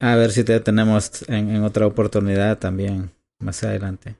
[0.00, 3.10] a ver si te tenemos en, en otra oportunidad también,
[3.40, 4.16] más adelante.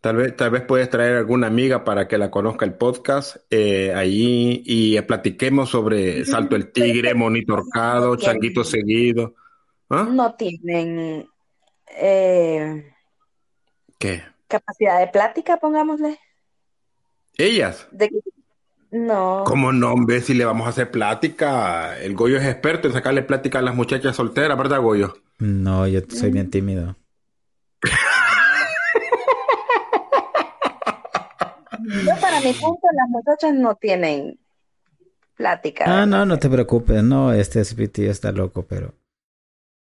[0.00, 3.92] Tal vez, tal vez puedes traer alguna amiga para que la conozca el podcast eh,
[3.94, 9.34] ahí y platiquemos sobre Salto el Tigre, Monito Horcado, Changuito Seguido.
[9.90, 10.08] ¿Ah?
[10.10, 11.28] No tienen
[11.98, 12.92] eh,
[13.98, 14.22] ¿Qué?
[14.48, 16.18] capacidad de plática, pongámosle.
[17.36, 17.88] ¿Ellas?
[17.90, 18.18] De que-
[18.90, 19.42] no.
[19.44, 20.20] ¿Cómo no, hombre?
[20.20, 21.98] Si le vamos a hacer plática.
[21.98, 25.16] El Goyo es experto en sacarle plática a las muchachas solteras, ¿verdad, Goyo?
[25.40, 26.94] No, yo soy bien tímido.
[31.84, 34.38] Yo para mi punto, las muchachas no tienen
[35.36, 35.84] plática.
[35.86, 38.94] Ah, no, no te preocupes, no, este SPT está loco, pero...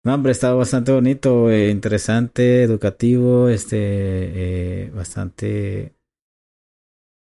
[0.03, 5.93] No, hombre, está bastante bonito, eh, interesante, educativo, este, eh, bastante,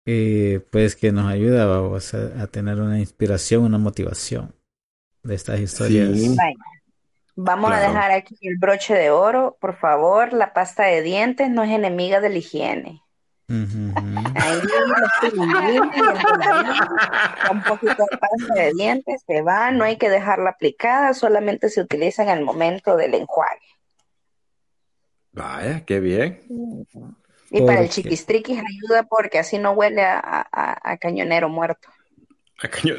[0.06, 4.56] eh, pues que nos ayuda, vamos, a, a tener una inspiración, una motivación
[5.24, 6.18] de estas historias.
[6.18, 6.36] Sí.
[7.36, 10.32] Vamos a dejar aquí el broche de oro, por favor.
[10.32, 13.02] La pasta de dientes no es enemiga de la higiene.
[13.50, 15.34] Ahí los
[17.52, 21.82] un poquito de pasta de dientes se va, no hay que dejarla aplicada, solamente se
[21.82, 23.60] utiliza en el momento del enjuague.
[25.34, 26.42] Vaya, qué bien.
[27.50, 30.20] Y para el chiquistriquis ayuda porque así no huele a,
[30.52, 31.90] a- a cañonero muerto.
[32.64, 32.98] A cañón.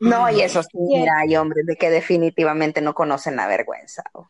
[0.00, 4.02] No, y eso sí, mira, hay hombres de que definitivamente no conocen la vergüenza.
[4.12, 4.28] oh.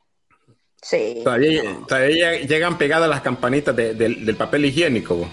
[0.81, 5.17] Sí, Todavía, todavía llegan pegadas las campanitas de- del- del papel higiénico.
[5.17, 5.29] bo.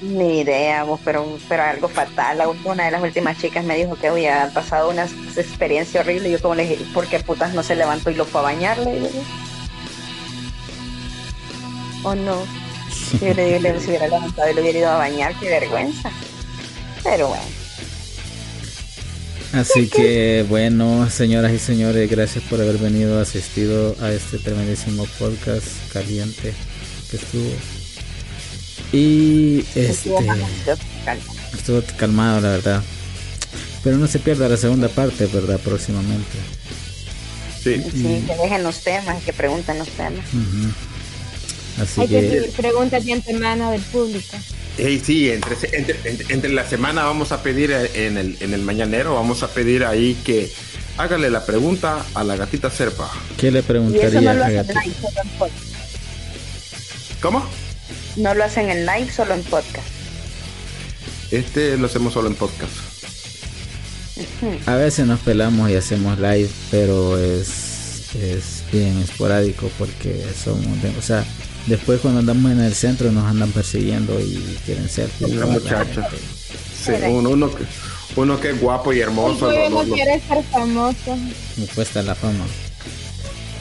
[0.00, 2.40] ni idea, vos, pero, pero algo fatal.
[2.64, 5.04] Una de las últimas chicas me dijo que había pasado una
[5.36, 6.30] experiencia horrible.
[6.30, 8.78] Yo como le dije, ¿por qué putas no se levantó y lo fue a bañar?
[8.78, 9.08] Le digo.
[12.04, 12.44] ¿O no?
[13.20, 16.10] Yo le digo, le- hubiera levantado y lo hubiera ido a bañar, qué vergüenza.
[17.02, 17.42] Pero bueno.
[19.52, 25.66] Así que bueno, señoras y señores, gracias por haber venido asistido a este tremendísimo podcast
[25.92, 26.52] caliente
[27.10, 27.50] que estuvo.
[28.92, 30.10] Y este
[31.54, 32.82] Estuvo calmado, la verdad.
[33.82, 35.58] Pero no se pierda la segunda parte, ¿verdad?
[35.60, 36.38] Próximamente.
[37.62, 37.82] Sí.
[37.90, 40.24] Sí, que dejen los temas, que pregunten los temas.
[41.80, 44.36] Así Hay que que preguntas de antemano del público.
[44.78, 48.54] Ey, sí, entre, entre, entre- entre la semana vamos a pedir eh, en el, en
[48.54, 50.50] el mañanero, vamos a pedir ahí que
[50.96, 53.10] hágale la pregunta a la gatita serpa.
[53.36, 54.64] ¿qué le preguntaría no a live,
[55.38, 55.56] podcast.
[57.20, 57.44] ¿Cómo?
[58.16, 59.86] No lo hacen en live, solo en podcast.
[61.32, 62.72] Este lo hacemos solo en podcast.
[64.66, 70.96] A veces nos pelamos y hacemos live, pero es, es bien esporádico porque somos, de-
[70.96, 71.24] o sea,
[71.68, 76.08] después cuando andamos en el centro nos andan persiguiendo y quieren ser La muchacha.
[76.84, 77.64] Sí, uno, uno, que,
[78.16, 79.50] uno que es guapo y hermoso.
[79.50, 81.16] Lo- no lo- quieres ser famoso.
[81.56, 82.44] Me cuesta la fama.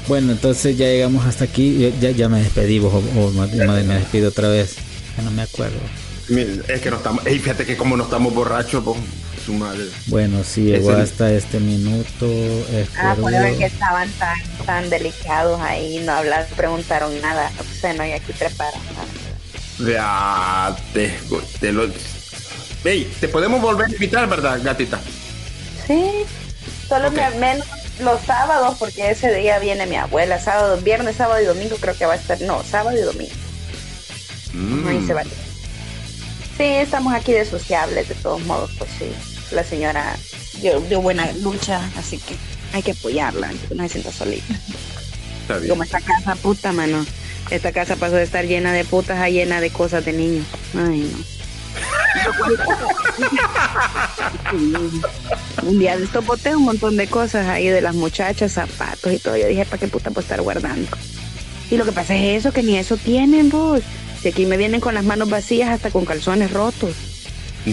[0.08, 1.92] Bueno, entonces ya llegamos hasta aquí.
[2.00, 3.48] Ya, ya, me despedí, vos, o, o me,
[3.84, 4.76] me- despido otra vez.
[5.18, 5.78] Ya no me acuerdo.
[6.30, 7.26] Mira, Es que no estamos.
[7.26, 8.96] Ey, fíjate que como no estamos borrachos, po,
[9.48, 9.86] su madre.
[10.07, 12.28] Bueno, sí, llegó Ese- hasta este minuto.
[12.98, 13.15] Ah,
[13.57, 17.49] que estaban tan, tan delicados ahí, no hablaron, preguntaron nada.
[17.57, 18.78] O sea, no hay aquí preparado.
[19.80, 21.14] Ya te,
[21.61, 21.86] te lo.
[22.84, 24.99] Ey, te podemos volver a invitar, ¿verdad, gatita?
[25.88, 26.03] Sí,
[26.90, 27.14] solo Ok.
[27.14, 27.68] me, menos
[28.02, 30.41] los sábados, porque ese día viene mi abuela.
[30.41, 32.41] Sábado, viernes, sábado y domingo creo que va a estar.
[32.41, 33.34] No, sábado y domingo.
[34.53, 34.88] Mm.
[34.90, 35.24] Ahí se va.
[36.57, 39.06] Sí, estamos aquí de sociables, de todos modos, pues sí.
[39.52, 40.15] La señora
[40.61, 42.36] dio, dio buena lucha, así que
[42.74, 44.53] hay que apoyarla, que no se sienta solita.
[45.41, 45.69] Está bien.
[45.69, 47.06] Como esta casa puta, mano.
[47.49, 50.45] Esta casa pasó de estar llena de putas a llena de cosas de niños.
[50.76, 51.38] Ay, no.
[55.64, 59.38] un día de boté un montón de cosas ahí de las muchachas, zapatos y todo.
[59.38, 60.90] Yo dije, ¿para qué puta puedo estar guardando?
[61.69, 63.82] Y lo que pasa es eso, que ni eso tienen vos.
[64.22, 66.95] Si aquí me vienen con las manos vacías hasta con calzones rotos.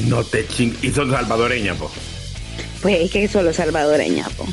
[0.03, 0.77] No te ching.
[0.83, 1.91] Y son salvadoreñas, po.
[2.83, 4.47] Pues es que solo salvadoreña, po.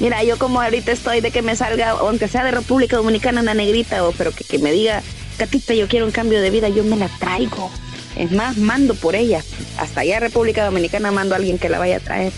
[0.00, 3.54] Mira, yo como ahorita estoy de que me salga, aunque sea de República Dominicana, una
[3.54, 5.02] negrita, o, pero que, que me diga,
[5.38, 7.70] Catita, yo quiero un cambio de vida, yo me la traigo.
[8.16, 9.42] Es más, mando por ella.
[9.78, 12.32] Hasta allá República Dominicana mando a alguien que la vaya a traer.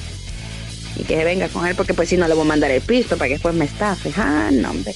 [0.97, 2.81] Y que se venga con él, porque pues si no le voy a mandar el
[2.81, 4.12] pisto para que después me estafe.
[4.16, 4.94] Ah, no, hombre.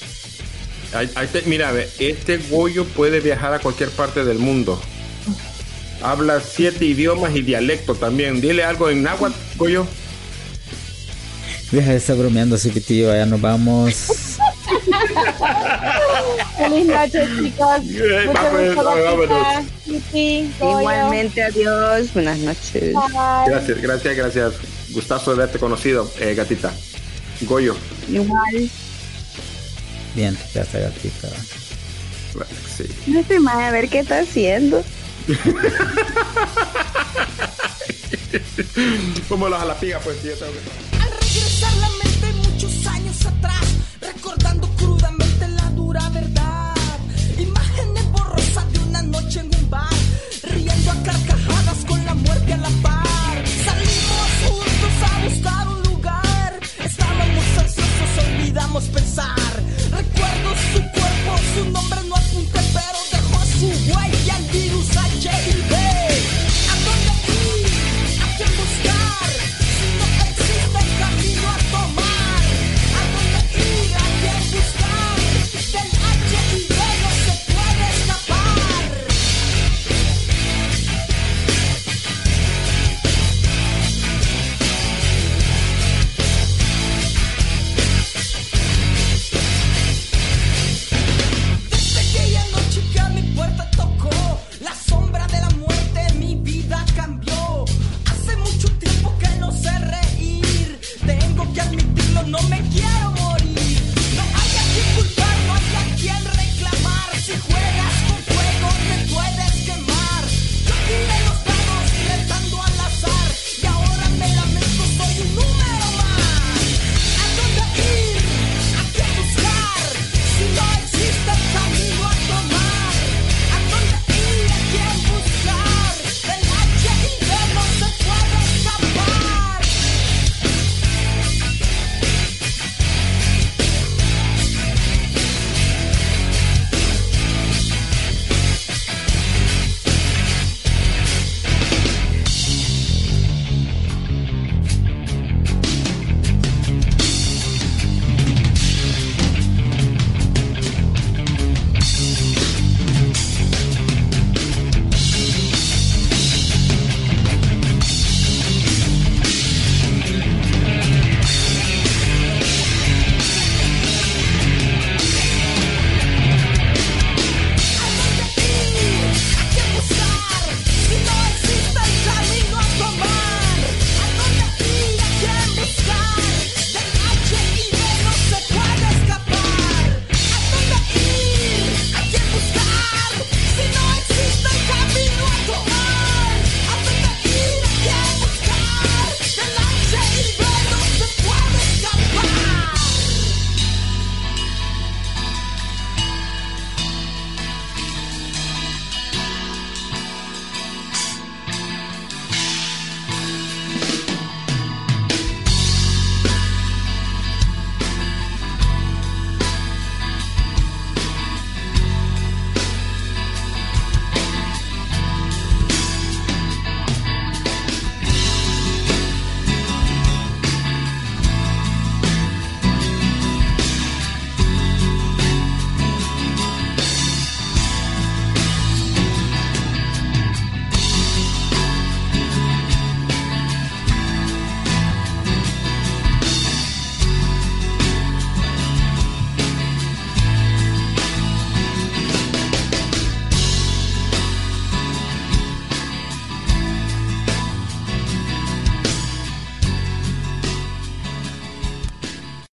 [0.93, 4.81] Ahí- ahí te- mira, ve, este Goyo puede viajar a cualquier parte del mundo.
[6.01, 8.39] Habla siete idiomas y dialectos también.
[8.41, 9.85] Dile algo en náhuatl, Goyo.
[11.71, 13.13] Deja de estar bromeando, Cipitillo.
[13.13, 13.93] Ya nos vamos.
[16.57, 17.83] Feliz noche, chicos.
[17.83, 19.65] Mucho vámonos.
[20.13, 22.13] Igualmente, adiós.
[22.13, 22.93] Buenas noches.
[22.93, 23.47] Bye.
[23.47, 24.53] Gracias, gracias, gracias.
[24.89, 26.71] Gustazo de haberte conocido, eh, gatita.
[27.41, 27.75] Goyo.
[28.11, 28.69] Igual.
[30.15, 31.27] Bien, ya está gatita.
[32.77, 32.85] Sí.
[33.07, 34.83] No sé más a ver qué está haciendo.
[39.29, 40.59] Como las alapigas, pues, yo tengo que...
[40.97, 43.61] Al regresar la mente muchos años atrás,
[44.01, 46.73] recordando crudamente la dura verdad.
[47.37, 49.93] Imágenes borrosas de una noche en un bar,
[50.41, 53.45] riendo a carcajadas con la muerte a la par.
[53.65, 59.35] Salimos juntos a buscar un lugar, estábamos ansiosos, olvidamos pensar.
[59.91, 64.38] Recuerdo su cuerpo, su nombre no apunté, pero dejó su huella.